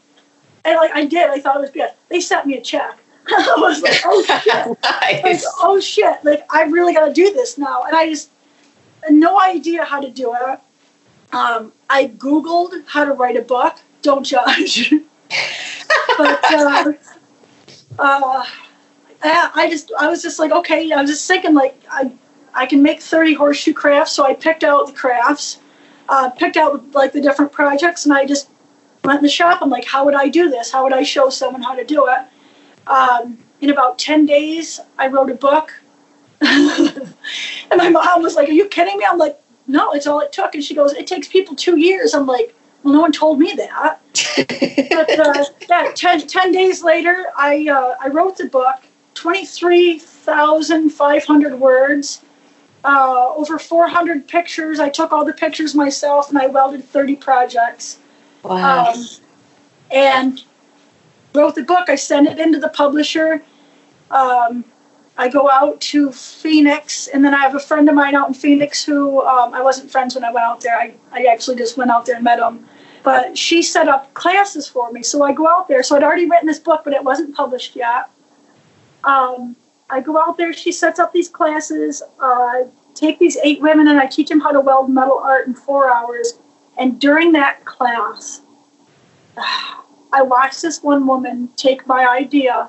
And 0.65 0.77
like 0.77 0.91
I 0.93 1.05
did, 1.05 1.31
I 1.31 1.41
thought 1.41 1.57
it 1.57 1.61
was 1.61 1.71
BS. 1.71 1.93
They 2.09 2.21
sent 2.21 2.47
me 2.47 2.57
a 2.57 2.61
check. 2.63 2.99
I 3.29 3.55
was 3.59 3.83
like, 3.83 4.01
"Oh 4.05 4.23
shit!" 4.23 4.79
Like, 4.83 5.43
oh 5.61 5.81
shit! 5.81 6.25
Like 6.25 6.47
I 6.51 6.63
really 6.63 6.95
got 6.95 7.07
to 7.07 7.13
do 7.13 7.33
this 7.33 7.59
now, 7.59 7.83
and 7.83 7.95
I 7.95 8.09
just 8.09 8.31
no 9.11 9.39
idea 9.41 9.85
how 9.85 10.01
to 10.01 10.11
do 10.11 10.35
it. 10.35 10.61
Um, 11.33 11.73
I 11.91 12.07
googled 12.07 12.73
how 12.87 13.05
to 13.05 13.13
write 13.13 13.37
a 13.37 13.43
book. 13.43 13.77
Don't 14.03 14.25
judge. 14.25 14.95
But 16.17 16.45
uh, 16.53 16.93
uh, 17.99 18.45
I 19.23 19.69
just 19.71 19.93
I 19.99 20.09
was 20.09 20.23
just 20.23 20.39
like 20.39 20.53
okay 20.53 20.93
I 20.93 21.01
was 21.01 21.11
just 21.11 21.27
thinking 21.27 21.55
like 21.55 21.81
I 21.91 22.13
I 22.55 22.67
can 22.67 22.83
make 22.83 23.01
30 23.01 23.35
horseshoe 23.35 23.73
crafts 23.73 24.13
so 24.13 24.25
I 24.25 24.35
picked 24.35 24.65
out 24.65 24.87
the 24.87 24.93
crafts 24.93 25.59
uh, 26.09 26.31
picked 26.31 26.57
out 26.57 26.93
like 26.93 27.13
the 27.13 27.21
different 27.21 27.53
projects 27.53 28.05
and 28.05 28.15
I 28.15 28.25
just 28.25 28.49
went 29.05 29.19
in 29.19 29.23
the 29.23 29.29
shop. 29.29 29.61
I'm 29.61 29.71
like 29.71 29.85
how 29.85 30.05
would 30.05 30.15
I 30.15 30.29
do 30.29 30.49
this? 30.49 30.73
How 30.73 30.83
would 30.85 30.93
I 30.93 31.03
show 31.03 31.29
someone 31.31 31.63
how 31.63 31.75
to 31.75 31.85
do 31.85 32.07
it? 32.09 32.91
Um, 32.91 33.39
in 33.61 33.71
about 33.71 33.99
10 33.99 34.27
days 34.27 34.81
I 34.99 35.09
wrote 35.09 35.31
a 35.31 35.35
book. 35.35 35.73
And 37.71 37.77
my 37.77 37.91
mom 37.91 38.23
was 38.23 38.35
like 38.37 38.49
are 38.49 38.53
you 38.53 38.67
kidding 38.69 38.97
me? 38.97 39.05
I'm 39.09 39.19
like 39.19 39.39
no 39.67 39.93
it's 39.93 40.07
all 40.07 40.21
it 40.21 40.33
took. 40.33 40.55
And 40.55 40.65
she 40.65 40.75
goes 40.75 40.93
it 40.93 41.07
takes 41.07 41.29
people 41.29 41.55
two 41.55 41.79
years. 41.79 42.15
I'm 42.15 42.27
like 42.27 42.55
well, 42.83 42.95
no 42.95 43.01
one 43.01 43.13
told 43.13 43.39
me 43.39 43.53
that. 43.55 44.01
but 44.37 45.19
uh, 45.19 45.45
yeah, 45.69 45.93
10, 45.95 46.27
10 46.27 46.53
days 46.53 46.83
later, 46.83 47.27
I, 47.37 47.69
uh, 47.69 47.95
I 48.01 48.09
wrote 48.09 48.37
the 48.37 48.47
book, 48.47 48.77
23,500 49.15 51.61
words, 51.61 52.23
uh, 52.85 53.35
over 53.35 53.59
400 53.59 54.29
pictures. 54.29 54.81
I 54.81 54.89
took 54.89 55.13
all 55.13 55.25
the 55.25 55.33
pictures 55.33 55.75
myself 55.75 56.31
and 56.31 56.39
I 56.39 56.47
welded 56.47 56.85
30 56.85 57.17
projects. 57.17 57.99
Wow. 58.45 58.93
Um, 58.93 59.05
and 59.91 60.45
wrote 61.35 61.55
the 61.55 61.65
book. 61.65 61.89
I 61.89 61.97
sent 61.97 62.29
it 62.29 62.39
into 62.39 62.59
the 62.59 62.69
publisher. 62.69 63.43
Um, 64.11 64.65
I 65.19 65.29
go 65.29 65.51
out 65.51 65.81
to 65.81 66.13
Phoenix, 66.13 67.09
and 67.09 67.25
then 67.25 67.35
I 67.35 67.39
have 67.39 67.57
a 67.57 67.61
friend 67.61 67.89
of 67.89 67.97
mine 67.97 68.15
out 68.15 68.29
in 68.29 68.35
Phoenix 68.35 68.85
who 68.85 69.21
um, 69.27 69.53
I 69.53 69.61
wasn't 69.61 69.91
friends 69.91 70.15
when 70.15 70.25
I 70.25 70.31
went 70.31 70.45
out 70.45 70.61
there. 70.61 70.79
I, 70.79 70.95
I 71.11 71.25
actually 71.25 71.57
just 71.57 71.77
went 71.77 71.91
out 71.91 72.07
there 72.07 72.15
and 72.15 72.23
met 72.23 72.39
him. 72.39 72.65
But 73.03 73.37
she 73.37 73.61
set 73.61 73.89
up 73.89 74.15
classes 74.15 74.69
for 74.69 74.93
me. 74.93 75.03
So 75.03 75.25
I 75.25 75.33
go 75.33 75.49
out 75.49 75.67
there. 75.67 75.83
So 75.83 75.97
I'd 75.97 76.05
already 76.05 76.27
written 76.27 76.47
this 76.47 76.61
book, 76.61 76.83
but 76.85 76.93
it 76.93 77.03
wasn't 77.03 77.35
published 77.35 77.75
yet. 77.75 78.11
Um, 79.03 79.57
I 79.91 80.01
go 80.01 80.21
out 80.21 80.37
there. 80.37 80.53
She 80.53 80.71
sets 80.71 81.01
up 81.01 81.13
these 81.13 81.29
classes. 81.29 82.01
Uh, 82.21 82.65
take 82.95 83.19
these 83.19 83.37
eight 83.43 83.61
women, 83.61 83.89
and 83.89 83.99
I 83.99 84.07
teach 84.07 84.29
them 84.29 84.39
how 84.39 84.53
to 84.53 84.61
weld 84.61 84.89
metal 84.89 85.19
art 85.19 85.49
in 85.49 85.55
four 85.55 85.93
hours. 85.93 86.39
And 86.77 87.01
during 87.01 87.33
that 87.33 87.65
class, 87.65 88.43
I 90.13 90.23
watched 90.23 90.63
this 90.63 90.81
one 90.81 91.09
woman 91.09 91.49
take 91.57 91.89
my 91.89 92.07
idea 92.07 92.69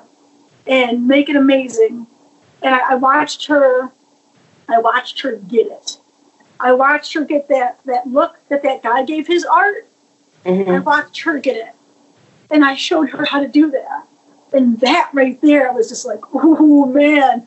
and 0.66 1.06
make 1.06 1.28
it 1.28 1.36
amazing 1.36 2.08
and 2.62 2.74
I, 2.74 2.92
I 2.92 2.94
watched 2.96 3.46
her. 3.46 3.90
I 4.68 4.78
watched 4.78 5.20
her 5.22 5.36
get 5.36 5.66
it. 5.66 5.98
I 6.60 6.72
watched 6.72 7.14
her 7.14 7.24
get 7.24 7.48
that 7.48 7.80
that 7.86 8.06
look 8.06 8.36
that 8.48 8.62
that 8.62 8.82
guy 8.82 9.04
gave 9.04 9.26
his 9.26 9.44
art. 9.44 9.86
Mhm. 10.44 10.68
I 10.68 10.78
watched 10.78 11.20
her 11.22 11.38
get 11.38 11.56
it, 11.56 11.74
and 12.50 12.64
I 12.64 12.74
showed 12.74 13.10
her 13.10 13.24
how 13.24 13.40
to 13.40 13.48
do 13.48 13.70
that. 13.70 14.06
And 14.52 14.78
that 14.80 15.10
right 15.12 15.40
there, 15.40 15.70
I 15.70 15.74
was 15.74 15.88
just 15.88 16.06
like, 16.06 16.20
oh 16.34 16.86
man. 16.86 17.46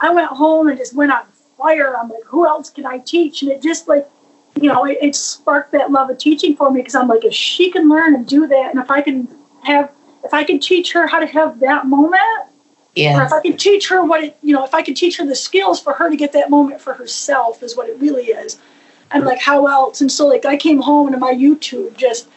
I 0.00 0.12
went 0.12 0.28
home 0.28 0.68
and 0.68 0.76
just 0.76 0.94
went 0.94 1.12
on 1.12 1.24
fire. 1.56 1.96
I'm 1.96 2.08
like, 2.10 2.24
who 2.26 2.46
else 2.46 2.68
can 2.68 2.84
I 2.84 2.98
teach? 2.98 3.42
And 3.42 3.50
it 3.50 3.62
just 3.62 3.88
like, 3.88 4.06
you 4.60 4.68
know, 4.68 4.84
it, 4.84 4.98
it 5.00 5.16
sparked 5.16 5.72
that 5.72 5.90
love 5.92 6.10
of 6.10 6.18
teaching 6.18 6.56
for 6.56 6.70
me 6.70 6.80
because 6.80 6.94
I'm 6.94 7.08
like, 7.08 7.24
if 7.24 7.32
she 7.32 7.70
can 7.70 7.88
learn 7.88 8.14
and 8.14 8.26
do 8.26 8.46
that, 8.46 8.70
and 8.70 8.78
if 8.82 8.90
I 8.90 9.00
can 9.00 9.28
have, 9.62 9.90
if 10.24 10.34
I 10.34 10.44
can 10.44 10.58
teach 10.58 10.92
her 10.92 11.06
how 11.06 11.20
to 11.20 11.26
have 11.26 11.60
that 11.60 11.86
moment, 11.86 12.20
or 13.18 13.24
if 13.24 13.32
I 13.32 13.40
can 13.40 13.56
teach 13.56 13.88
her 13.88 14.04
what 14.04 14.22
it, 14.22 14.36
you 14.42 14.52
know, 14.52 14.64
if 14.64 14.74
I 14.74 14.82
can 14.82 14.94
teach 14.94 15.16
her 15.18 15.26
the 15.26 15.34
skills 15.34 15.80
for 15.80 15.92
her 15.94 16.08
to 16.10 16.16
get 16.16 16.32
that 16.32 16.50
moment 16.50 16.80
for 16.80 16.94
herself 16.94 17.62
is 17.62 17.76
what 17.76 17.88
it 17.88 17.98
really 17.98 18.26
is. 18.26 18.58
And 19.10 19.24
like, 19.24 19.40
how 19.40 19.66
else? 19.66 20.00
And 20.00 20.10
so, 20.10 20.26
like, 20.26 20.44
I 20.44 20.56
came 20.56 20.80
home 20.80 21.12
and 21.12 21.20
my 21.20 21.32
YouTube 21.32 21.96
just, 21.96 22.28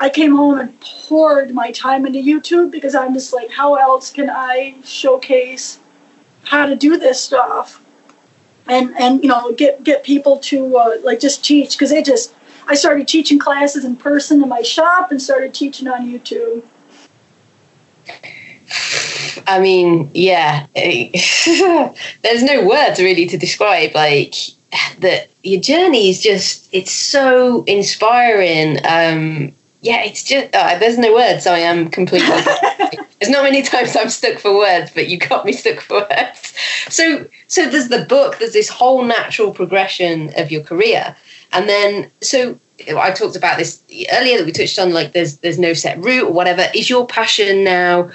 I 0.00 0.08
came 0.08 0.34
home 0.34 0.58
and 0.58 0.78
poured 0.80 1.54
my 1.54 1.70
time 1.70 2.06
into 2.06 2.18
YouTube 2.18 2.70
because 2.70 2.94
I'm 2.94 3.14
just 3.14 3.32
like, 3.32 3.50
how 3.50 3.76
else 3.76 4.10
can 4.10 4.28
I 4.30 4.76
showcase 4.84 5.78
how 6.42 6.66
to 6.66 6.76
do 6.76 6.98
this 6.98 7.20
stuff? 7.20 7.80
And, 8.66 8.96
and 8.98 9.22
you 9.22 9.28
know, 9.28 9.52
get, 9.52 9.84
get 9.84 10.02
people 10.04 10.38
to 10.38 10.76
uh, 10.76 10.96
like 11.02 11.20
just 11.20 11.44
teach 11.44 11.76
because 11.76 11.92
it 11.92 12.04
just, 12.04 12.34
I 12.66 12.74
started 12.74 13.06
teaching 13.06 13.38
classes 13.38 13.84
in 13.84 13.94
person 13.96 14.42
in 14.42 14.48
my 14.48 14.62
shop 14.62 15.10
and 15.10 15.20
started 15.20 15.54
teaching 15.54 15.86
on 15.86 16.08
YouTube. 16.08 16.64
I 19.46 19.60
mean, 19.60 20.10
yeah. 20.14 20.66
There's 20.74 22.42
no 22.42 22.64
words 22.66 23.00
really 23.00 23.26
to 23.26 23.36
describe 23.36 23.94
like 23.94 24.34
that. 24.98 25.28
Your 25.42 25.60
journey 25.60 26.08
is 26.08 26.22
just 26.22 26.68
it's 26.72 26.90
so 26.90 27.64
inspiring. 27.64 28.78
Um, 28.86 29.52
yeah, 29.82 30.02
it's 30.02 30.22
just 30.22 30.54
uh, 30.54 30.78
there's 30.78 30.96
no 30.96 31.12
words. 31.12 31.46
I 31.46 31.58
am 31.58 31.90
completely. 31.90 32.26
there's 33.20 33.30
not 33.30 33.42
many 33.42 33.60
times 33.60 33.94
I'm 33.94 34.08
stuck 34.08 34.38
for 34.38 34.56
words, 34.56 34.90
but 34.94 35.08
you 35.08 35.18
got 35.18 35.44
me 35.44 35.52
stuck 35.52 35.80
for 35.80 36.00
words. 36.00 36.54
So, 36.88 37.26
so 37.48 37.68
there's 37.68 37.88
the 37.88 38.06
book. 38.06 38.38
There's 38.38 38.54
this 38.54 38.70
whole 38.70 39.04
natural 39.04 39.52
progression 39.52 40.32
of 40.38 40.50
your 40.50 40.62
career, 40.62 41.14
and 41.52 41.68
then 41.68 42.10
so 42.22 42.58
I 42.96 43.10
talked 43.12 43.36
about 43.36 43.58
this 43.58 43.82
earlier 44.12 44.38
that 44.38 44.46
we 44.46 44.52
touched 44.52 44.78
on. 44.78 44.92
Like, 44.92 45.12
there's 45.12 45.38
there's 45.38 45.58
no 45.58 45.74
set 45.74 46.02
route 46.02 46.28
or 46.28 46.32
whatever. 46.32 46.66
Is 46.74 46.90
your 46.90 47.06
passion 47.06 47.64
now? 47.64 48.10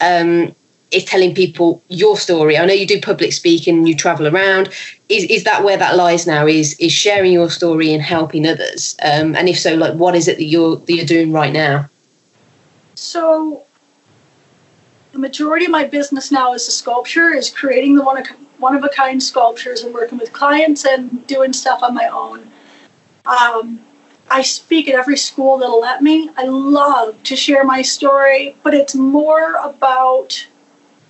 Um, 0.00 0.54
is 0.94 1.04
telling 1.04 1.34
people 1.34 1.82
your 1.88 2.16
story. 2.16 2.56
I 2.56 2.64
know 2.64 2.72
you 2.72 2.86
do 2.86 3.00
public 3.00 3.32
speaking, 3.32 3.86
you 3.86 3.96
travel 3.96 4.26
around. 4.26 4.68
Is 5.08 5.24
is 5.24 5.44
that 5.44 5.64
where 5.64 5.76
that 5.76 5.96
lies 5.96 6.26
now? 6.26 6.46
Is 6.46 6.74
is 6.78 6.92
sharing 6.92 7.32
your 7.32 7.50
story 7.50 7.92
and 7.92 8.02
helping 8.02 8.46
others? 8.46 8.96
Um, 9.02 9.34
and 9.36 9.48
if 9.48 9.58
so, 9.58 9.74
like, 9.74 9.94
what 9.94 10.14
is 10.14 10.28
it 10.28 10.36
that 10.36 10.44
you're 10.44 10.76
that 10.76 10.92
you're 10.92 11.04
doing 11.06 11.32
right 11.32 11.52
now? 11.52 11.88
So, 12.94 13.64
the 15.12 15.18
majority 15.18 15.66
of 15.66 15.70
my 15.70 15.84
business 15.84 16.30
now 16.30 16.54
is 16.54 16.66
the 16.66 16.72
sculpture, 16.72 17.34
is 17.34 17.50
creating 17.50 17.96
the 17.96 18.02
one 18.02 18.18
of, 18.18 18.26
one 18.58 18.74
of 18.74 18.84
a 18.84 18.88
kind 18.88 19.22
sculptures 19.22 19.82
and 19.82 19.92
working 19.92 20.18
with 20.18 20.32
clients 20.32 20.84
and 20.84 21.26
doing 21.26 21.52
stuff 21.52 21.82
on 21.82 21.94
my 21.94 22.06
own. 22.06 22.50
Um, 23.26 23.80
I 24.30 24.42
speak 24.42 24.88
at 24.88 24.94
every 24.94 25.16
school 25.16 25.58
that'll 25.58 25.80
let 25.80 26.02
me. 26.02 26.30
I 26.36 26.44
love 26.44 27.22
to 27.24 27.36
share 27.36 27.64
my 27.64 27.82
story, 27.82 28.56
but 28.62 28.74
it's 28.74 28.94
more 28.94 29.54
about 29.62 30.46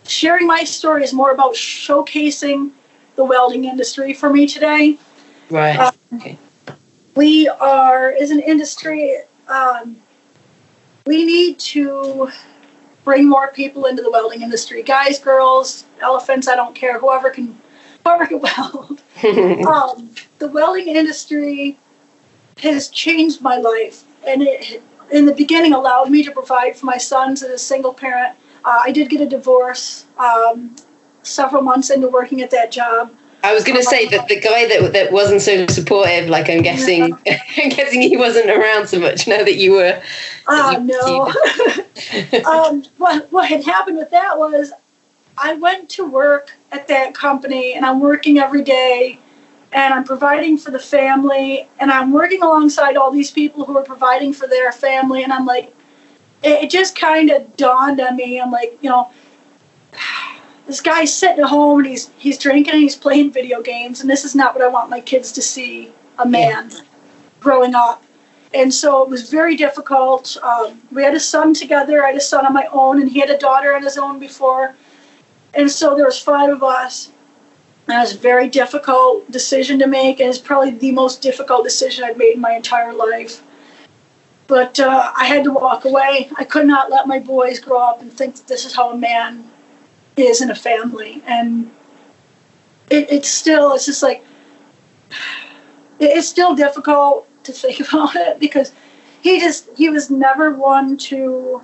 sharing 0.07 0.47
my 0.47 0.65
story 0.65 1.03
is 1.05 1.13
more 1.13 1.31
about 1.33 1.55
showcasing 1.55 2.71
the 3.17 3.25
welding 3.25 3.65
industry 3.65 4.13
for 4.13 4.31
me 4.31 4.47
today 4.47 4.99
Right. 5.51 5.79
Uh, 5.79 5.93
okay. 6.15 6.39
we 7.15 7.49
are 7.49 8.13
as 8.13 8.31
an 8.31 8.41
industry 8.41 9.17
um, 9.49 9.97
we 11.07 11.25
need 11.25 11.59
to 11.59 12.31
bring 13.05 13.29
more 13.29 13.49
people 13.49 13.85
into 13.87 14.03
the 14.03 14.11
welding 14.11 14.43
industry 14.43 14.83
guys 14.83 15.19
girls 15.19 15.85
elephants 16.01 16.49
i 16.49 16.57
don't 16.57 16.75
care 16.75 16.99
whoever 16.99 17.31
can 17.31 17.59
whoever 18.05 18.27
can 18.27 18.41
weld 18.57 19.03
um, 19.67 20.11
the 20.39 20.49
welding 20.49 20.89
industry 20.89 21.77
has 22.59 22.89
changed 22.89 23.41
my 23.43 23.57
life 23.57 24.05
and 24.27 24.43
it 24.43 24.83
in 25.11 25.27
the 25.27 25.35
beginning 25.35 25.75
allowed 25.75 26.11
me 26.11 26.23
to 26.23 26.31
provide 26.33 26.75
for 26.75 26.87
my 26.87 26.97
sons 26.97 27.43
as 27.43 27.51
a 27.51 27.59
single 27.59 27.93
parent 27.93 28.35
uh, 28.65 28.81
i 28.85 28.93
did 28.93 29.09
get 29.09 29.21
a 29.21 29.27
divorce 29.27 30.07
um, 30.19 30.75
several 31.23 31.63
months 31.63 31.91
into 31.91 32.09
working 32.09 32.43
at 32.43 32.51
that 32.51 32.71
job 32.71 33.11
I 33.43 33.53
was 33.53 33.63
going 33.63 33.77
to 33.77 33.85
say 33.85 34.09
that 34.09 34.27
the 34.27 34.41
guy 34.41 34.67
that 34.69 34.95
that 34.95 35.13
wasn't 35.13 35.43
so 35.43 35.67
supportive, 35.67 36.31
like 36.31 36.49
I'm 36.49 36.63
guessing, 36.63 37.13
I'm 37.59 37.69
guessing 37.69 38.01
he 38.01 38.17
wasn't 38.17 38.49
around 38.49 38.89
so 38.89 38.99
much 38.99 39.29
now 39.29 39.45
that 39.45 39.57
you 39.57 39.73
were. 39.73 40.03
Oh 40.49 40.71
you- 40.71 40.81
no. 40.81 41.31
um, 42.51 42.85
what 42.97 43.31
what 43.31 43.47
had 43.47 43.63
happened 43.63 43.99
with 43.99 44.11
that 44.13 44.39
was 44.39 44.73
I 45.37 45.55
went 45.55 45.91
to 45.91 46.07
work 46.07 46.53
at 46.73 46.89
that 46.89 47.15
company 47.15 47.75
and 47.75 47.85
I'm 47.85 48.01
working 48.01 48.39
every 48.39 48.63
day 48.63 49.19
and 49.73 49.93
I'm 49.93 50.05
providing 50.05 50.57
for 50.57 50.71
the 50.71 50.79
family 50.79 51.69
and 51.79 51.91
I'm 51.91 52.13
working 52.13 52.43
alongside 52.43 52.97
all 52.97 53.11
these 53.11 53.31
people 53.31 53.65
who 53.65 53.77
are 53.77 53.85
providing 53.85 54.33
for 54.33 54.47
their 54.47 54.73
family 54.73 55.23
and 55.23 55.33
I'm 55.33 55.45
like 55.45 55.74
it, 56.45 56.65
it 56.65 56.71
just 56.71 56.97
kind 56.97 57.31
of 57.31 57.57
dawned 57.57 58.01
on 58.01 58.17
me 58.17 58.41
I'm 58.41 58.51
like 58.51 58.79
you 58.81 58.91
know 58.91 59.11
this 60.67 60.81
guy's 60.81 61.13
sitting 61.13 61.43
at 61.43 61.49
home 61.49 61.81
and 61.81 61.89
he's 61.89 62.11
he's 62.19 62.39
drinking 62.39 62.75
and 62.75 62.83
he's 62.83 62.97
playing 62.97 63.33
video 63.33 63.63
games 63.63 64.01
and 64.01 64.09
this 64.09 64.25
is 64.25 64.35
not 64.35 64.55
what 64.55 64.63
I 64.63 64.69
want 64.69 64.91
my 64.91 65.01
kids 65.01 65.33
to 65.33 65.43
see 65.43 65.93
a 66.19 66.27
man 66.27 66.71
growing 67.41 67.75
up 67.75 68.05
and 68.55 68.73
so 68.73 69.03
it 69.03 69.09
was 69.09 69.29
very 69.31 69.57
difficult. 69.57 70.37
Um, 70.43 70.81
we 70.93 71.03
had 71.03 71.15
a 71.15 71.21
son 71.21 71.55
together. 71.55 72.05
I 72.05 72.09
had 72.09 72.17
a 72.17 72.21
son 72.21 72.47
on 72.47 72.53
my 72.53 72.69
own, 72.73 73.01
and 73.01 73.11
he 73.11 73.19
had 73.19 73.31
a 73.31 73.37
daughter 73.37 73.75
on 73.75 73.83
his 73.83 73.99
own 73.99 74.21
before. 74.21 74.77
And 75.53 75.71
so 75.71 75.97
there 75.97 76.05
was 76.07 76.21
five 76.21 76.51
of 76.51 76.63
us. 76.63 77.11
And 77.89 77.97
it 77.97 78.01
was 78.01 78.15
a 78.15 78.19
very 78.19 78.49
difficult 78.49 79.31
decision 79.31 79.79
to 79.81 79.87
make, 79.87 80.21
and 80.21 80.29
it's 80.29 80.39
probably 80.39 80.71
the 80.71 80.93
most 80.93 81.21
difficult 81.21 81.65
decision 81.65 82.05
I've 82.05 82.17
made 82.17 82.37
in 82.37 82.41
my 82.41 82.53
entire 82.53 82.93
life. 82.93 83.43
But 84.47 84.79
uh, 84.79 85.13
I 85.17 85.25
had 85.25 85.45
to 85.45 85.53
walk 85.53 85.85
away. 85.85 86.31
I 86.37 86.45
could 86.45 86.67
not 86.67 86.91
let 86.91 87.07
my 87.07 87.19
boys 87.19 87.59
grow 87.59 87.79
up 87.79 88.03
and 88.03 88.13
think 88.13 88.37
that 88.37 88.47
this 88.47 88.67
is 88.67 88.75
how 88.75 88.91
a 88.91 88.97
man 88.97 89.51
is 90.17 90.43
in 90.43 90.51
a 90.51 90.55
family. 90.55 91.23
And 91.27 91.71
it, 92.91 93.11
it's 93.11 93.29
still, 93.29 93.73
it's 93.73 93.87
just 93.87 94.03
like, 94.03 94.25
it's 95.99 96.29
still 96.29 96.55
difficult 96.55 97.27
to 97.45 97.53
think 97.53 97.81
about 97.89 98.17
it 98.17 98.39
because 98.39 98.73
he 99.23 99.41
just 99.41 99.69
he 99.77 99.89
was 99.89 100.11
never 100.11 100.55
one 100.55 100.97
to 100.97 101.63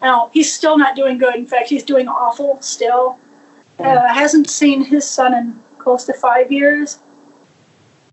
now 0.00 0.30
he's 0.32 0.52
still 0.52 0.78
not 0.78 0.96
doing 0.96 1.18
good 1.18 1.34
in 1.34 1.46
fact 1.46 1.68
he's 1.68 1.84
doing 1.84 2.08
awful 2.08 2.60
still 2.62 3.18
uh, 3.78 4.12
hasn't 4.12 4.48
seen 4.48 4.82
his 4.84 5.08
son 5.08 5.34
in 5.34 5.62
close 5.78 6.04
to 6.04 6.12
five 6.14 6.50
years 6.50 6.98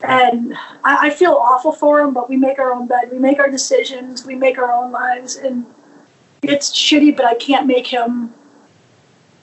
and 0.01 0.55
I, 0.83 1.07
I 1.07 1.09
feel 1.09 1.33
awful 1.33 1.71
for 1.71 1.99
him 1.99 2.13
but 2.13 2.29
we 2.29 2.37
make 2.37 2.59
our 2.59 2.71
own 2.71 2.87
bed. 2.87 3.09
We 3.11 3.19
make 3.19 3.39
our 3.39 3.49
decisions. 3.49 4.25
We 4.25 4.35
make 4.35 4.57
our 4.57 4.71
own 4.71 4.91
lives. 4.91 5.35
And 5.35 5.65
it's 6.41 6.71
shitty 6.71 7.17
but 7.17 7.25
i 7.25 7.35
can't 7.35 7.67
make 7.67 7.85
him 7.85 8.33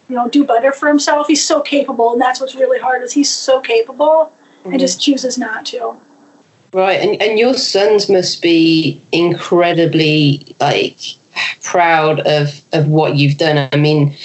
you 0.08 0.14
know 0.16 0.28
do 0.28 0.44
better 0.44 0.72
for 0.72 0.88
himself. 0.88 1.26
He's 1.26 1.44
so 1.44 1.60
capable 1.60 2.12
and 2.12 2.20
that's 2.20 2.40
what's 2.40 2.54
really 2.54 2.78
hard 2.78 3.02
is 3.02 3.12
he's 3.12 3.30
so 3.30 3.60
capable 3.60 4.32
and 4.64 4.72
mm-hmm. 4.72 4.78
just 4.78 5.00
chooses 5.00 5.36
not 5.36 5.66
to. 5.66 5.96
Right, 6.72 7.00
and 7.00 7.20
and 7.22 7.38
your 7.38 7.54
sons 7.54 8.08
must 8.08 8.42
be 8.42 9.00
incredibly 9.12 10.56
like 10.60 10.98
proud 11.62 12.20
of 12.20 12.62
of 12.72 12.88
what 12.88 13.16
you've 13.16 13.38
done. 13.38 13.68
I 13.72 13.76
mean, 13.76 14.16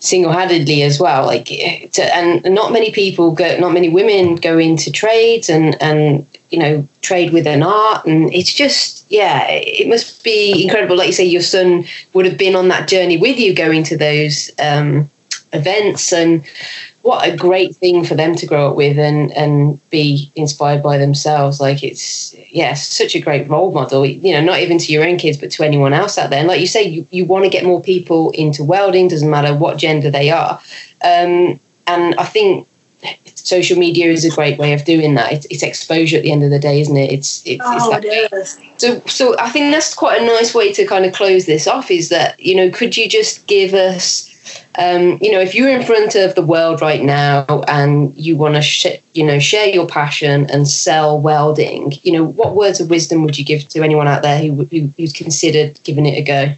single-handedly 0.00 0.82
as 0.82 1.00
well. 1.00 1.26
Like, 1.26 1.46
to, 1.46 2.02
and 2.14 2.42
not 2.54 2.72
many 2.72 2.90
people 2.90 3.32
go, 3.32 3.58
not 3.58 3.72
many 3.72 3.88
women 3.88 4.36
go 4.36 4.58
into 4.58 4.90
trades 4.90 5.48
and 5.48 5.80
and 5.82 6.26
you 6.50 6.58
know 6.58 6.88
trade 7.02 7.32
with 7.32 7.46
an 7.46 7.62
art, 7.62 8.06
and 8.06 8.32
it's 8.32 8.52
just 8.52 9.04
yeah, 9.10 9.46
it 9.48 9.88
must 9.88 10.24
be 10.24 10.62
incredible. 10.64 10.96
Like 10.96 11.08
you 11.08 11.12
say, 11.12 11.24
your 11.24 11.42
son 11.42 11.84
would 12.12 12.26
have 12.26 12.38
been 12.38 12.56
on 12.56 12.68
that 12.68 12.88
journey 12.88 13.16
with 13.16 13.38
you, 13.38 13.54
going 13.54 13.84
to 13.84 13.96
those 13.96 14.50
um, 14.58 15.10
events 15.52 16.12
and 16.12 16.44
what 17.06 17.28
a 17.28 17.36
great 17.36 17.76
thing 17.76 18.04
for 18.04 18.16
them 18.16 18.34
to 18.34 18.46
grow 18.46 18.70
up 18.70 18.76
with 18.76 18.98
and 18.98 19.30
and 19.32 19.78
be 19.90 20.30
inspired 20.34 20.82
by 20.82 20.98
themselves. 20.98 21.60
Like 21.60 21.84
it's 21.84 22.34
yeah 22.50 22.74
such 22.74 23.14
a 23.14 23.20
great 23.20 23.48
role 23.48 23.72
model 23.72 24.04
you 24.04 24.32
know 24.32 24.40
not 24.40 24.60
even 24.60 24.78
to 24.78 24.92
your 24.92 25.06
own 25.06 25.16
kids 25.16 25.38
but 25.38 25.50
to 25.52 25.62
anyone 25.62 25.92
else 25.92 26.18
out 26.18 26.30
there. 26.30 26.40
And 26.40 26.48
like 26.48 26.60
you 26.60 26.66
say 26.66 26.82
you, 26.82 27.06
you 27.10 27.24
want 27.24 27.44
to 27.44 27.50
get 27.50 27.64
more 27.64 27.80
people 27.80 28.32
into 28.32 28.64
welding 28.64 29.08
doesn't 29.08 29.30
matter 29.30 29.54
what 29.54 29.78
gender 29.78 30.10
they 30.10 30.30
are. 30.30 30.60
Um, 31.04 31.60
and 31.86 32.16
i 32.16 32.24
think 32.24 32.66
social 33.34 33.78
media 33.78 34.10
is 34.10 34.24
a 34.24 34.34
great 34.34 34.58
way 34.58 34.72
of 34.72 34.84
doing 34.84 35.14
that. 35.14 35.32
It's, 35.32 35.46
it's, 35.50 35.62
exposure 35.62 36.16
at 36.16 36.24
the 36.24 36.32
end 36.32 36.42
of 36.42 36.50
the 36.50 36.58
day 36.58 36.80
isn't 36.80 36.96
it? 36.96 37.12
It's 37.12 37.42
it's, 37.46 37.62
oh, 37.64 38.00
it's 38.02 38.56
it 38.56 38.80
so 38.80 39.00
so 39.06 39.36
i 39.38 39.48
think 39.50 39.72
that's 39.72 39.94
quite 39.94 40.20
a 40.20 40.26
nice 40.26 40.54
way 40.54 40.72
to 40.72 40.86
kind 40.86 41.04
of 41.04 41.12
close 41.12 41.46
this 41.46 41.66
off 41.66 41.90
is 41.90 42.08
that 42.08 42.38
you 42.40 42.54
know 42.54 42.70
could 42.70 42.96
you 42.96 43.08
just 43.08 43.46
give 43.46 43.74
us 43.74 44.25
um, 44.78 45.18
you 45.20 45.32
know, 45.32 45.40
if 45.40 45.54
you're 45.54 45.68
in 45.68 45.84
front 45.84 46.14
of 46.14 46.34
the 46.34 46.42
world 46.42 46.80
right 46.82 47.02
now 47.02 47.44
and 47.68 48.14
you 48.16 48.36
want 48.36 48.54
to, 48.54 48.62
sh- 48.62 48.98
you 49.14 49.24
know, 49.24 49.38
share 49.38 49.68
your 49.68 49.86
passion 49.86 50.50
and 50.50 50.68
sell 50.68 51.20
welding, 51.20 51.92
you 52.02 52.12
know, 52.12 52.24
what 52.24 52.54
words 52.54 52.80
of 52.80 52.90
wisdom 52.90 53.24
would 53.24 53.38
you 53.38 53.44
give 53.44 53.66
to 53.68 53.82
anyone 53.82 54.06
out 54.06 54.22
there 54.22 54.38
who, 54.38 54.64
who 54.64 54.92
who's 54.96 55.12
considered 55.12 55.80
giving 55.82 56.06
it 56.06 56.18
a 56.18 56.22
go? 56.22 56.54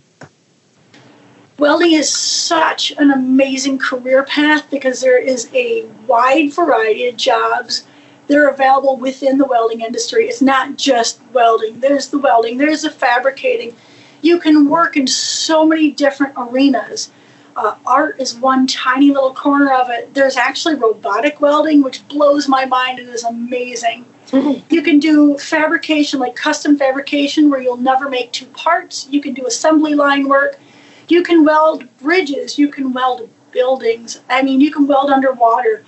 Welding 1.59 1.93
is 1.93 2.11
such 2.11 2.93
an 2.99 3.11
amazing 3.11 3.79
career 3.79 4.23
path 4.23 4.71
because 4.71 5.01
there 5.01 5.19
is 5.19 5.51
a 5.53 5.85
wide 6.07 6.53
variety 6.53 7.09
of 7.09 7.17
jobs 7.17 7.85
that 8.29 8.37
are 8.37 8.49
available 8.49 8.97
within 8.97 9.39
the 9.39 9.45
welding 9.45 9.81
industry. 9.81 10.27
It's 10.27 10.43
not 10.43 10.77
just 10.77 11.21
welding. 11.33 11.81
There's 11.81 12.09
the 12.09 12.19
welding. 12.19 12.59
There's 12.59 12.83
the 12.83 12.91
fabricating. 12.91 13.75
You 14.23 14.39
can 14.39 14.69
work 14.69 14.97
in 14.97 15.07
so 15.07 15.65
many 15.65 15.91
different 15.91 16.35
arenas 16.37 17.11
uh, 17.59 17.75
art 17.85 18.21
is 18.21 18.37
one 18.37 18.69
tiny 18.69 19.11
little 19.11 19.35
corner 19.35 19.73
of 19.73 19.91
it. 19.91 20.15
There's 20.15 20.37
actually 20.37 20.77
robotic 20.77 21.41
welding, 21.41 21.83
which 21.83 22.07
blows 22.07 22.47
my 22.47 22.65
mind 22.65 23.01
and 23.01 23.09
is 23.09 23.25
amazing. 23.25 24.05
Mm-hmm. 24.29 24.67
You 24.75 24.83
can 24.83 25.01
do 25.01 25.37
fabrication, 25.39 26.21
like 26.21 26.37
custom 26.37 26.79
fabrication, 26.79 27.51
where 27.51 27.61
you'll 27.61 27.77
never 27.77 28.09
make 28.09 28.31
two 28.31 28.47
parts. 28.47 29.09
You 29.11 29.21
can 29.21 29.35
do 29.35 29.47
assembly 29.47 29.95
line 29.95 30.29
work. 30.29 30.61
You 31.09 31.23
can 31.23 31.45
weld 31.45 31.89
bridges. 31.99 32.59
You 32.59 32.69
can 32.69 32.93
weld 32.93 33.29
buildings. 33.51 34.21
I 34.29 34.43
mean, 34.43 34.61
you 34.61 34.71
can 34.71 34.87
weld 34.87 35.11
underwater. 35.11 35.85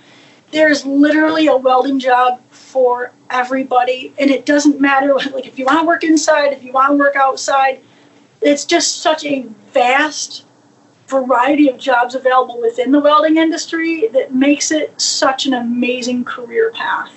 There's 0.50 0.84
literally 0.84 1.46
a 1.46 1.56
welding 1.56 2.00
job 2.00 2.40
for 2.50 3.12
everybody, 3.28 4.12
and 4.18 4.30
it 4.30 4.44
doesn't 4.44 4.80
matter. 4.80 5.14
Like 5.32 5.46
if 5.46 5.58
you 5.58 5.66
want 5.66 5.80
to 5.80 5.86
work 5.86 6.02
inside, 6.02 6.52
if 6.52 6.64
you 6.64 6.72
want 6.72 6.90
to 6.90 6.96
work 6.96 7.14
outside, 7.14 7.80
it's 8.40 8.64
just 8.64 9.02
such 9.02 9.24
a 9.24 9.42
vast 9.72 10.44
variety 11.10 11.68
of 11.68 11.78
jobs 11.78 12.14
available 12.14 12.60
within 12.60 12.92
the 12.92 13.00
welding 13.00 13.36
industry 13.36 14.08
that 14.08 14.34
makes 14.34 14.70
it 14.70 14.98
such 15.00 15.46
an 15.46 15.54
amazing 15.54 16.24
career 16.24 16.70
path. 16.70 17.12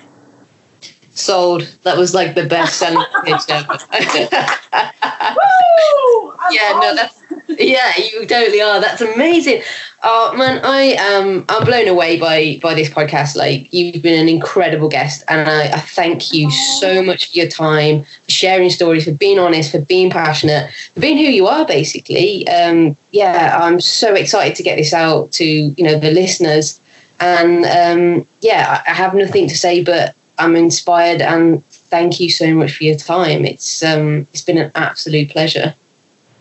Sold. 1.12 1.62
That 1.84 1.96
was 1.96 2.16
like 2.16 2.34
the 2.34 2.46
best 2.46 2.78
selling 2.78 3.06
pitch 3.24 3.42
ever. 3.50 3.74
Woo! 5.36 6.34
yeah, 6.52 6.80
no, 6.82 6.96
that's 6.96 7.22
yeah, 7.60 7.94
you 7.98 8.26
totally 8.26 8.62
are. 8.62 8.80
That's 8.80 9.02
amazing. 9.02 9.62
Oh 10.04 10.34
man, 10.36 10.60
I 10.64 10.96
am 10.98 11.46
I'm 11.48 11.64
blown 11.64 11.88
away 11.88 12.20
by 12.20 12.60
by 12.62 12.74
this 12.74 12.90
podcast. 12.90 13.36
Like 13.36 13.74
you've 13.74 14.02
been 14.02 14.20
an 14.20 14.28
incredible 14.28 14.90
guest, 14.90 15.24
and 15.30 15.50
I, 15.50 15.72
I 15.72 15.80
thank 15.80 16.34
you 16.34 16.52
so 16.52 17.02
much 17.02 17.32
for 17.32 17.38
your 17.38 17.48
time, 17.48 18.04
for 18.24 18.32
sharing 18.32 18.70
stories, 18.70 19.06
for 19.06 19.14
being 19.14 19.40
honest, 19.40 19.72
for 19.72 19.80
being 19.80 20.10
passionate, 20.10 20.70
for 20.94 21.00
being 21.00 21.18
who 21.18 21.24
you 21.24 21.48
are. 21.48 21.66
Basically, 21.66 22.48
um, 22.50 22.98
yeah, 23.12 23.58
I'm 23.62 23.80
so 23.80 24.14
excited 24.14 24.56
to 24.58 24.64
get 24.64 24.76
this 24.78 24.94
out 24.94 25.32
to 25.34 25.46
you 25.46 25.84
know 25.84 25.98
the 25.98 26.12
listeners, 26.12 26.82
and 27.20 27.66
um, 27.66 28.28
yeah, 28.42 28.84
I 28.86 28.92
have 28.92 29.14
nothing 29.14 29.48
to 29.48 29.58
say, 29.58 29.84
but 29.84 30.16
I'm 30.38 30.56
inspired, 30.56 31.22
and 31.22 31.66
thank 31.70 32.20
you 32.20 32.30
so 32.30 32.54
much 32.54 32.78
for 32.78 32.84
your 32.84 32.98
time. 32.98 33.46
It's 33.46 33.84
um, 33.84 34.28
it's 34.34 34.42
been 34.42 34.58
an 34.58 34.72
absolute 34.76 35.30
pleasure. 35.30 35.76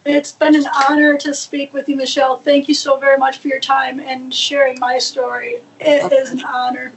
It's 0.05 0.32
been 0.32 0.57
an 0.57 0.66
honor 0.66 1.16
to 1.18 1.32
speak 1.34 1.72
with 1.72 1.88
you, 1.88 1.96
Michelle. 1.96 2.36
Thank 2.36 2.68
you 2.68 2.74
so 2.74 2.98
very 2.98 3.16
much 3.18 3.38
for 3.38 3.48
your 3.48 3.61
time 3.61 4.00
and 4.00 4.34
sharing 4.34 4.78
my 4.80 4.98
story. 4.98 5.62
It 5.78 6.12
is 6.12 6.30
an 6.30 6.44
honor. 6.44 6.92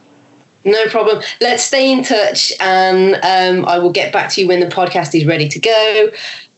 No 0.63 0.87
problem. 0.87 1.21
Let's 1.41 1.63
stay 1.63 1.91
in 1.91 2.03
touch, 2.03 2.51
and 2.59 3.15
um, 3.15 3.69
I 3.69 3.77
will 3.77 3.91
get 3.91 4.11
back 4.11 4.31
to 4.31 4.41
you 4.41 4.47
when 4.47 4.59
the 4.59 4.65
podcast 4.65 5.13
is 5.13 5.25
ready 5.25 5.47
to 5.47 5.59
go. 5.59 6.09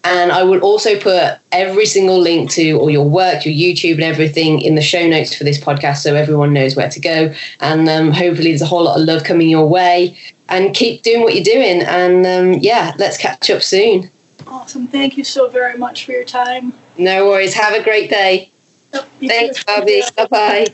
And 0.05 0.31
I 0.31 0.43
will 0.43 0.61
also 0.61 0.97
put 0.97 1.37
every 1.51 1.85
single 1.85 2.17
link 2.17 2.49
to 2.51 2.79
all 2.79 2.89
your 2.89 3.03
work, 3.03 3.45
your 3.45 3.53
YouTube, 3.53 3.95
and 3.95 4.03
everything 4.03 4.61
in 4.61 4.75
the 4.75 4.81
show 4.81 5.05
notes 5.05 5.35
for 5.35 5.43
this 5.43 5.59
podcast 5.59 5.97
so 5.97 6.15
everyone 6.15 6.53
knows 6.53 6.77
where 6.77 6.89
to 6.89 6.99
go. 7.01 7.33
And 7.59 7.89
um, 7.89 8.11
hopefully, 8.11 8.51
there's 8.51 8.61
a 8.61 8.65
whole 8.65 8.83
lot 8.83 8.97
of 8.97 9.05
love 9.05 9.25
coming 9.25 9.49
your 9.49 9.67
way. 9.67 10.17
And 10.47 10.73
keep 10.73 11.01
doing 11.01 11.23
what 11.23 11.35
you're 11.35 11.43
doing. 11.43 11.81
And 11.81 12.25
um, 12.25 12.61
yeah, 12.61 12.93
let's 12.97 13.17
catch 13.17 13.49
up 13.49 13.61
soon. 13.61 14.09
Awesome. 14.47 14.87
Thank 14.87 15.17
you 15.17 15.23
so 15.23 15.49
very 15.49 15.77
much 15.77 16.05
for 16.05 16.11
your 16.11 16.23
time. 16.23 16.73
No 16.97 17.27
worries. 17.27 17.53
Have 17.53 17.73
a 17.73 17.83
great 17.83 18.09
day. 18.09 18.51
Yep, 18.93 19.09
Thanks, 19.27 19.63
Barbie. 19.63 20.01
Bye 20.15 20.27
bye. 20.27 20.67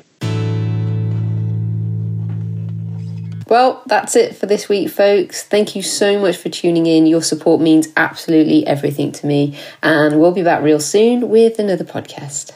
Well, 3.48 3.84
that's 3.86 4.16
it 4.16 4.36
for 4.36 4.46
this 4.46 4.70
week, 4.70 4.90
folks. 4.90 5.44
Thank 5.44 5.76
you 5.76 5.82
so 5.82 6.20
much 6.20 6.38
for 6.38 6.50
tuning 6.50 6.86
in. 6.86 7.06
Your 7.06 7.22
support 7.22 7.62
means 7.62 7.88
absolutely 7.98 8.66
everything 8.66 9.12
to 9.12 9.28
me. 9.28 9.58
And 9.82 10.20
we'll 10.20 10.32
be 10.32 10.44
back 10.44 10.64
real 10.64 10.80
soon 10.80 11.30
with 11.30 11.60
another 11.60 11.84
podcast. 11.84 12.52